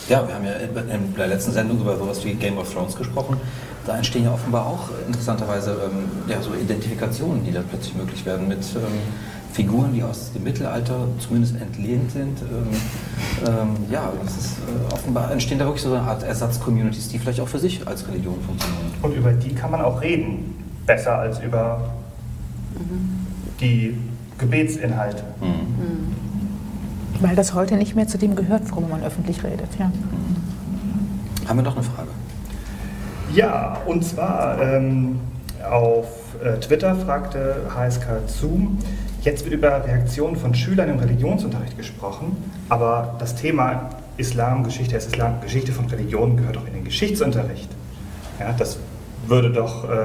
Ja, 0.08 0.26
wir 0.26 0.34
haben 0.34 0.44
ja 0.44 0.52
in 0.52 1.14
der 1.14 1.28
letzten 1.28 1.52
Sendung 1.52 1.80
über 1.80 1.96
sowas 1.96 2.24
wie 2.24 2.34
Game 2.34 2.58
of 2.58 2.72
Thrones 2.72 2.96
gesprochen. 2.96 3.36
Da 3.86 3.96
entstehen 3.96 4.24
ja 4.24 4.32
offenbar 4.32 4.66
auch 4.66 4.88
interessanterweise 5.06 5.70
ähm, 5.84 6.08
ja, 6.28 6.40
so 6.42 6.52
Identifikationen, 6.54 7.44
die 7.44 7.52
da 7.52 7.60
plötzlich 7.68 7.94
möglich 7.94 8.24
werden 8.26 8.48
mit 8.48 8.58
ähm, 8.76 8.82
Figuren, 9.52 9.92
die 9.92 10.02
aus 10.02 10.32
dem 10.32 10.44
Mittelalter 10.44 11.08
zumindest 11.18 11.60
entlehnt 11.60 12.10
sind. 12.10 12.38
Ähm, 12.42 13.46
ähm, 13.46 13.68
ja, 13.90 14.12
das 14.22 14.36
ist, 14.36 14.58
äh, 14.58 14.92
offenbar 14.94 15.30
entstehen 15.32 15.58
da 15.58 15.64
wirklich 15.64 15.82
so 15.82 15.92
eine 15.92 16.02
Art 16.02 16.22
Ersatz-Communities, 16.22 17.08
die 17.08 17.18
vielleicht 17.18 17.40
auch 17.40 17.48
für 17.48 17.58
sich 17.58 17.86
als 17.86 18.06
Religion 18.08 18.40
funktionieren. 18.40 18.92
Und 19.02 19.14
über 19.14 19.32
die 19.32 19.54
kann 19.54 19.70
man 19.70 19.80
auch 19.80 20.00
reden. 20.00 20.56
Besser 20.86 21.18
als 21.18 21.40
über 21.40 21.90
die 23.60 23.96
Gebetsinhalte. 24.38 25.22
Weil 27.20 27.36
das 27.36 27.54
heute 27.54 27.76
nicht 27.76 27.94
mehr 27.94 28.08
zu 28.08 28.18
dem 28.18 28.34
gehört, 28.34 28.70
worüber 28.72 28.88
man 28.88 29.04
öffentlich 29.04 29.44
redet. 29.44 29.68
Ja. 29.78 29.92
Haben 31.46 31.58
wir 31.58 31.62
noch 31.62 31.76
eine 31.76 31.84
Frage? 31.84 32.08
Ja, 33.34 33.76
und 33.86 34.04
zwar 34.04 34.60
ähm, 34.60 35.20
auf 35.68 36.06
äh, 36.42 36.58
Twitter 36.58 36.96
fragte 36.96 37.56
HSK 37.74 38.26
Zoom, 38.26 38.78
jetzt 39.22 39.44
wird 39.44 39.54
über 39.54 39.84
Reaktionen 39.84 40.36
von 40.36 40.54
Schülern 40.54 40.88
im 40.88 40.98
Religionsunterricht 40.98 41.76
gesprochen, 41.76 42.36
aber 42.68 43.16
das 43.18 43.34
Thema 43.34 43.90
Islam, 44.16 44.64
Geschichte 44.64 44.96
ist 44.96 45.06
Islam, 45.06 45.40
Geschichte 45.40 45.72
von 45.72 45.86
Religionen 45.86 46.36
gehört 46.36 46.56
auch 46.56 46.66
in 46.66 46.74
den 46.74 46.84
Geschichtsunterricht. 46.84 47.70
Ja, 48.38 48.52
das 48.52 48.78
würde 49.26 49.50
doch 49.50 49.88
äh, 49.88 49.96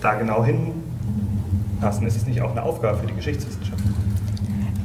da 0.00 0.14
genau 0.14 0.44
hinpassen. 0.44 2.06
Ist 2.06 2.16
es 2.16 2.26
nicht 2.26 2.40
auch 2.40 2.50
eine 2.50 2.62
Aufgabe 2.62 2.98
für 2.98 3.06
die 3.06 3.14
Geschichtswissenschaft? 3.14 3.75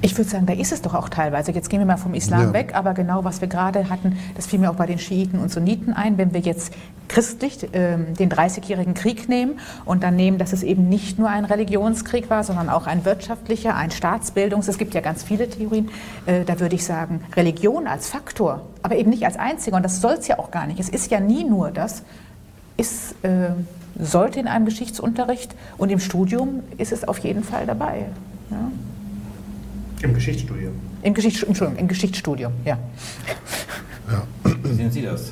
Ich 0.04 0.18
würde 0.18 0.30
sagen, 0.30 0.48
da 0.48 0.54
ist 0.54 0.72
es 0.72 0.82
doch 0.82 0.96
auch 0.96 1.10
teilweise. 1.10 1.52
Jetzt 1.52 1.70
gehen 1.70 1.80
wir 1.80 1.86
mal 1.86 1.98
vom 1.98 2.16
Islam 2.16 2.42
ja. 2.42 2.54
weg, 2.54 2.72
aber 2.74 2.96
genau 2.96 3.24
was 3.24 3.40
wir 3.40 3.48
gerade 3.48 3.90
hatten, 3.90 4.18
das 4.36 4.48
fiel 4.48 4.58
mir 4.58 4.72
auch 4.72 4.76
bei 4.76 4.88
den 4.88 4.98
Schiiten 4.98 5.38
und 5.38 5.52
Sunniten 5.52 5.94
ein. 5.94 6.18
Wenn 6.18 6.34
wir 6.34 6.40
jetzt 6.40 6.74
christlich 7.08 7.64
äh, 7.76 7.98
den 7.98 8.30
Dreißigjährigen 8.30 8.96
Krieg 8.96 9.30
nehmen 9.30 9.60
und 9.86 10.02
dann 10.02 10.16
nehmen, 10.16 10.40
dass 10.40 10.54
es 10.54 10.64
eben 10.64 10.90
nicht 10.90 11.20
nur 11.20 11.30
ein 11.30 11.46
Religionskrieg 11.46 12.32
war, 12.32 12.44
sondern 12.44 12.70
auch 12.70 12.88
ein 12.88 13.06
wirtschaftlicher, 13.06 13.76
ein 13.76 13.92
Staatsbildungs-, 13.92 14.70
es 14.70 14.80
gibt 14.80 14.96
ja 14.96 15.02
ganz 15.02 15.22
viele 15.22 15.48
Theorien, 15.48 15.90
äh, 16.26 16.46
da 16.46 16.60
würde 16.60 16.76
ich 16.76 16.84
sagen, 16.84 17.22
Religion 17.36 17.86
als 17.86 18.10
Faktor, 18.10 18.62
aber 18.82 18.96
eben 18.96 19.12
nicht 19.12 19.26
als 19.26 19.38
einziger. 19.38 19.78
Und 19.78 19.84
das 19.84 20.02
soll 20.02 20.14
es 20.14 20.28
ja 20.28 20.40
auch 20.40 20.50
gar 20.50 20.66
nicht. 20.66 20.80
Es 20.80 20.90
ist 20.90 21.12
ja 21.12 21.20
nie 21.20 21.44
nur 21.44 21.70
das, 21.70 22.02
ist, 22.78 23.14
äh, 23.24 23.50
sollte 24.00 24.40
in 24.40 24.48
einem 24.48 24.66
Geschichtsunterricht 24.66 25.54
und 25.78 25.92
im 25.92 26.00
Studium 26.00 26.64
ist 26.80 26.92
es 26.92 27.08
auf 27.08 27.20
jeden 27.20 27.44
Fall 27.44 27.68
dabei. 27.68 28.06
Ja. 28.50 28.72
Im 30.04 30.14
Geschichtsstudium. 30.14 30.74
Im, 31.04 31.14
Geschichts 31.14 31.44
Entschuldigung, 31.44 31.80
im 31.80 31.88
Geschichtsstudium, 31.88 32.54
ja. 32.66 32.78
ja. 34.12 34.24
Wie 34.64 34.74
sehen 34.74 34.92
Sie 34.92 35.02
das? 35.04 35.32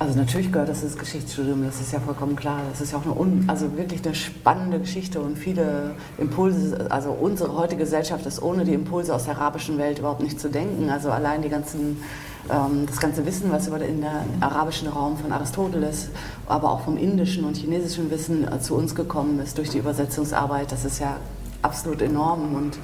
Also 0.00 0.18
natürlich 0.18 0.50
gehört 0.50 0.70
das 0.70 0.82
ins 0.82 0.96
Geschichtsstudium, 0.96 1.62
das 1.62 1.78
ist 1.78 1.92
ja 1.92 2.00
vollkommen 2.00 2.34
klar. 2.34 2.62
Das 2.70 2.80
ist 2.80 2.92
ja 2.92 2.98
auch 2.98 3.04
eine 3.04 3.14
un, 3.14 3.44
also 3.48 3.76
wirklich 3.76 4.02
eine 4.02 4.14
spannende 4.14 4.78
Geschichte 4.78 5.20
und 5.20 5.36
viele 5.36 5.90
Impulse. 6.16 6.86
Also 6.90 7.10
unsere 7.10 7.54
heutige 7.54 7.82
Gesellschaft 7.82 8.24
ist 8.24 8.40
ohne 8.40 8.64
die 8.64 8.72
Impulse 8.72 9.14
aus 9.14 9.24
der 9.24 9.36
arabischen 9.36 9.76
Welt 9.76 9.98
überhaupt 9.98 10.22
nicht 10.22 10.40
zu 10.40 10.48
denken. 10.48 10.88
Also 10.88 11.10
allein 11.10 11.42
die 11.42 11.50
ganzen, 11.50 12.02
ähm, 12.48 12.86
das 12.86 12.98
ganze 12.98 13.26
Wissen, 13.26 13.52
was 13.52 13.68
über 13.68 13.78
den 13.78 14.02
arabischen 14.40 14.88
Raum 14.88 15.18
von 15.18 15.32
Aristoteles, 15.32 16.08
aber 16.46 16.70
auch 16.70 16.80
vom 16.80 16.96
indischen 16.96 17.44
und 17.44 17.58
chinesischen 17.58 18.10
Wissen 18.10 18.50
äh, 18.50 18.58
zu 18.58 18.76
uns 18.76 18.94
gekommen 18.94 19.38
ist 19.40 19.58
durch 19.58 19.68
die 19.68 19.78
Übersetzungsarbeit, 19.78 20.72
das 20.72 20.86
ist 20.86 21.00
ja 21.00 21.18
absolut 21.62 22.02
enorm 22.02 22.54
und 22.54 22.78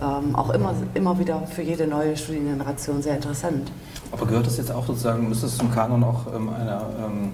ähm, 0.00 0.34
auch 0.34 0.50
immer, 0.50 0.74
immer 0.94 1.18
wieder 1.18 1.42
für 1.46 1.62
jede 1.62 1.86
neue 1.86 2.16
Studiengeneration 2.16 3.02
sehr 3.02 3.16
interessant. 3.16 3.70
Aber 4.12 4.26
gehört 4.26 4.46
das 4.46 4.58
jetzt 4.58 4.70
auch 4.70 4.86
sozusagen, 4.86 5.28
müsste 5.28 5.46
es 5.46 5.56
zum 5.56 5.70
Kanon 5.72 6.04
auch 6.04 6.26
ähm, 6.34 6.50
einer, 6.50 6.82
ähm, 7.04 7.32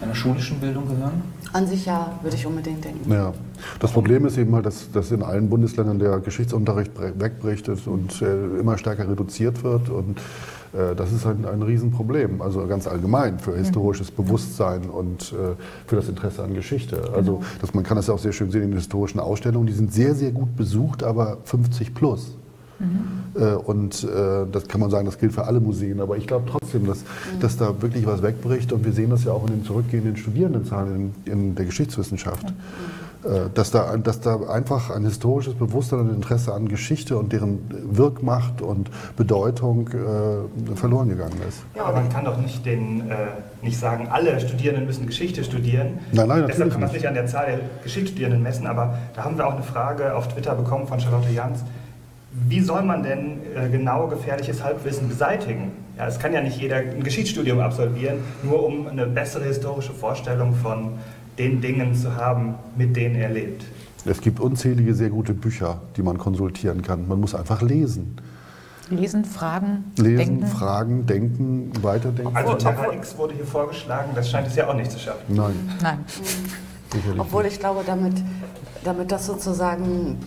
einer 0.00 0.14
schulischen 0.14 0.58
Bildung 0.58 0.88
gehören? 0.88 1.22
An 1.52 1.66
sich 1.66 1.86
ja, 1.86 2.12
würde 2.22 2.36
ich 2.36 2.46
unbedingt 2.46 2.84
denken. 2.84 3.10
Ja. 3.10 3.32
Das 3.80 3.92
Problem 3.92 4.24
ist 4.26 4.38
eben 4.38 4.54
halt, 4.54 4.66
dass, 4.66 4.90
dass 4.92 5.10
in 5.10 5.22
allen 5.22 5.48
Bundesländern 5.48 5.98
der 5.98 6.18
Geschichtsunterricht 6.20 6.92
wegbricht 6.98 7.68
und 7.68 8.22
äh, 8.22 8.58
immer 8.58 8.78
stärker 8.78 9.08
reduziert 9.08 9.62
wird 9.62 9.88
und 9.88 10.20
das 10.72 11.12
ist 11.12 11.26
ein, 11.26 11.44
ein 11.46 11.62
Riesenproblem, 11.62 12.42
also 12.42 12.66
ganz 12.66 12.86
allgemein 12.86 13.38
für 13.38 13.56
historisches 13.56 14.10
Bewusstsein 14.10 14.82
und 14.82 15.32
äh, 15.32 15.56
für 15.86 15.96
das 15.96 16.08
Interesse 16.08 16.42
an 16.44 16.54
Geschichte. 16.54 17.10
Also 17.14 17.36
genau. 17.36 17.46
das, 17.60 17.74
man 17.74 17.84
kann 17.84 17.96
das 17.96 18.06
ja 18.06 18.14
auch 18.14 18.18
sehr 18.18 18.32
schön 18.32 18.50
sehen 18.50 18.62
in 18.62 18.70
den 18.70 18.78
historischen 18.78 19.18
Ausstellungen, 19.18 19.66
die 19.66 19.72
sind 19.72 19.92
sehr, 19.92 20.14
sehr 20.14 20.30
gut 20.30 20.56
besucht, 20.56 21.02
aber 21.02 21.38
50 21.44 21.94
plus. 21.94 22.36
Mhm. 22.78 23.40
Äh, 23.40 23.54
und 23.54 24.06
das 24.52 24.68
kann 24.68 24.80
man 24.80 24.90
sagen, 24.90 25.06
das 25.06 25.18
gilt 25.18 25.32
für 25.32 25.44
alle 25.44 25.60
Museen. 25.60 26.00
Aber 26.00 26.16
ich 26.16 26.26
glaube 26.26 26.48
trotzdem, 26.48 26.86
dass, 26.86 27.00
mhm. 27.00 27.40
dass 27.40 27.56
da 27.56 27.82
wirklich 27.82 28.06
was 28.06 28.22
wegbricht. 28.22 28.72
Und 28.72 28.84
wir 28.84 28.92
sehen 28.92 29.10
das 29.10 29.24
ja 29.24 29.32
auch 29.32 29.46
in 29.46 29.54
den 29.54 29.64
zurückgehenden 29.64 30.16
Studierendenzahlen 30.16 31.12
in, 31.24 31.32
in 31.32 31.54
der 31.56 31.64
Geschichtswissenschaft. 31.64 32.44
Mhm. 32.44 32.54
Äh, 33.22 33.50
dass 33.52 33.70
da, 33.70 33.96
dass 33.98 34.20
da 34.20 34.40
einfach 34.48 34.88
ein 34.88 35.04
historisches 35.04 35.54
Bewusstsein 35.54 36.00
und 36.00 36.14
Interesse 36.14 36.54
an 36.54 36.68
Geschichte 36.68 37.18
und 37.18 37.32
deren 37.34 37.58
Wirkmacht 37.90 38.62
und 38.62 38.90
Bedeutung 39.16 39.88
äh, 39.88 40.74
verloren 40.74 41.10
gegangen 41.10 41.36
ist. 41.46 41.58
Ja, 41.74 41.84
aber 41.84 42.00
man 42.00 42.08
kann 42.08 42.24
doch 42.24 42.38
nicht, 42.38 42.64
den, 42.64 43.10
äh, 43.10 43.14
nicht 43.60 43.78
sagen, 43.78 44.08
alle 44.10 44.40
Studierenden 44.40 44.86
müssen 44.86 45.06
Geschichte 45.06 45.44
studieren. 45.44 45.98
Nein, 46.12 46.28
nein, 46.28 46.44
Deshalb 46.48 46.70
kann 46.70 46.80
man 46.80 46.88
es 46.88 46.94
nicht 46.94 47.06
an 47.06 47.12
der 47.12 47.26
Zahl 47.26 47.46
der 47.46 47.60
Geschichtsstudierenden 47.82 48.42
messen, 48.42 48.66
aber 48.66 48.96
da 49.14 49.24
haben 49.24 49.36
wir 49.36 49.46
auch 49.46 49.54
eine 49.54 49.64
Frage 49.64 50.14
auf 50.14 50.28
Twitter 50.28 50.54
bekommen 50.54 50.86
von 50.86 50.98
Charlotte 50.98 51.30
Jans. 51.30 51.62
Wie 52.32 52.60
soll 52.60 52.82
man 52.82 53.02
denn 53.02 53.40
äh, 53.54 53.68
genau 53.68 54.06
gefährliches 54.06 54.64
Halbwissen 54.64 55.08
beseitigen? 55.08 55.72
Ja, 55.98 56.06
es 56.06 56.18
kann 56.18 56.32
ja 56.32 56.40
nicht 56.40 56.58
jeder 56.58 56.76
ein 56.76 57.02
Geschichtsstudium 57.02 57.60
absolvieren, 57.60 58.20
nur 58.42 58.64
um 58.64 58.86
eine 58.86 59.06
bessere 59.06 59.44
historische 59.44 59.92
Vorstellung 59.92 60.54
von 60.54 60.92
den 61.40 61.60
Dingen 61.60 61.94
zu 61.94 62.14
haben, 62.16 62.54
mit 62.76 62.94
denen 62.94 63.16
er 63.16 63.30
lebt. 63.30 63.64
Es 64.04 64.20
gibt 64.20 64.40
unzählige 64.40 64.94
sehr 64.94 65.08
gute 65.08 65.32
Bücher, 65.32 65.80
die 65.96 66.02
man 66.02 66.18
konsultieren 66.18 66.82
kann. 66.82 67.08
Man 67.08 67.18
muss 67.20 67.34
einfach 67.34 67.62
lesen. 67.62 68.16
Lesen, 68.90 69.24
fragen, 69.24 69.84
Lesen, 69.96 70.16
denken. 70.16 70.46
fragen, 70.46 71.06
denken, 71.06 71.72
weiterdenken. 71.80 72.36
Also 72.36 72.54
Terra 72.54 72.92
X 72.92 73.16
wurde 73.16 73.34
hier 73.34 73.44
vorgeschlagen, 73.44 74.10
das 74.14 74.28
scheint 74.28 74.48
es 74.48 74.56
ja 74.56 74.68
auch 74.68 74.74
nicht 74.74 74.90
zu 74.90 74.98
schaffen. 74.98 75.22
Nein. 75.28 75.54
Nein. 75.80 76.04
Obwohl 77.16 77.46
ich 77.46 77.58
glaube, 77.60 77.82
damit, 77.86 78.14
damit 78.82 79.12
das 79.12 79.26
sozusagen 79.26 80.18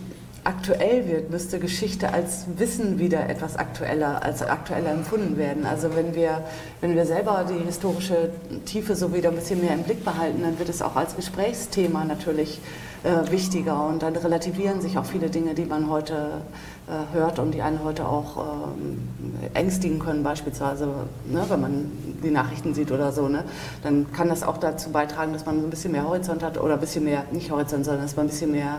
aktuell 0.44 1.08
wird, 1.08 1.30
müsste 1.30 1.58
Geschichte 1.58 2.12
als 2.12 2.44
Wissen 2.56 2.98
wieder 2.98 3.28
etwas 3.28 3.56
aktueller, 3.56 4.22
als 4.22 4.42
aktueller 4.42 4.90
empfunden 4.90 5.36
werden. 5.38 5.66
Also 5.66 5.96
wenn 5.96 6.14
wir, 6.14 6.44
wenn 6.80 6.94
wir 6.94 7.06
selber 7.06 7.46
die 7.48 7.64
historische 7.64 8.30
Tiefe 8.66 8.94
so 8.94 9.14
wieder 9.14 9.30
ein 9.30 9.34
bisschen 9.34 9.60
mehr 9.60 9.74
im 9.74 9.82
Blick 9.82 10.04
behalten, 10.04 10.42
dann 10.42 10.58
wird 10.58 10.68
es 10.68 10.82
auch 10.82 10.96
als 10.96 11.16
Gesprächsthema 11.16 12.04
natürlich 12.04 12.60
äh, 13.04 13.30
wichtiger 13.30 13.86
und 13.86 14.02
dann 14.02 14.16
relativieren 14.16 14.80
sich 14.80 14.98
auch 14.98 15.04
viele 15.04 15.28
Dinge, 15.28 15.54
die 15.54 15.64
man 15.64 15.88
heute 15.90 16.42
äh, 16.86 17.14
hört 17.14 17.38
und 17.38 17.52
die 17.52 17.62
einen 17.62 17.84
heute 17.84 18.06
auch 18.06 18.36
äh, 18.36 19.58
ängstigen 19.58 19.98
können, 19.98 20.22
beispielsweise, 20.22 20.86
ne, 21.26 21.44
wenn 21.48 21.60
man 21.60 21.92
die 22.22 22.30
Nachrichten 22.30 22.74
sieht 22.74 22.90
oder 22.92 23.12
so, 23.12 23.28
ne, 23.28 23.44
dann 23.82 24.10
kann 24.12 24.28
das 24.28 24.42
auch 24.42 24.56
dazu 24.56 24.90
beitragen, 24.90 25.32
dass 25.32 25.44
man 25.46 25.60
so 25.60 25.66
ein 25.66 25.70
bisschen 25.70 25.92
mehr 25.92 26.06
Horizont 26.06 26.42
hat 26.42 26.58
oder 26.58 26.74
ein 26.74 26.80
bisschen 26.80 27.04
mehr, 27.04 27.24
nicht 27.30 27.50
Horizont, 27.50 27.84
sondern 27.84 28.04
dass 28.04 28.16
man 28.16 28.26
ein 28.26 28.30
bisschen 28.30 28.52
mehr 28.52 28.78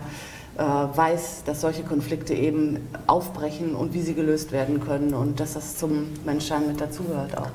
weiß, 0.62 1.44
dass 1.44 1.60
solche 1.60 1.82
Konflikte 1.82 2.34
eben 2.34 2.88
aufbrechen 3.06 3.74
und 3.74 3.94
wie 3.94 4.02
sie 4.02 4.14
gelöst 4.14 4.52
werden 4.52 4.80
können 4.80 5.14
und 5.14 5.40
dass 5.40 5.54
das 5.54 5.76
zum 5.76 6.08
Menschsein 6.24 6.66
mit 6.66 6.80
dazugehört 6.80 7.36
auch. 7.36 7.50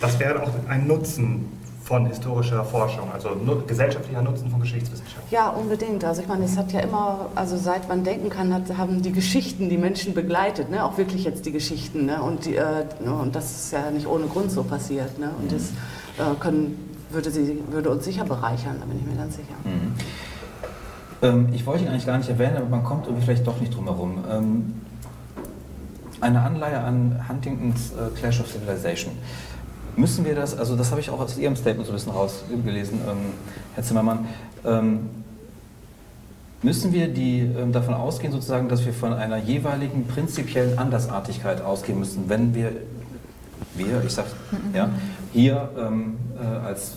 Das 0.00 0.18
wäre 0.18 0.42
auch 0.42 0.50
ein 0.68 0.86
Nutzen 0.86 1.56
von 1.86 2.04
historischer 2.06 2.64
Forschung, 2.64 3.10
also 3.12 3.30
gesellschaftlicher 3.66 4.20
Nutzen 4.20 4.50
von 4.50 4.60
Geschichtswissenschaft. 4.60 5.30
Ja, 5.30 5.50
unbedingt. 5.50 6.04
Also 6.04 6.20
ich 6.20 6.28
meine, 6.28 6.44
es 6.44 6.56
hat 6.56 6.72
ja 6.72 6.80
immer, 6.80 7.30
also 7.36 7.56
seit 7.56 7.88
man 7.88 8.02
denken 8.02 8.28
kann, 8.28 8.52
hat, 8.52 8.76
haben 8.76 9.02
die 9.02 9.12
Geschichten 9.12 9.68
die 9.68 9.78
Menschen 9.78 10.12
begleitet, 10.12 10.68
ne? 10.68 10.84
auch 10.84 10.98
wirklich 10.98 11.24
jetzt 11.24 11.46
die 11.46 11.52
Geschichten. 11.52 12.06
Ne? 12.06 12.20
Und, 12.20 12.44
die, 12.44 12.56
äh, 12.56 12.84
und 13.04 13.36
das 13.36 13.52
ist 13.52 13.72
ja 13.72 13.90
nicht 13.92 14.08
ohne 14.08 14.26
Grund 14.26 14.50
so 14.50 14.64
passiert. 14.64 15.16
Ne? 15.20 15.30
Und 15.40 15.52
das 15.52 15.70
äh, 16.18 16.34
können 16.40 16.95
würde, 17.10 17.30
sie, 17.30 17.62
würde 17.70 17.90
uns 17.90 18.04
sicher 18.04 18.24
bereichern, 18.24 18.76
da 18.80 18.86
bin 18.86 18.98
ich 18.98 19.06
mir 19.06 19.16
ganz 19.16 19.36
sicher. 19.36 19.54
Mhm. 19.64 19.94
Ähm, 21.22 21.48
ich 21.52 21.64
wollte 21.66 21.84
ihn 21.84 21.88
eigentlich 21.88 22.06
gar 22.06 22.18
nicht 22.18 22.28
erwähnen, 22.28 22.56
aber 22.56 22.68
man 22.68 22.84
kommt 22.84 23.06
irgendwie 23.06 23.24
vielleicht 23.24 23.46
doch 23.46 23.60
nicht 23.60 23.74
drum 23.74 23.84
herum. 23.84 24.24
Ähm, 24.30 24.74
eine 26.20 26.40
Anleihe 26.40 26.80
an 26.80 27.20
Huntingtons 27.28 27.92
äh, 27.92 28.18
Clash 28.18 28.40
of 28.40 28.50
Civilization. 28.50 29.12
Müssen 29.96 30.24
wir 30.24 30.34
das, 30.34 30.56
also 30.56 30.76
das 30.76 30.90
habe 30.90 31.00
ich 31.00 31.10
auch 31.10 31.20
aus 31.20 31.38
Ihrem 31.38 31.56
Statement 31.56 31.86
so 31.86 31.92
ein 31.92 31.96
bisschen 31.96 32.12
rausgelesen, 32.12 33.00
ähm, 33.08 33.16
Herr 33.74 33.84
Zimmermann, 33.84 34.26
ähm, 34.64 35.08
müssen 36.62 36.92
wir 36.92 37.08
die, 37.08 37.40
ähm, 37.40 37.72
davon 37.72 37.94
ausgehen, 37.94 38.32
sozusagen, 38.32 38.68
dass 38.68 38.84
wir 38.84 38.92
von 38.92 39.12
einer 39.12 39.38
jeweiligen 39.38 40.06
prinzipiellen 40.06 40.78
Andersartigkeit 40.78 41.62
ausgehen 41.62 41.98
müssen, 41.98 42.28
wenn 42.28 42.54
wir, 42.54 42.72
wir, 43.74 44.02
ich 44.04 44.12
sage, 44.12 44.28
ja, 44.74 44.90
hier 45.36 45.68
ähm, 45.78 46.16
äh, 46.40 46.66
als 46.66 46.92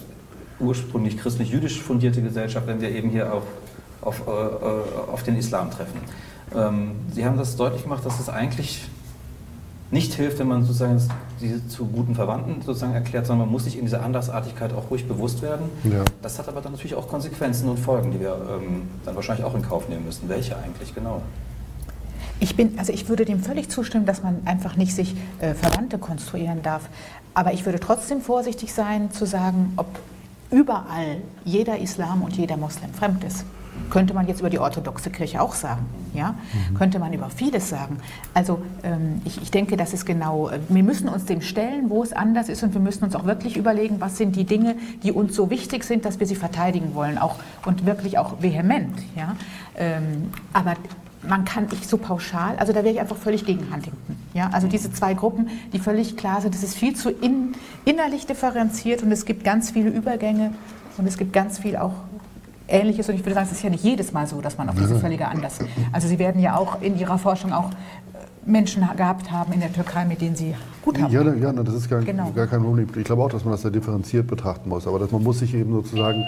ursprünglich 0.60 1.18
christlich-jüdisch 1.18 1.82
fundierte 1.82 2.22
Gesellschaft, 2.22 2.68
wenn 2.68 2.80
wir 2.80 2.90
eben 2.90 3.10
hier 3.10 3.34
auch 3.34 3.44
auf, 4.02 4.22
äh, 4.28 4.32
äh, 4.32 5.12
auf 5.12 5.24
den 5.24 5.38
Islam 5.38 5.72
treffen. 5.72 6.00
Ähm, 6.56 6.92
Sie 7.14 7.26
haben 7.26 7.38
das 7.38 7.56
deutlich 7.58 7.84
gemacht, 7.84 8.06
dass 8.06 8.20
es 8.20 8.30
eigentlich 8.30 8.88
nicht 9.92 10.14
hilft, 10.14 10.40
wenn 10.40 10.48
man 10.48 10.64
sozusagen 10.64 11.02
diese 11.42 11.68
zu 11.68 11.86
guten 11.86 12.16
Verwandten 12.16 12.62
sozusagen 12.62 12.94
erklärt, 12.94 13.26
sondern 13.26 13.48
man 13.48 13.52
muss 13.52 13.66
sich 13.66 13.78
in 13.78 13.86
dieser 13.86 14.04
Andersartigkeit 14.04 14.72
auch 14.74 14.90
ruhig 14.90 15.08
bewusst 15.08 15.42
werden. 15.42 15.70
Ja. 15.84 16.06
Das 16.22 16.40
hat 16.40 16.48
aber 16.48 16.62
dann 16.62 16.72
natürlich 16.74 16.96
auch 16.96 17.08
Konsequenzen 17.08 17.68
und 17.68 17.78
Folgen, 17.78 18.12
die 18.12 18.20
wir 18.20 18.36
ähm, 18.36 18.84
dann 19.04 19.16
wahrscheinlich 19.16 19.46
auch 19.46 19.56
in 19.56 19.64
Kauf 19.64 19.90
nehmen 19.90 20.06
müssen. 20.06 20.30
Welche 20.30 20.56
eigentlich 20.58 20.94
genau? 20.94 21.24
Ich 22.40 22.56
bin, 22.56 22.80
also 22.80 22.94
ich 22.94 23.10
würde 23.10 23.26
dem 23.26 23.42
völlig 23.42 23.70
zustimmen, 23.70 24.06
dass 24.06 24.24
man 24.24 24.42
einfach 24.46 24.78
nicht 24.78 24.96
sich 24.96 25.16
äh, 25.40 25.54
Verwandte 25.54 25.98
konstruieren 25.98 26.62
darf. 26.62 26.90
Aber 27.34 27.54
ich 27.54 27.66
würde 27.66 27.80
trotzdem 27.80 28.22
vorsichtig 28.22 28.74
sein 28.74 29.12
zu 29.12 29.26
sagen, 29.26 29.74
ob 29.76 29.88
überall 30.52 31.22
jeder 31.46 31.78
Islam 31.80 32.22
und 32.22 32.36
jeder 32.36 32.58
Moslem 32.58 32.94
fremd 32.94 33.24
ist. 33.24 33.46
Könnte 33.90 34.14
man 34.14 34.28
jetzt 34.28 34.40
über 34.40 34.50
die 34.50 34.60
orthodoxe 34.60 35.10
Kirche 35.10 35.42
auch 35.42 35.54
sagen. 35.54 35.86
Ja? 36.14 36.36
Mhm. 36.70 36.76
Könnte 36.76 37.00
man 37.00 37.14
über 37.14 37.30
vieles 37.30 37.70
sagen. 37.70 37.98
Also 38.34 38.62
ähm, 38.84 39.22
ich, 39.26 39.42
ich 39.42 39.52
denke, 39.52 39.78
das 39.78 39.94
ist 39.94 40.06
genau, 40.06 40.50
äh, 40.50 40.60
wir 40.68 40.84
müssen 40.84 41.08
uns 41.08 41.26
dem 41.26 41.42
stellen, 41.42 41.90
wo 41.90 42.04
es 42.04 42.14
anders 42.14 42.50
ist 42.50 42.62
und 42.64 42.74
wir 42.74 42.82
müssen 42.82 43.04
uns 43.04 43.16
auch 43.16 43.26
wirklich 43.26 43.58
überlegen, 43.58 44.00
was 44.00 44.18
sind 44.18 44.36
die 44.36 44.44
Dinge, 44.44 44.76
die 45.04 45.12
uns 45.12 45.36
so 45.36 45.50
wichtig 45.50 45.84
sind, 45.84 46.06
dass 46.06 46.20
wir 46.20 46.28
sie 46.28 46.36
verteidigen 46.36 46.94
wollen 46.94 47.18
auch, 47.18 47.36
und 47.66 47.86
wirklich 47.86 48.18
auch 48.18 48.42
vehement. 48.42 49.00
Ja? 49.16 49.36
Ähm, 49.78 50.32
aber 50.52 50.76
man 51.22 51.46
kann 51.46 51.66
nicht 51.66 51.90
so 51.90 51.98
pauschal, 51.98 52.56
also 52.58 52.72
da 52.72 52.84
wäre 52.84 52.94
ich 52.94 53.00
einfach 53.00 53.18
völlig 53.18 53.46
gegen 53.46 53.74
Huntington. 53.74 54.16
Ja? 54.34 54.50
Also 54.54 54.68
diese 54.68 54.92
zwei 54.92 55.14
Gruppen, 55.14 55.50
die 55.74 55.80
völlig 55.80 56.16
klar 56.18 56.42
sind, 56.42 56.54
das 56.54 56.64
ist 56.64 56.76
viel 56.76 56.96
zu 56.96 57.10
in, 57.10 57.54
innerlich 57.86 58.26
differenziert 58.26 59.04
und 59.04 59.12
es 59.12 59.26
gibt 59.26 59.44
ganz 59.44 59.72
viele 59.72 59.90
Übergänge 59.90 60.52
und 60.98 61.08
es 61.08 61.18
gibt 61.18 61.34
ganz 61.34 61.60
viel 61.60 61.76
auch 61.76 61.94
Ähnliches. 62.70 63.10
Und 63.10 63.16
ich 63.16 63.22
würde 63.22 63.34
sagen, 63.34 63.48
es 63.48 63.58
ist 63.58 63.64
ja 63.64 63.70
nicht 63.70 63.84
jedes 63.84 64.12
Mal 64.12 64.28
so, 64.28 64.42
dass 64.42 64.58
man 64.58 64.70
auf 64.70 64.76
diese 64.76 65.00
völlige 65.00 65.28
Anlass. 65.28 65.60
Also 65.92 66.08
Sie 66.08 66.20
werden 66.20 66.42
ja 66.42 66.56
auch 66.56 66.82
in 66.82 66.98
Ihrer 66.98 67.18
Forschung 67.18 67.52
auch 67.52 67.72
äh, 67.72 67.74
Menschen 68.46 68.88
gehabt 68.96 69.32
haben 69.32 69.54
in 69.54 69.60
der 69.60 69.74
Türkei, 69.74 70.06
mit 70.06 70.22
denen 70.22 70.36
Sie 70.36 70.54
gut 70.84 71.02
haben. 71.02 71.12
Ja, 71.12 71.24
ja 71.24 71.52
das 71.52 71.74
ist 71.74 71.90
gar, 71.90 72.02
genau. 72.02 72.32
gar 72.32 72.48
kein 72.48 72.62
Problem. 72.62 72.88
Ich 72.96 73.04
glaube 73.04 73.24
auch, 73.24 73.30
dass 73.30 73.44
man 73.44 73.54
das 73.54 73.64
sehr 73.64 73.72
differenziert 73.72 74.28
betrachten 74.28 74.70
muss. 74.70 74.88
Aber 74.88 75.00
dass 75.00 75.12
man 75.12 75.24
muss 75.24 75.40
sich 75.40 75.54
eben 75.54 75.74
sozusagen 75.74 76.24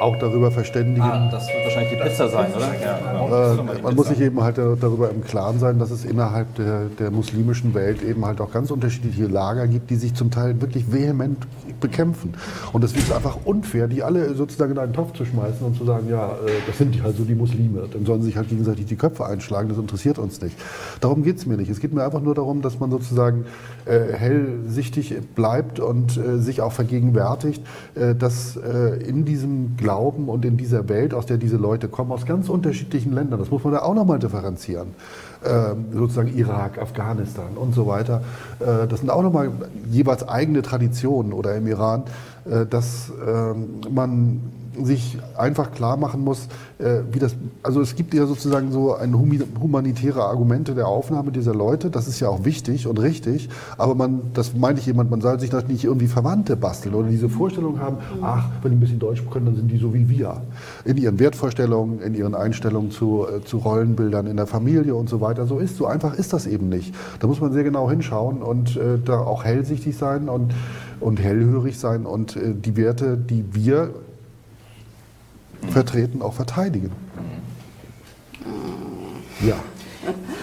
auch 0.00 0.16
darüber 0.16 0.50
verständigen. 0.50 1.02
Ah, 1.02 1.28
das 1.30 1.46
wird 1.48 1.64
wahrscheinlich 1.64 1.92
die 1.92 2.02
Pizza 2.02 2.28
sein, 2.28 2.50
oder? 2.54 2.74
Ja, 2.80 3.52
äh, 3.52 3.82
man 3.82 3.94
muss 3.94 4.08
sich 4.08 4.20
eben 4.20 4.42
halt 4.42 4.58
darüber 4.58 5.10
im 5.10 5.22
Klaren 5.22 5.58
sein, 5.58 5.78
dass 5.78 5.90
es 5.90 6.04
innerhalb 6.04 6.54
der, 6.54 6.86
der 6.98 7.10
muslimischen 7.10 7.74
Welt 7.74 8.02
eben 8.02 8.24
halt 8.24 8.40
auch 8.40 8.50
ganz 8.50 8.70
unterschiedliche 8.70 9.26
Lager 9.26 9.68
gibt, 9.68 9.90
die 9.90 9.96
sich 9.96 10.14
zum 10.14 10.30
Teil 10.30 10.60
wirklich 10.60 10.90
vehement 10.90 11.46
bekämpfen. 11.80 12.34
Und 12.72 12.82
es 12.82 12.92
ist 12.92 13.12
einfach 13.12 13.38
unfair, 13.44 13.88
die 13.88 14.02
alle 14.02 14.34
sozusagen 14.34 14.72
in 14.72 14.78
einen 14.78 14.92
Topf 14.94 15.12
zu 15.12 15.24
schmeißen 15.24 15.64
und 15.66 15.76
zu 15.76 15.84
sagen, 15.84 16.08
ja, 16.08 16.28
äh, 16.28 16.50
das 16.66 16.78
sind 16.78 17.02
halt 17.02 17.16
so 17.16 17.24
die 17.24 17.34
Muslime. 17.34 17.82
Dann 17.92 18.06
sollen 18.06 18.22
sie 18.22 18.28
sich 18.28 18.36
halt 18.36 18.48
gegenseitig 18.48 18.86
die 18.86 18.96
Köpfe 18.96 19.26
einschlagen, 19.26 19.68
das 19.68 19.78
interessiert 19.78 20.18
uns 20.18 20.40
nicht. 20.40 20.56
Darum 21.00 21.22
geht 21.22 21.36
es 21.36 21.46
mir 21.46 21.56
nicht. 21.58 21.70
Es 21.70 21.78
geht 21.78 21.92
mir 21.92 22.04
einfach 22.04 22.22
nur 22.22 22.34
darum, 22.34 22.62
dass 22.62 22.80
man 22.80 22.90
sozusagen 22.90 23.44
äh, 23.84 24.12
hellsichtig 24.14 25.14
bleibt 25.34 25.78
und 25.78 26.16
äh, 26.16 26.38
sich 26.38 26.62
auch 26.62 26.72
vergegenwärtigt, 26.72 27.62
äh, 27.94 28.14
dass 28.14 28.56
äh, 28.56 29.02
in 29.02 29.24
diesem 29.26 29.76
Glauben 29.76 29.89
Glauben 29.90 30.28
und 30.28 30.44
in 30.44 30.56
dieser 30.56 30.88
Welt, 30.88 31.12
aus 31.12 31.26
der 31.26 31.36
diese 31.36 31.56
Leute 31.56 31.88
kommen, 31.88 32.12
aus 32.12 32.24
ganz 32.24 32.48
unterschiedlichen 32.48 33.12
Ländern. 33.12 33.40
Das 33.40 33.50
muss 33.50 33.64
man 33.64 33.72
da 33.72 33.82
auch 33.82 33.94
nochmal 33.94 34.20
differenzieren. 34.20 34.94
Ähm, 35.44 35.86
sozusagen 35.92 36.32
Irak, 36.36 36.78
Afghanistan 36.78 37.56
und 37.56 37.74
so 37.74 37.88
weiter. 37.88 38.22
Äh, 38.60 38.86
das 38.86 39.00
sind 39.00 39.10
auch 39.10 39.22
nochmal 39.22 39.50
jeweils 39.90 40.28
eigene 40.28 40.62
Traditionen 40.62 41.32
oder 41.32 41.56
im 41.56 41.66
Iran, 41.66 42.04
äh, 42.48 42.66
dass 42.66 43.10
ähm, 43.26 43.80
man 43.90 44.40
sich 44.82 45.18
einfach 45.36 45.72
klar 45.72 45.96
machen 45.96 46.22
muss, 46.22 46.48
äh, 46.78 47.00
wie 47.12 47.18
das, 47.18 47.34
also 47.62 47.80
es 47.80 47.96
gibt 47.96 48.14
ja 48.14 48.26
sozusagen 48.26 48.72
so 48.72 48.94
ein 48.94 49.14
humanitäre 49.14 50.24
Argumente 50.24 50.74
der 50.74 50.86
Aufnahme 50.86 51.32
dieser 51.32 51.54
Leute, 51.54 51.90
das 51.90 52.08
ist 52.08 52.20
ja 52.20 52.28
auch 52.28 52.44
wichtig 52.44 52.86
und 52.86 53.00
richtig, 53.00 53.48
aber 53.78 53.94
man, 53.94 54.20
das 54.34 54.54
meinte 54.54 54.80
ich 54.80 54.86
jemand, 54.86 55.10
man 55.10 55.20
soll 55.20 55.40
sich 55.40 55.50
das 55.50 55.66
nicht 55.66 55.84
irgendwie 55.84 56.06
Verwandte 56.06 56.56
basteln 56.56 56.94
oder 56.94 57.08
diese 57.08 57.28
Vorstellung 57.28 57.80
haben, 57.80 57.96
ach, 58.22 58.48
wenn 58.62 58.70
die 58.70 58.76
ein 58.76 58.80
bisschen 58.80 58.98
Deutsch 58.98 59.22
können, 59.30 59.46
dann 59.46 59.56
sind 59.56 59.70
die 59.70 59.78
so 59.78 59.92
wie 59.92 60.08
wir. 60.08 60.40
In 60.84 60.96
ihren 60.96 61.18
Wertvorstellungen, 61.18 62.00
in 62.00 62.14
ihren 62.14 62.34
Einstellungen 62.34 62.90
zu, 62.90 63.26
äh, 63.26 63.44
zu 63.44 63.58
Rollenbildern 63.58 64.26
in 64.26 64.36
der 64.36 64.46
Familie 64.46 64.94
und 64.94 65.08
so 65.08 65.20
weiter. 65.20 65.46
So 65.46 65.58
ist, 65.58 65.76
so 65.76 65.86
einfach 65.86 66.14
ist 66.14 66.32
das 66.32 66.46
eben 66.46 66.68
nicht. 66.68 66.94
Da 67.18 67.26
muss 67.26 67.40
man 67.40 67.52
sehr 67.52 67.64
genau 67.64 67.90
hinschauen 67.90 68.42
und 68.42 68.76
äh, 68.76 68.98
da 69.04 69.18
auch 69.18 69.44
hellsichtig 69.44 69.96
sein 69.96 70.28
und, 70.28 70.52
und 71.00 71.20
hellhörig 71.20 71.78
sein 71.78 72.06
und 72.06 72.36
äh, 72.36 72.54
die 72.54 72.76
Werte, 72.76 73.16
die 73.16 73.44
wir 73.52 73.90
vertreten, 75.68 76.22
auch 76.22 76.34
verteidigen. 76.34 76.92
Ja. 79.40 79.56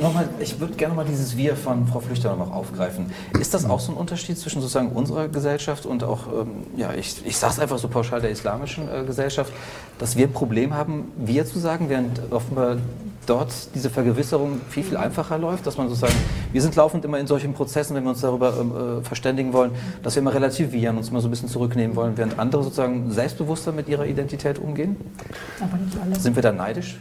Nochmal, 0.00 0.28
ich 0.38 0.58
würde 0.60 0.74
gerne 0.74 0.94
mal 0.94 1.04
dieses 1.04 1.36
Wir 1.36 1.56
von 1.56 1.86
Frau 1.86 2.00
Flüchter 2.00 2.34
noch 2.36 2.52
aufgreifen. 2.52 3.12
Ist 3.38 3.54
das 3.54 3.68
auch 3.68 3.80
so 3.80 3.92
ein 3.92 3.98
Unterschied 3.98 4.38
zwischen 4.38 4.60
sozusagen 4.60 4.90
unserer 4.90 5.28
Gesellschaft 5.28 5.86
und 5.86 6.04
auch, 6.04 6.26
ähm, 6.26 6.66
ja, 6.76 6.92
ich, 6.94 7.24
ich 7.24 7.36
sage 7.36 7.54
es 7.54 7.60
einfach 7.60 7.78
so 7.78 7.88
pauschal 7.88 8.20
der 8.20 8.30
islamischen 8.30 8.88
äh, 8.88 9.04
Gesellschaft, 9.04 9.52
dass 9.98 10.16
wir 10.16 10.26
ein 10.26 10.32
Problem 10.32 10.74
haben, 10.74 11.12
wir 11.16 11.44
zu 11.46 11.58
sagen, 11.58 11.88
während 11.88 12.20
offenbar 12.30 12.76
dort 13.26 13.52
diese 13.74 13.90
Vergewisserung 13.90 14.60
viel, 14.68 14.82
viel 14.82 14.96
einfacher 14.96 15.38
läuft, 15.38 15.66
dass 15.66 15.76
man 15.76 15.88
sozusagen, 15.88 16.14
wir 16.52 16.62
sind 16.62 16.74
laufend 16.76 17.04
immer 17.04 17.18
in 17.18 17.26
solchen 17.26 17.52
Prozessen, 17.52 17.94
wenn 17.94 18.02
wir 18.04 18.10
uns 18.10 18.20
darüber 18.20 18.54
ähm, 18.58 19.00
äh, 19.00 19.04
verständigen 19.04 19.52
wollen, 19.52 19.72
dass 20.02 20.16
wir 20.16 20.22
immer 20.22 20.34
relativieren, 20.34 20.96
uns 20.96 21.10
immer 21.10 21.20
so 21.20 21.28
ein 21.28 21.30
bisschen 21.30 21.48
zurücknehmen 21.48 21.96
wollen, 21.96 22.16
während 22.16 22.38
andere 22.38 22.64
sozusagen 22.64 23.10
selbstbewusster 23.12 23.72
mit 23.72 23.88
ihrer 23.88 24.06
Identität 24.06 24.58
umgehen? 24.58 24.96
Aber 25.60 25.76
nicht 25.76 25.96
alle. 26.00 26.18
Sind 26.18 26.34
wir 26.34 26.42
da 26.42 26.52
neidisch? 26.52 26.98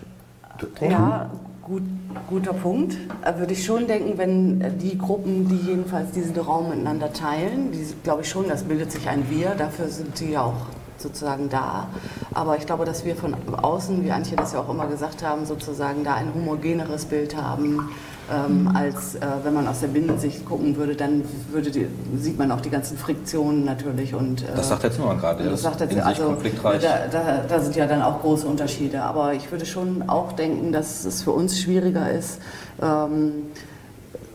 Ja, 0.81 1.31
gut, 1.69 1.83
guter 2.27 2.53
Punkt. 2.53 2.97
Äh, 3.23 3.37
würde 3.37 3.53
ich 3.53 3.63
schon 3.63 3.85
denken, 3.87 4.17
wenn 4.17 4.77
die 4.79 4.97
Gruppen, 4.97 5.47
die 5.47 5.69
jedenfalls 5.69 6.11
diesen 6.11 6.35
Raum 6.37 6.69
miteinander 6.69 7.13
teilen, 7.13 7.71
die 7.71 7.85
glaube 8.03 8.23
ich 8.23 8.29
schon, 8.29 8.49
das 8.49 8.63
bildet 8.63 8.91
sich 8.91 9.07
ein 9.07 9.29
Wir, 9.29 9.51
dafür 9.51 9.87
sind 9.87 10.17
sie 10.17 10.31
ja 10.31 10.43
auch 10.43 10.65
sozusagen 10.97 11.47
da. 11.49 11.87
Aber 12.33 12.57
ich 12.57 12.65
glaube, 12.65 12.85
dass 12.85 13.05
wir 13.05 13.15
von 13.15 13.35
außen, 13.61 14.03
wie 14.03 14.11
Antje 14.11 14.35
das 14.35 14.53
ja 14.53 14.61
auch 14.61 14.69
immer 14.69 14.87
gesagt 14.87 15.23
haben, 15.23 15.45
sozusagen 15.45 16.03
da 16.03 16.15
ein 16.15 16.33
homogeneres 16.33 17.05
Bild 17.05 17.39
haben, 17.39 17.89
ähm, 18.31 18.69
als 18.73 19.15
äh, 19.15 19.19
wenn 19.43 19.53
man 19.53 19.67
aus 19.67 19.79
der 19.81 19.87
Binnensicht 19.87 20.45
gucken 20.45 20.75
würde, 20.75 20.95
dann 20.95 21.23
würde 21.51 21.71
die, 21.71 21.87
sieht 22.17 22.37
man 22.37 22.51
auch 22.51 22.61
die 22.61 22.69
ganzen 22.69 22.97
Friktionen 22.97 23.65
natürlich. 23.65 24.13
Und, 24.13 24.43
äh, 24.43 24.55
das 24.55 24.69
sagt 24.69 24.83
jetzt 24.83 24.99
nur 24.99 25.15
gerade, 25.15 25.43
das, 25.43 25.61
das 25.61 25.61
sagt 25.61 25.81
jetzt, 25.81 25.97
also, 25.97 26.25
konfliktreich. 26.25 26.81
Da, 26.81 27.07
da, 27.11 27.43
da, 27.47 27.59
sind 27.59 27.75
ja 27.75 27.87
dann 27.87 28.01
auch 28.01 28.21
große 28.21 28.47
Unterschiede. 28.47 29.01
Aber 29.01 29.33
ich 29.33 29.51
würde 29.51 29.65
schon 29.65 30.07
auch 30.07 30.33
denken, 30.33 30.71
dass 30.71 31.05
es 31.05 31.23
für 31.23 31.31
uns 31.31 31.59
schwieriger 31.59 32.11
ist, 32.11 32.39
ähm, 32.81 33.43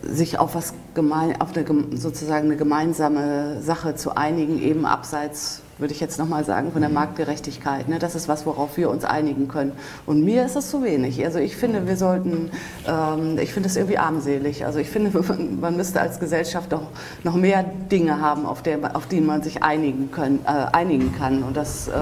sich 0.02 0.38
auf 0.38 0.54
was 0.54 0.74
gemein, 0.94 1.40
auf 1.40 1.56
eine, 1.56 1.64
sozusagen 1.96 2.46
eine 2.46 2.56
gemeinsame 2.56 3.62
Sache 3.62 3.94
zu 3.94 4.16
einigen, 4.16 4.60
eben 4.60 4.86
abseits 4.86 5.62
würde 5.84 5.92
ich 5.92 6.00
jetzt 6.00 6.18
nochmal 6.18 6.46
sagen, 6.46 6.72
von 6.72 6.80
der 6.80 6.88
mhm. 6.88 6.94
Marktgerechtigkeit. 6.94 7.90
Ne? 7.90 7.98
Das 7.98 8.14
ist 8.14 8.26
was, 8.26 8.46
worauf 8.46 8.78
wir 8.78 8.88
uns 8.88 9.04
einigen 9.04 9.48
können. 9.48 9.72
Und 10.06 10.24
mir 10.24 10.46
ist 10.46 10.56
es 10.56 10.70
zu 10.70 10.82
wenig. 10.82 11.22
Also 11.22 11.40
ich 11.40 11.56
finde, 11.56 11.86
wir 11.86 11.98
sollten, 11.98 12.50
ähm, 12.88 13.38
ich 13.38 13.52
finde 13.52 13.68
es 13.68 13.76
irgendwie 13.76 13.98
armselig. 13.98 14.64
Also 14.64 14.78
ich 14.78 14.88
finde, 14.88 15.10
man, 15.60 15.76
müsste 15.76 16.00
als 16.00 16.20
Gesellschaft 16.20 16.70
noch, 16.70 16.88
noch 17.22 17.34
mehr 17.34 17.66
Dinge 17.92 18.18
haben, 18.18 18.46
auf, 18.46 18.62
der, 18.62 18.96
auf 18.96 19.06
die 19.08 19.20
man 19.20 19.42
sich 19.42 19.62
einigen, 19.62 20.10
können, 20.10 20.40
äh, 20.46 20.74
einigen 20.74 21.14
kann. 21.14 21.42
Und 21.42 21.54
das... 21.54 21.88
Äh, 21.88 21.92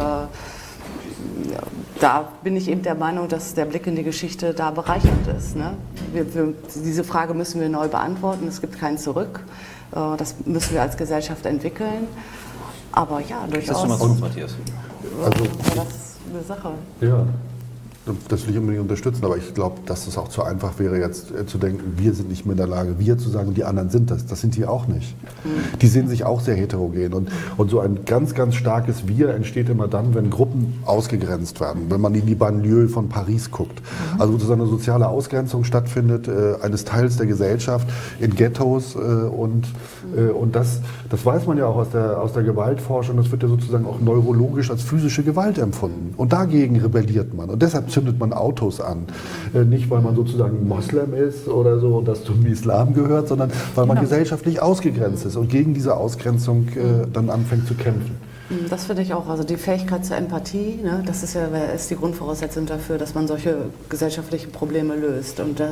da 1.98 2.32
bin 2.42 2.56
ich 2.56 2.68
eben 2.68 2.82
der 2.82 2.94
Meinung, 2.94 3.28
dass 3.28 3.54
der 3.54 3.64
Blick 3.64 3.86
in 3.86 3.94
die 3.94 4.02
Geschichte 4.02 4.54
da 4.54 4.70
bereichernd 4.70 5.26
ist. 5.36 5.56
Ne? 5.56 5.74
Wir, 6.12 6.34
wir, 6.34 6.54
diese 6.74 7.04
Frage 7.04 7.34
müssen 7.34 7.60
wir 7.60 7.68
neu 7.68 7.88
beantworten. 7.88 8.46
Es 8.48 8.60
gibt 8.60 8.78
kein 8.78 8.96
Zurück. 8.98 9.40
Äh, 9.92 10.16
das 10.16 10.36
müssen 10.44 10.74
wir 10.74 10.82
als 10.82 10.96
Gesellschaft 10.96 11.46
entwickeln. 11.46 12.06
Aber 12.92 13.20
ja, 13.20 13.46
durchaus. 13.46 13.66
Das 13.66 13.76
ist 13.76 13.80
schon 13.80 13.88
mal 13.88 13.98
gut, 13.98 14.20
Matthias. 14.20 14.54
Also, 15.24 15.44
das 15.74 15.88
ist 15.88 16.16
eine 16.30 16.42
Sache. 16.42 16.70
Ja. 17.00 17.26
Das 18.28 18.44
will 18.46 18.54
ich 18.54 18.58
unbedingt 18.58 18.82
unterstützen, 18.82 19.24
aber 19.24 19.36
ich 19.36 19.54
glaube, 19.54 19.76
dass 19.86 20.08
es 20.08 20.18
auch 20.18 20.26
zu 20.26 20.42
einfach 20.42 20.80
wäre, 20.80 20.98
jetzt 20.98 21.30
äh, 21.30 21.46
zu 21.46 21.56
denken, 21.56 21.94
wir 21.96 22.14
sind 22.14 22.28
nicht 22.28 22.44
mehr 22.44 22.52
in 22.52 22.56
der 22.56 22.66
Lage, 22.66 22.98
wir 22.98 23.16
zu 23.16 23.30
sagen, 23.30 23.54
die 23.54 23.62
anderen 23.62 23.90
sind 23.90 24.10
das. 24.10 24.26
Das 24.26 24.40
sind 24.40 24.56
die 24.56 24.66
auch 24.66 24.88
nicht. 24.88 25.14
Mhm. 25.44 25.78
Die 25.78 25.86
sehen 25.86 26.08
sich 26.08 26.24
auch 26.24 26.40
sehr 26.40 26.56
heterogen. 26.56 27.12
Und, 27.14 27.28
und 27.56 27.70
so 27.70 27.78
ein 27.78 28.04
ganz, 28.04 28.34
ganz 28.34 28.56
starkes 28.56 29.06
Wir 29.06 29.28
entsteht 29.30 29.68
immer 29.68 29.86
dann, 29.86 30.14
wenn 30.14 30.30
Gruppen 30.30 30.80
ausgegrenzt 30.84 31.60
werden. 31.60 31.90
Wenn 31.90 32.00
man 32.00 32.14
in 32.16 32.26
die 32.26 32.34
Banlieue 32.34 32.88
von 32.88 33.08
Paris 33.08 33.52
guckt. 33.52 33.80
Mhm. 33.80 34.20
Also 34.20 34.34
wo 34.34 34.38
so 34.38 34.52
eine 34.52 34.66
soziale 34.66 35.06
Ausgrenzung 35.06 35.62
stattfindet, 35.62 36.26
äh, 36.26 36.56
eines 36.60 36.84
Teils 36.84 37.18
der 37.18 37.26
Gesellschaft 37.26 37.88
in 38.18 38.34
Ghettos. 38.34 38.96
Äh, 38.96 38.98
und 38.98 39.66
äh, 40.16 40.30
und 40.30 40.56
das, 40.56 40.80
das 41.08 41.24
weiß 41.24 41.46
man 41.46 41.58
ja 41.58 41.66
auch 41.66 41.76
aus 41.76 41.90
der, 41.90 42.20
aus 42.20 42.32
der 42.32 42.42
Gewaltforschung. 42.42 43.16
Das 43.16 43.30
wird 43.30 43.42
ja 43.42 43.48
sozusagen 43.48 43.86
auch 43.86 44.00
neurologisch 44.00 44.70
als 44.70 44.82
physische 44.82 45.22
Gewalt 45.22 45.58
empfunden. 45.58 46.14
Und 46.16 46.32
dagegen 46.32 46.78
rebelliert 46.80 47.34
man. 47.34 47.50
Und 47.50 47.62
deshalb 47.62 47.91
zündet 47.92 48.18
man 48.18 48.32
Autos 48.32 48.80
an. 48.80 49.06
Äh, 49.54 49.64
nicht, 49.64 49.90
weil 49.90 50.00
man 50.00 50.16
sozusagen 50.16 50.66
Moslem 50.66 51.14
ist 51.14 51.48
oder 51.48 51.78
so 51.78 51.98
und 51.98 52.08
das 52.08 52.24
zum 52.24 52.44
Islam 52.46 52.94
gehört, 52.94 53.28
sondern 53.28 53.50
weil 53.74 53.86
man 53.86 53.96
genau. 53.96 54.08
gesellschaftlich 54.08 54.60
ausgegrenzt 54.60 55.24
ist 55.26 55.36
und 55.36 55.48
gegen 55.48 55.74
diese 55.74 55.96
Ausgrenzung 55.96 56.68
äh, 56.68 57.06
dann 57.12 57.30
anfängt 57.30 57.66
zu 57.68 57.74
kämpfen. 57.74 58.16
Hm, 58.52 58.68
das 58.68 58.84
finde 58.84 59.02
ich 59.02 59.14
auch. 59.14 59.28
Also 59.28 59.44
die 59.44 59.56
Fähigkeit 59.56 60.04
zur 60.04 60.16
Empathie, 60.16 60.80
ne, 60.82 61.02
das 61.06 61.22
ist 61.22 61.34
ja 61.34 61.46
ist 61.74 61.90
die 61.90 61.96
Grundvoraussetzung 61.96 62.66
dafür, 62.66 62.98
dass 62.98 63.14
man 63.14 63.26
solche 63.26 63.56
gesellschaftlichen 63.88 64.50
Probleme 64.52 64.94
löst. 64.94 65.40
Und 65.40 65.60
äh, 65.60 65.66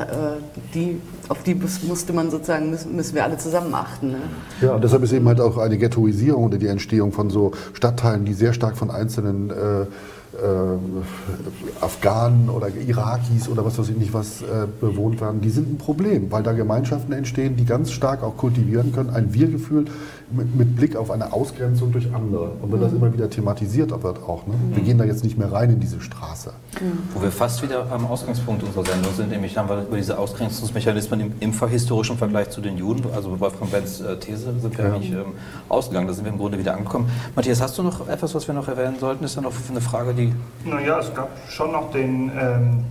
die, 0.74 1.00
auf 1.28 1.42
die 1.42 1.54
musste 1.54 2.12
man 2.12 2.30
sozusagen, 2.30 2.70
müssen, 2.70 2.96
müssen 2.96 3.14
wir 3.14 3.24
alle 3.24 3.36
zusammen 3.38 3.74
achten. 3.74 4.12
Ne? 4.12 4.18
Ja, 4.60 4.74
und 4.74 4.84
deshalb 4.84 5.02
ist 5.02 5.12
eben 5.12 5.26
halt 5.28 5.40
auch 5.40 5.58
eine 5.58 5.78
Ghettoisierung 5.78 6.44
oder 6.44 6.58
die 6.58 6.68
Entstehung 6.68 7.12
von 7.12 7.30
so 7.30 7.52
Stadtteilen, 7.74 8.24
die 8.24 8.34
sehr 8.34 8.52
stark 8.52 8.76
von 8.76 8.90
einzelnen 8.90 9.50
äh, 9.50 9.86
äh, 10.32 11.84
Afghanen 11.84 12.48
oder 12.48 12.68
Irakis 12.68 13.48
oder 13.48 13.64
was 13.64 13.78
weiß 13.78 13.88
ich 13.88 13.96
nicht 13.96 14.14
was 14.14 14.42
äh, 14.42 14.66
bewohnt 14.80 15.20
werden, 15.20 15.40
die 15.40 15.50
sind 15.50 15.72
ein 15.72 15.78
Problem, 15.78 16.30
weil 16.30 16.42
da 16.42 16.52
Gemeinschaften 16.52 17.12
entstehen, 17.12 17.56
die 17.56 17.64
ganz 17.64 17.90
stark 17.90 18.22
auch 18.22 18.36
kultivieren 18.36 18.92
können, 18.92 19.10
ein 19.10 19.34
Wir-Gefühl 19.34 19.86
mit, 20.30 20.54
mit, 20.54 20.76
Blick 20.76 20.94
auf 20.94 21.10
eine 21.10 21.32
Ausgrenzung 21.32 21.90
durch 21.90 22.14
andere. 22.14 22.52
Und 22.62 22.70
wenn 22.70 22.78
mhm. 22.78 22.84
das 22.84 22.92
immer 22.92 23.12
wieder 23.12 23.28
thematisiert 23.28 23.90
wird 23.90 24.22
auch, 24.22 24.46
ne? 24.46 24.54
wir 24.72 24.82
gehen 24.82 24.98
da 24.98 25.04
jetzt 25.04 25.24
nicht 25.24 25.36
mehr 25.36 25.50
rein 25.50 25.70
in 25.70 25.80
diese 25.80 26.00
Straße. 26.00 26.52
Mhm. 26.80 26.98
Wo 27.14 27.22
wir 27.22 27.32
fast 27.32 27.62
wieder 27.62 27.90
am 27.90 28.06
Ausgangspunkt 28.06 28.62
unserer 28.62 28.84
Sendung 28.84 29.12
sind, 29.14 29.30
nämlich 29.30 29.56
haben 29.58 29.68
wir 29.68 29.82
über 29.82 29.96
diese 29.96 30.16
Ausgrenzungsmechanismen 30.18 31.20
im, 31.20 31.32
im 31.40 31.68
historischen 31.68 32.16
Vergleich 32.16 32.50
zu 32.50 32.60
den 32.60 32.78
Juden, 32.78 33.04
also 33.14 33.38
Wolfgang 33.40 33.70
Benz 33.72 34.00
äh, 34.00 34.16
These, 34.18 34.54
sind 34.60 34.78
wir 34.78 34.84
ja. 34.84 34.98
nicht 34.98 35.12
ähm, 35.12 35.34
ausgegangen, 35.68 36.06
da 36.06 36.12
sind 36.12 36.24
wir 36.24 36.32
im 36.32 36.38
Grunde 36.38 36.58
wieder 36.58 36.74
angekommen. 36.74 37.10
Matthias, 37.34 37.60
hast 37.60 37.76
du 37.78 37.82
noch 37.82 38.06
etwas, 38.08 38.34
was 38.34 38.46
wir 38.46 38.54
noch 38.54 38.68
erwähnen 38.68 38.96
sollten? 39.00 39.24
Ist 39.24 39.36
da 39.36 39.40
noch 39.40 39.52
eine 39.68 39.80
Frage, 39.80 40.14
die... 40.14 40.19
Naja, 40.64 40.98
es 40.98 41.14
gab 41.14 41.30
schon 41.48 41.72
noch 41.72 41.90
den, 41.90 42.30
ähm, 42.38 42.84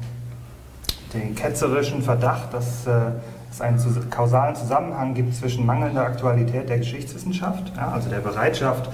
den 1.13 1.35
ketzerischen 1.35 2.01
Verdacht, 2.01 2.53
dass 2.53 2.87
äh, 2.87 3.11
es 3.51 3.61
einen 3.61 3.79
kausalen 4.09 4.55
Zusammenhang 4.55 5.13
gibt 5.13 5.35
zwischen 5.35 5.65
mangelnder 5.65 6.03
Aktualität 6.03 6.69
der 6.69 6.79
Geschichtswissenschaft, 6.79 7.71
ja, 7.75 7.91
also 7.91 8.09
der 8.09 8.19
Bereitschaft 8.19 8.89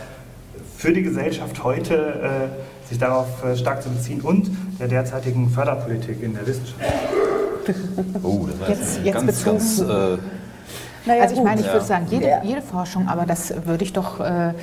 für 0.77 0.93
die 0.93 1.03
Gesellschaft 1.03 1.63
heute, 1.63 2.49
äh, 2.85 2.87
sich 2.89 2.97
darauf 2.97 3.43
äh, 3.43 3.55
stark 3.55 3.81
zu 3.81 3.89
beziehen, 3.89 4.21
und 4.21 4.51
der 4.79 4.87
derzeitigen 4.87 5.49
Förderpolitik 5.49 6.21
in 6.21 6.33
der 6.33 6.45
Wissenschaft. 6.45 6.81
Oh, 8.21 8.47
das 8.47 8.59
war 8.59 8.69
jetzt, 8.69 8.99
jetzt 9.03 9.13
ganz, 9.13 9.25
bezogen. 9.25 9.57
Ganz, 9.57 9.79
äh 9.79 10.17
naja, 11.07 11.23
also 11.23 11.35
ich 11.35 11.43
meine, 11.43 11.61
ich 11.61 11.67
würde 11.67 11.85
sagen, 11.85 12.07
jede, 12.09 12.41
jede, 12.43 12.61
Forschung, 12.61 13.07
aber 13.07 13.25
das 13.25 13.53
würde 13.65 13.83
ich 13.83 13.93
doch 13.93 14.19
äh, 14.19 14.53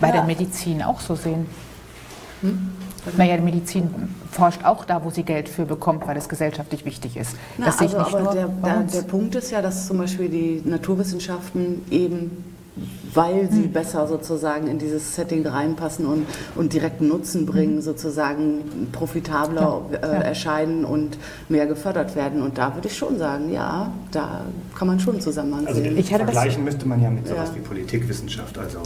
bei 0.00 0.08
ja. 0.08 0.12
der 0.12 0.24
Medizin 0.24 0.82
auch 0.82 1.00
so 1.00 1.14
sehen. 1.14 1.46
Hm? 2.40 2.72
Naja, 3.16 3.36
die 3.36 3.42
Medizin 3.42 3.90
forscht 4.30 4.64
auch 4.64 4.84
da, 4.84 5.04
wo 5.04 5.10
sie 5.10 5.24
Geld 5.24 5.48
für 5.48 5.64
bekommt, 5.64 6.06
weil 6.06 6.16
es 6.16 6.28
gesellschaftlich 6.28 6.84
wichtig 6.84 7.16
ist. 7.16 7.36
Na, 7.58 7.66
das 7.66 7.78
also, 7.78 7.98
aber 7.98 8.32
der, 8.32 8.48
der, 8.48 8.82
der 8.84 9.02
Punkt 9.02 9.34
ist 9.34 9.50
ja, 9.50 9.60
dass 9.60 9.86
zum 9.86 9.98
Beispiel 9.98 10.28
die 10.28 10.62
Naturwissenschaften 10.64 11.82
eben 11.90 12.44
weil 13.14 13.50
sie 13.50 13.64
hm. 13.64 13.72
besser 13.72 14.06
sozusagen 14.06 14.66
in 14.66 14.78
dieses 14.78 15.14
Setting 15.14 15.46
reinpassen 15.46 16.06
und, 16.06 16.26
und 16.54 16.72
direkten 16.72 17.08
Nutzen 17.08 17.44
bringen, 17.44 17.76
hm. 17.76 17.82
sozusagen 17.82 18.88
profitabler 18.92 19.82
ja. 19.92 19.98
Äh, 19.98 20.24
erscheinen 20.24 20.84
und 20.86 21.18
mehr 21.50 21.66
gefördert 21.66 22.16
werden. 22.16 22.40
Und 22.40 22.56
da 22.56 22.74
würde 22.74 22.88
ich 22.88 22.96
schon 22.96 23.18
sagen, 23.18 23.52
ja, 23.52 23.92
da 24.10 24.46
kann 24.74 24.88
man 24.88 24.98
schon 24.98 25.20
Zusammenhang 25.20 25.66
also 25.66 25.80
sehen. 25.80 25.98
Ich 25.98 26.08
vergleichen 26.08 26.64
müsste 26.64 26.88
man 26.88 27.02
ja 27.02 27.10
mit 27.10 27.28
sowas 27.28 27.50
ja. 27.50 27.56
wie 27.56 27.60
Politikwissenschaft, 27.60 28.56
also 28.58 28.78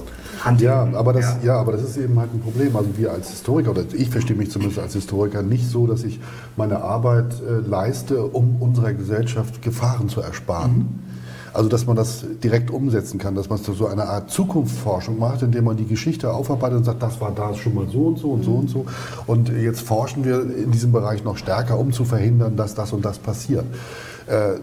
Hand 0.45 0.61
ja, 0.61 0.89
aber 0.95 1.13
das, 1.13 1.37
ja. 1.43 1.55
ja. 1.55 1.61
aber 1.61 1.73
das 1.73 1.83
ist 1.83 1.97
eben 1.97 2.19
halt 2.19 2.35
ein 2.35 2.41
Problem. 2.41 2.75
Also 2.75 2.91
wir 2.97 3.13
als 3.13 3.31
Historiker, 3.31 3.71
oder 3.71 3.85
ich 3.93 4.11
verstehe 4.11 4.37
mich 4.37 4.51
zumindest 4.51 4.81
als 4.81 4.95
Historiker 4.95 5.43
nicht 5.43 5.69
so, 5.71 5.87
dass 5.87 6.03
ich 6.03 6.19
meine 6.57 6.83
Arbeit 6.83 7.35
äh, 7.41 7.69
leiste, 7.69 8.25
um 8.25 8.57
unserer 8.61 8.93
Gesellschaft 8.95 9.63
Gefahren 9.63 10.09
zu 10.09 10.21
ersparen. 10.21 10.73
Mhm 10.73 11.06
also 11.57 11.71
dass 11.71 11.87
man 11.87 11.97
das 11.97 12.25
direkt 12.43 12.71
umsetzen 12.71 13.19
kann, 13.19 13.35
dass 13.35 13.49
man 13.49 13.59
so 13.59 13.87
eine 13.87 14.05
Art 14.05 14.31
Zukunftsforschung 14.31 15.19
macht, 15.19 15.41
indem 15.41 15.65
man 15.65 15.77
die 15.77 15.87
Geschichte 15.87 16.31
aufarbeitet 16.31 16.79
und 16.79 16.85
sagt, 16.85 17.03
das 17.03 17.19
war 17.21 17.33
da 17.33 17.55
schon 17.55 17.75
mal 17.75 17.87
so 17.89 18.09
und 18.09 18.19
so 18.19 18.31
und 18.33 18.45
so 18.45 18.53
und 18.53 18.69
so. 18.69 18.85
Und 19.27 19.49
jetzt 19.49 19.81
forschen 19.81 20.25
wir 20.25 20.43
in 20.43 20.71
diesem 20.71 20.93
Bereich 20.93 21.25
noch 21.25 21.39
stärker, 21.39 21.79
um 21.79 21.93
zu 21.93 22.05
verhindern, 22.05 22.57
dass 22.57 22.75
das 22.75 22.93
und 22.93 23.05
das 23.05 23.19
passiert. 23.19 23.65
Äh, 24.27 24.59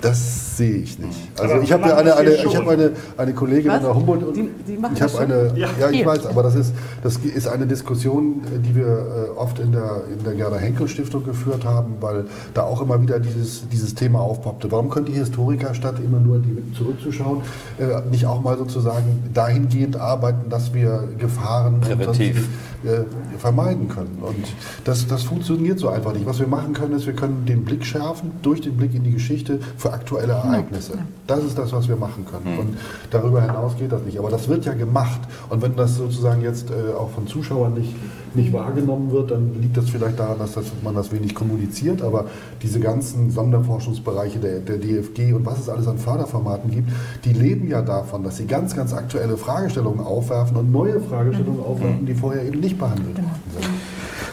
das 0.00 0.56
sehe 0.56 0.76
ich 0.76 0.98
nicht. 0.98 1.18
Also 1.38 1.54
aber 1.54 1.62
ich 1.62 1.72
habe 1.72 1.88
ja 1.88 1.96
eine, 1.96 2.16
eine, 2.16 2.30
ich 2.30 2.56
habe 2.56 2.70
eine, 2.70 2.92
eine 3.16 3.32
Kollegin 3.32 3.70
an 3.70 3.82
der 3.82 3.94
Humboldt 3.94 4.22
und 4.22 4.36
die, 4.36 4.48
die 4.66 4.78
ich 4.94 5.02
habe 5.02 5.18
eine, 5.18 5.52
ja, 5.56 5.68
ja 5.80 5.90
ich 5.90 6.06
weiß, 6.06 6.26
aber 6.26 6.44
das 6.44 6.54
ist, 6.54 6.72
das 7.02 7.16
ist 7.16 7.48
eine 7.48 7.66
Diskussion, 7.66 8.42
die 8.64 8.76
wir 8.76 8.86
äh, 8.86 9.38
oft 9.38 9.58
in 9.58 9.72
der, 9.72 10.02
in 10.16 10.22
der 10.22 10.34
Gerda 10.34 10.56
Henkel 10.56 10.86
Stiftung 10.86 11.24
geführt 11.24 11.64
haben, 11.64 11.96
weil 12.00 12.26
da 12.54 12.62
auch 12.62 12.80
immer 12.80 13.00
wieder 13.02 13.18
dieses, 13.18 13.68
dieses 13.68 13.94
Thema 13.94 14.20
aufpoppte. 14.20 14.70
Warum 14.70 14.88
können 14.88 15.06
die 15.06 15.14
Historiker 15.14 15.74
statt 15.74 15.96
immer 16.04 16.20
nur 16.20 16.38
die 16.38 16.56
zurückzuschauen, 16.74 17.42
äh, 17.78 18.08
nicht 18.10 18.26
auch 18.26 18.40
mal 18.40 18.56
sozusagen 18.56 19.30
dahingehend 19.34 19.96
arbeiten, 19.96 20.48
dass 20.48 20.74
wir 20.74 21.08
Gefahren 21.18 21.80
Präventiv. 21.80 22.48
Äh, 22.84 23.02
vermeiden 23.38 23.88
können? 23.88 24.18
Und 24.20 24.46
das, 24.84 25.08
das 25.08 25.24
funktioniert 25.24 25.80
so 25.80 25.88
einfach 25.88 26.12
nicht. 26.12 26.26
Was 26.26 26.38
wir 26.38 26.46
machen 26.46 26.72
können, 26.72 26.94
ist, 26.94 27.06
wir 27.06 27.14
können 27.14 27.44
den 27.46 27.64
Blick 27.64 27.84
schärfen 27.84 28.30
durch 28.42 28.60
den 28.60 28.76
Blick 28.76 28.94
in 28.94 29.02
die 29.02 29.12
Geschichte 29.12 29.58
für 29.88 29.94
aktuelle 29.94 30.32
Ereignisse. 30.34 30.98
Das 31.26 31.40
ist 31.40 31.58
das, 31.58 31.72
was 31.72 31.88
wir 31.88 31.96
machen 31.96 32.24
können. 32.24 32.54
Mhm. 32.54 32.60
Und 32.60 32.78
darüber 33.10 33.40
hinaus 33.40 33.76
geht 33.76 33.92
das 33.92 34.02
nicht. 34.02 34.18
Aber 34.18 34.30
das 34.30 34.48
wird 34.48 34.64
ja 34.64 34.74
gemacht. 34.74 35.20
Und 35.50 35.62
wenn 35.62 35.76
das 35.76 35.96
sozusagen 35.96 36.42
jetzt 36.42 36.70
äh, 36.70 36.94
auch 36.94 37.10
von 37.10 37.26
Zuschauern 37.26 37.74
nicht, 37.74 37.94
nicht 38.34 38.52
wahrgenommen 38.52 39.10
wird, 39.10 39.30
dann 39.30 39.60
liegt 39.60 39.76
das 39.76 39.90
vielleicht 39.90 40.18
daran, 40.18 40.38
dass 40.38 40.52
das, 40.52 40.66
man 40.82 40.94
das 40.94 41.12
wenig 41.12 41.34
kommuniziert. 41.34 42.02
Aber 42.02 42.26
diese 42.62 42.80
ganzen 42.80 43.30
Sonderforschungsbereiche 43.30 44.38
der, 44.38 44.60
der 44.60 44.78
DFG 44.78 45.32
und 45.34 45.46
was 45.46 45.60
es 45.60 45.68
alles 45.68 45.86
an 45.88 45.98
Förderformaten 45.98 46.70
gibt, 46.70 46.90
die 47.24 47.32
leben 47.32 47.68
ja 47.68 47.82
davon, 47.82 48.22
dass 48.22 48.36
sie 48.36 48.46
ganz, 48.46 48.74
ganz 48.74 48.92
aktuelle 48.92 49.36
Fragestellungen 49.36 50.00
aufwerfen 50.00 50.56
und 50.56 50.70
neue 50.72 51.00
Fragestellungen 51.00 51.60
mhm. 51.60 51.66
aufwerfen, 51.66 52.06
die 52.06 52.14
vorher 52.14 52.44
eben 52.44 52.60
nicht 52.60 52.78
behandelt 52.78 53.16
worden 53.16 53.42
sind. 53.58 53.68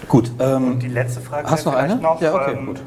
Gut. 0.08 0.32
Ähm, 0.40 0.74
und 0.74 0.84
die 0.84 0.88
letzte 0.88 1.20
Frage 1.20 1.50
hast 1.50 1.66
du 1.66 1.72
noch 1.72 1.78
eine? 1.78 1.96
Noch, 1.98 2.22
ja, 2.22 2.34
okay, 2.34 2.56
ähm, 2.58 2.68
gut. 2.68 2.82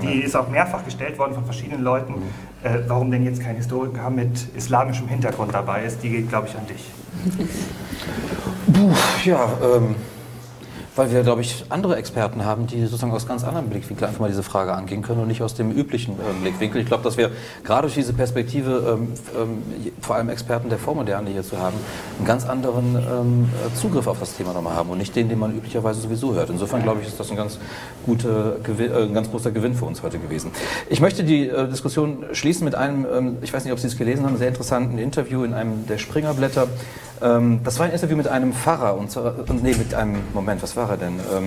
Die 0.00 0.22
ist 0.22 0.36
auch 0.36 0.48
mehrfach 0.48 0.84
gestellt 0.84 1.18
worden 1.18 1.34
von 1.34 1.44
verschiedenen 1.44 1.82
Leuten. 1.82 2.12
Mhm. 2.12 2.22
Äh, 2.62 2.78
warum 2.88 3.10
denn 3.10 3.24
jetzt 3.24 3.42
kein 3.42 3.56
Historiker 3.56 4.10
mit 4.10 4.54
islamischem 4.54 5.08
Hintergrund 5.08 5.54
dabei 5.54 5.84
ist, 5.84 6.02
die 6.02 6.10
geht, 6.10 6.28
glaube 6.28 6.48
ich, 6.48 6.56
an 6.56 6.66
dich. 6.66 6.90
Puh, 8.72 8.92
ja, 9.24 9.48
ähm, 9.62 9.94
weil 10.96 11.12
wir, 11.12 11.22
glaube 11.22 11.42
ich, 11.42 11.64
andere 11.68 11.96
Experten 11.96 12.44
haben, 12.44 12.66
die 12.66 12.80
sozusagen 12.82 13.12
aus 13.12 13.28
ganz 13.28 13.44
anderen 13.44 13.68
Blickwinkeln 13.68 14.08
einfach 14.08 14.20
mal 14.20 14.28
diese 14.28 14.42
Frage 14.42 14.72
angehen 14.72 15.02
können 15.02 15.20
und 15.20 15.28
nicht 15.28 15.42
aus 15.42 15.54
dem 15.54 15.70
üblichen 15.70 16.14
äh, 16.14 16.42
Blickwinkel. 16.42 16.80
Ich 16.80 16.86
glaube, 16.86 17.04
dass 17.04 17.18
wir 17.18 17.30
gerade 17.64 17.82
durch 17.82 17.94
diese 17.94 18.14
Perspektive, 18.14 18.98
ähm, 18.98 19.12
ähm, 19.38 19.62
vor 20.00 20.16
allem 20.16 20.30
Experten 20.30 20.70
der 20.70 20.78
Vormoderne 20.78 21.30
hier 21.30 21.42
zu 21.42 21.58
haben, 21.58 21.76
einen 22.16 22.26
ganz 22.26 22.46
anderen 22.46 22.96
ähm, 22.96 23.48
Zugriff 23.74 24.06
auf 24.06 24.18
das 24.18 24.36
Thema 24.36 24.54
nochmal 24.54 24.74
haben 24.74 24.88
und 24.88 24.98
nicht 24.98 25.14
den, 25.14 25.28
den 25.28 25.38
man 25.38 25.54
üblicherweise 25.54 26.00
sowieso 26.00 26.34
hört. 26.34 26.48
Insofern, 26.48 26.82
glaube 26.82 27.02
ich, 27.02 27.08
ist 27.08 27.20
das 27.20 27.30
ein 27.30 27.36
ganz, 27.36 27.58
gute, 28.06 28.60
äh, 28.66 29.02
ein 29.02 29.12
ganz 29.12 29.30
großer 29.30 29.50
Gewinn 29.50 29.74
für 29.74 29.84
uns 29.84 30.02
heute 30.02 30.18
gewesen. 30.18 30.50
Ich 30.88 31.00
möchte 31.00 31.24
die 31.24 31.48
äh, 31.48 31.68
Diskussion 31.68 32.24
schließen 32.32 32.64
mit 32.64 32.74
einem, 32.74 33.06
ähm, 33.12 33.36
ich 33.42 33.52
weiß 33.52 33.64
nicht, 33.64 33.72
ob 33.74 33.78
Sie 33.78 33.86
es 33.86 33.98
gelesen 33.98 34.24
haben, 34.24 34.38
sehr 34.38 34.48
interessanten 34.48 34.96
Interview 34.96 35.44
in 35.44 35.52
einem 35.52 35.86
der 35.86 35.98
Springerblätter. 35.98 36.68
Ähm, 37.22 37.60
das 37.64 37.78
war 37.78 37.86
ein 37.86 37.92
Interview 37.92 38.16
mit 38.16 38.28
einem 38.28 38.52
Pfarrer, 38.52 38.96
und, 38.96 39.16
und 39.16 39.62
nee, 39.62 39.74
mit 39.74 39.94
einem, 39.94 40.16
Moment, 40.34 40.62
was 40.62 40.76
war 40.76 40.90
er 40.90 40.96
denn? 40.96 41.20
Ähm, 41.34 41.46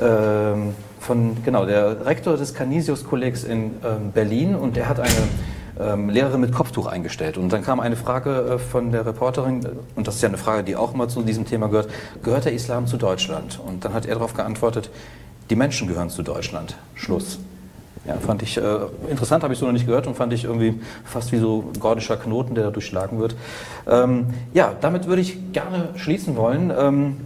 ähm, 0.00 0.74
von, 1.00 1.42
genau, 1.44 1.66
der 1.66 2.04
Rektor 2.04 2.36
des 2.36 2.54
Canisius-Kollegs 2.54 3.44
in 3.44 3.76
ähm, 3.84 4.12
Berlin 4.12 4.54
und 4.54 4.76
der 4.76 4.88
hat 4.88 5.00
eine 5.00 5.12
ähm, 5.80 6.10
Lehrerin 6.10 6.40
mit 6.40 6.52
Kopftuch 6.52 6.86
eingestellt. 6.86 7.38
Und 7.38 7.52
dann 7.52 7.62
kam 7.62 7.80
eine 7.80 7.96
Frage 7.96 8.30
äh, 8.30 8.58
von 8.58 8.92
der 8.92 9.06
Reporterin, 9.06 9.66
und 9.96 10.06
das 10.06 10.16
ist 10.16 10.22
ja 10.22 10.28
eine 10.28 10.38
Frage, 10.38 10.62
die 10.62 10.76
auch 10.76 10.94
immer 10.94 11.08
zu 11.08 11.22
diesem 11.22 11.46
Thema 11.46 11.68
gehört, 11.68 11.90
gehört 12.22 12.44
der 12.44 12.52
Islam 12.52 12.86
zu 12.86 12.96
Deutschland? 12.96 13.60
Und 13.64 13.84
dann 13.84 13.94
hat 13.94 14.06
er 14.06 14.14
darauf 14.14 14.34
geantwortet, 14.34 14.90
die 15.48 15.56
Menschen 15.56 15.88
gehören 15.88 16.10
zu 16.10 16.22
Deutschland. 16.22 16.76
Schluss. 16.94 17.38
Ja, 18.06 18.14
fand 18.16 18.42
ich 18.42 18.56
äh, 18.56 18.62
interessant, 19.10 19.42
habe 19.42 19.52
ich 19.52 19.58
so 19.58 19.66
noch 19.66 19.72
nicht 19.72 19.86
gehört 19.86 20.06
und 20.06 20.16
fand 20.16 20.32
ich 20.32 20.44
irgendwie 20.44 20.80
fast 21.04 21.32
wie 21.32 21.38
so 21.38 21.70
gordischer 21.78 22.16
Knoten, 22.16 22.54
der 22.54 22.64
da 22.64 22.70
durchschlagen 22.70 23.18
wird. 23.18 23.36
Ähm, 23.86 24.28
ja, 24.54 24.72
damit 24.80 25.06
würde 25.06 25.20
ich 25.20 25.52
gerne 25.52 25.90
schließen 25.96 26.34
wollen. 26.36 26.72
Ähm, 26.76 27.16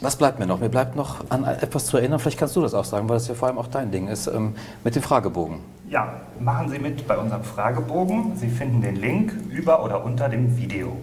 was 0.00 0.16
bleibt 0.16 0.38
mir 0.38 0.46
noch? 0.46 0.60
Mir 0.60 0.68
bleibt 0.68 0.96
noch 0.96 1.30
an 1.30 1.44
etwas 1.44 1.86
zu 1.86 1.96
erinnern, 1.96 2.18
vielleicht 2.18 2.38
kannst 2.38 2.54
du 2.54 2.60
das 2.60 2.74
auch 2.74 2.84
sagen, 2.84 3.08
weil 3.08 3.16
das 3.16 3.26
ja 3.26 3.34
vor 3.34 3.48
allem 3.48 3.58
auch 3.58 3.68
dein 3.68 3.90
Ding 3.90 4.08
ist, 4.08 4.26
ähm, 4.28 4.54
mit 4.84 4.94
dem 4.94 5.02
Fragebogen. 5.02 5.58
Ja, 5.88 6.20
machen 6.38 6.68
Sie 6.68 6.78
mit 6.78 7.06
bei 7.08 7.16
unserem 7.16 7.42
Fragebogen. 7.42 8.36
Sie 8.36 8.48
finden 8.48 8.82
den 8.82 8.96
Link 8.96 9.32
über 9.50 9.84
oder 9.84 10.04
unter 10.04 10.28
dem 10.28 10.56
Video. 10.56 10.96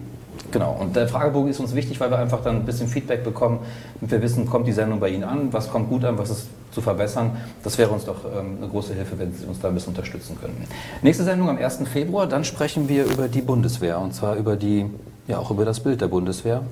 Genau, 0.52 0.76
und 0.78 0.94
der 0.94 1.08
Fragebogen 1.08 1.50
ist 1.50 1.60
uns 1.60 1.74
wichtig, 1.74 1.98
weil 1.98 2.10
wir 2.10 2.18
einfach 2.18 2.42
dann 2.42 2.56
ein 2.56 2.64
bisschen 2.66 2.86
Feedback 2.86 3.24
bekommen 3.24 3.60
und 4.00 4.10
wir 4.10 4.20
wissen, 4.20 4.46
kommt 4.46 4.66
die 4.66 4.72
Sendung 4.72 5.00
bei 5.00 5.08
Ihnen 5.08 5.24
an, 5.24 5.50
was 5.52 5.70
kommt 5.70 5.88
gut 5.88 6.04
an, 6.04 6.18
was 6.18 6.28
ist 6.28 6.46
zu 6.72 6.82
verbessern. 6.82 7.38
Das 7.64 7.78
wäre 7.78 7.90
uns 7.90 8.04
doch 8.04 8.24
ähm, 8.24 8.58
eine 8.58 8.68
große 8.68 8.92
Hilfe, 8.92 9.18
wenn 9.18 9.32
Sie 9.34 9.46
uns 9.46 9.60
da 9.60 9.68
ein 9.68 9.74
bisschen 9.74 9.90
unterstützen 9.90 10.36
könnten. 10.38 10.64
Nächste 11.00 11.24
Sendung 11.24 11.48
am 11.48 11.56
1. 11.56 11.80
Februar, 11.90 12.26
dann 12.26 12.44
sprechen 12.44 12.88
wir 12.88 13.06
über 13.06 13.28
die 13.28 13.40
Bundeswehr 13.40 13.98
und 13.98 14.14
zwar 14.14 14.36
über 14.36 14.56
die, 14.56 14.86
ja 15.26 15.38
auch 15.38 15.50
über 15.50 15.64
das 15.64 15.80
Bild 15.80 16.02
der 16.02 16.08
Bundeswehr. 16.08 16.62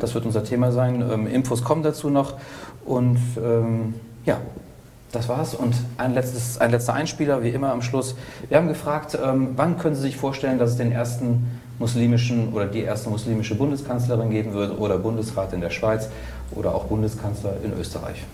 Das 0.00 0.14
wird 0.14 0.26
unser 0.26 0.42
Thema 0.42 0.72
sein. 0.72 1.04
Ähm, 1.08 1.28
Infos 1.28 1.62
kommen 1.62 1.84
dazu 1.84 2.10
noch 2.10 2.34
und 2.84 3.18
ähm, 3.36 3.94
ja, 4.26 4.38
das 5.12 5.28
war's. 5.28 5.54
Und 5.54 5.76
ein, 5.98 6.14
letztes, 6.14 6.58
ein 6.58 6.72
letzter 6.72 6.94
Einspieler, 6.94 7.44
wie 7.44 7.50
immer 7.50 7.70
am 7.70 7.82
Schluss. 7.82 8.16
Wir 8.48 8.56
haben 8.56 8.66
gefragt, 8.66 9.16
ähm, 9.22 9.50
wann 9.54 9.78
können 9.78 9.94
Sie 9.94 10.02
sich 10.02 10.16
vorstellen, 10.16 10.58
dass 10.58 10.70
es 10.70 10.76
den 10.76 10.90
ersten 10.90 11.60
muslimischen 11.78 12.52
oder 12.52 12.66
die 12.66 12.80
erste 12.80 13.10
muslimische 13.10 13.54
Bundeskanzlerin 13.54 14.30
geben 14.30 14.52
wird 14.52 14.78
oder 14.78 14.98
Bundesrat 14.98 15.52
in 15.52 15.60
der 15.60 15.70
Schweiz 15.70 16.08
oder 16.52 16.74
auch 16.74 16.84
Bundeskanzler 16.84 17.56
in 17.62 17.72
Österreich. 17.72 18.24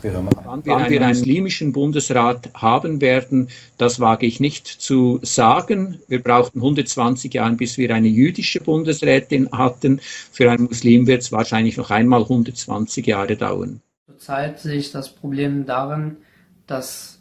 Wir 0.00 0.12
hören 0.12 0.26
mal. 0.26 0.32
Wann 0.44 0.64
wir 0.64 1.00
einen 1.00 1.08
muslimischen 1.08 1.72
Bundesrat 1.72 2.50
haben 2.54 3.00
werden, 3.00 3.48
das 3.78 4.00
wage 4.00 4.26
ich 4.26 4.40
nicht 4.40 4.66
zu 4.66 5.18
sagen. 5.22 5.98
Wir 6.08 6.22
brauchten 6.22 6.58
120 6.58 7.34
Jahre, 7.34 7.54
bis 7.54 7.76
wir 7.76 7.94
eine 7.94 8.08
jüdische 8.08 8.60
Bundesrätin 8.60 9.50
hatten. 9.52 10.00
Für 10.32 10.50
einen 10.50 10.64
Muslim 10.64 11.06
wird 11.06 11.22
es 11.22 11.32
wahrscheinlich 11.32 11.76
noch 11.76 11.90
einmal 11.90 12.22
120 12.22 13.06
Jahre 13.06 13.36
dauern. 13.36 13.80
Zurzeit 14.06 14.60
sehe 14.60 14.76
ich 14.76 14.92
das 14.92 15.14
Problem 15.14 15.66
darin, 15.66 16.18
dass 16.66 17.18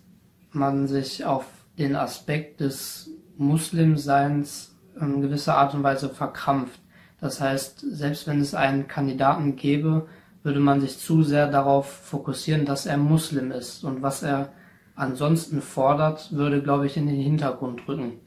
man 0.51 0.87
sich 0.87 1.25
auf 1.25 1.45
den 1.77 1.95
Aspekt 1.95 2.59
des 2.59 3.09
Muslimseins 3.37 4.72
in 4.99 5.21
gewisser 5.21 5.57
Art 5.57 5.73
und 5.73 5.83
Weise 5.83 6.09
verkrampft. 6.09 6.79
Das 7.19 7.39
heißt, 7.39 7.79
selbst 7.79 8.27
wenn 8.27 8.41
es 8.41 8.53
einen 8.53 8.87
Kandidaten 8.87 9.55
gäbe, 9.55 10.07
würde 10.43 10.59
man 10.59 10.81
sich 10.81 10.99
zu 10.99 11.23
sehr 11.23 11.47
darauf 11.47 11.89
fokussieren, 11.89 12.65
dass 12.65 12.85
er 12.85 12.97
Muslim 12.97 13.51
ist. 13.51 13.83
Und 13.83 14.01
was 14.01 14.23
er 14.23 14.51
ansonsten 14.95 15.61
fordert, 15.61 16.33
würde, 16.33 16.61
glaube 16.61 16.85
ich, 16.85 16.97
in 16.97 17.07
den 17.07 17.15
Hintergrund 17.19 17.87
rücken. 17.87 18.19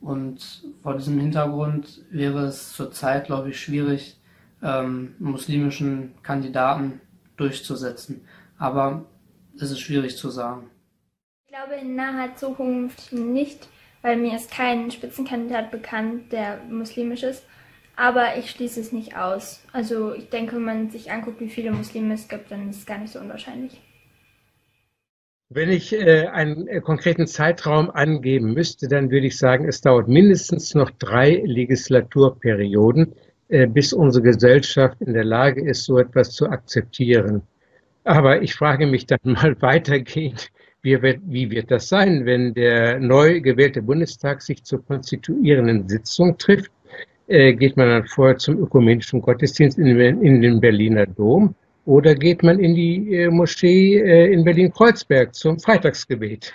Und 0.00 0.62
vor 0.82 0.96
diesem 0.96 1.18
Hintergrund 1.18 2.04
wäre 2.10 2.44
es 2.44 2.72
zurzeit, 2.72 3.26
glaube 3.26 3.50
ich, 3.50 3.60
schwierig, 3.60 4.20
ähm, 4.62 5.14
muslimischen 5.18 6.14
Kandidaten 6.22 7.00
durchzusetzen. 7.36 8.22
Aber 8.58 9.04
es 9.58 9.70
ist 9.70 9.80
schwierig 9.80 10.16
zu 10.16 10.30
sagen. 10.30 10.70
Ich 11.44 11.52
glaube 11.52 11.74
in 11.80 11.96
naher 11.96 12.36
Zukunft 12.36 13.12
nicht, 13.12 13.68
weil 14.02 14.16
mir 14.16 14.36
ist 14.36 14.50
kein 14.50 14.90
Spitzenkandidat 14.90 15.70
bekannt, 15.70 16.32
der 16.32 16.60
muslimisch 16.70 17.22
ist. 17.22 17.44
Aber 17.96 18.36
ich 18.38 18.50
schließe 18.50 18.80
es 18.80 18.92
nicht 18.92 19.16
aus. 19.16 19.64
Also 19.72 20.14
ich 20.14 20.28
denke, 20.28 20.56
wenn 20.56 20.64
man 20.64 20.90
sich 20.90 21.10
anguckt, 21.10 21.40
wie 21.40 21.48
viele 21.48 21.72
Muslime 21.72 22.14
es 22.14 22.28
gibt, 22.28 22.50
dann 22.50 22.68
ist 22.68 22.78
es 22.78 22.86
gar 22.86 22.98
nicht 22.98 23.12
so 23.12 23.18
unwahrscheinlich. 23.18 23.80
Wenn 25.48 25.70
ich 25.70 25.92
äh, 25.92 26.26
einen 26.26 26.66
äh, 26.66 26.80
konkreten 26.80 27.26
Zeitraum 27.26 27.88
angeben 27.88 28.52
müsste, 28.52 28.88
dann 28.88 29.10
würde 29.10 29.28
ich 29.28 29.38
sagen, 29.38 29.68
es 29.68 29.80
dauert 29.80 30.08
mindestens 30.08 30.74
noch 30.74 30.90
drei 30.90 31.40
Legislaturperioden, 31.44 33.14
äh, 33.48 33.68
bis 33.68 33.92
unsere 33.92 34.24
Gesellschaft 34.24 35.00
in 35.00 35.14
der 35.14 35.24
Lage 35.24 35.64
ist, 35.64 35.84
so 35.84 35.98
etwas 35.98 36.32
zu 36.32 36.48
akzeptieren. 36.48 37.42
Aber 38.02 38.42
ich 38.42 38.54
frage 38.54 38.86
mich 38.86 39.06
dann 39.06 39.20
mal 39.22 39.60
weitergehend, 39.62 40.50
wie 40.86 41.02
wird, 41.02 41.20
wie 41.26 41.50
wird 41.50 41.70
das 41.72 41.88
sein, 41.88 42.24
wenn 42.26 42.54
der 42.54 43.00
neu 43.00 43.40
gewählte 43.40 43.82
Bundestag 43.82 44.40
sich 44.40 44.62
zur 44.62 44.86
konstituierenden 44.86 45.88
Sitzung 45.88 46.38
trifft? 46.38 46.70
Äh, 47.26 47.54
geht 47.54 47.76
man 47.76 47.88
dann 47.88 48.06
vorher 48.06 48.38
zum 48.38 48.62
ökumenischen 48.62 49.20
Gottesdienst 49.20 49.78
in, 49.78 49.98
in 49.98 50.40
den 50.40 50.60
Berliner 50.60 51.06
Dom 51.06 51.56
oder 51.86 52.14
geht 52.14 52.44
man 52.44 52.60
in 52.60 52.76
die 52.76 53.16
äh, 53.16 53.28
Moschee 53.28 53.98
äh, 53.98 54.32
in 54.32 54.44
Berlin-Kreuzberg 54.44 55.34
zum 55.34 55.58
Freitagsgebet? 55.58 56.54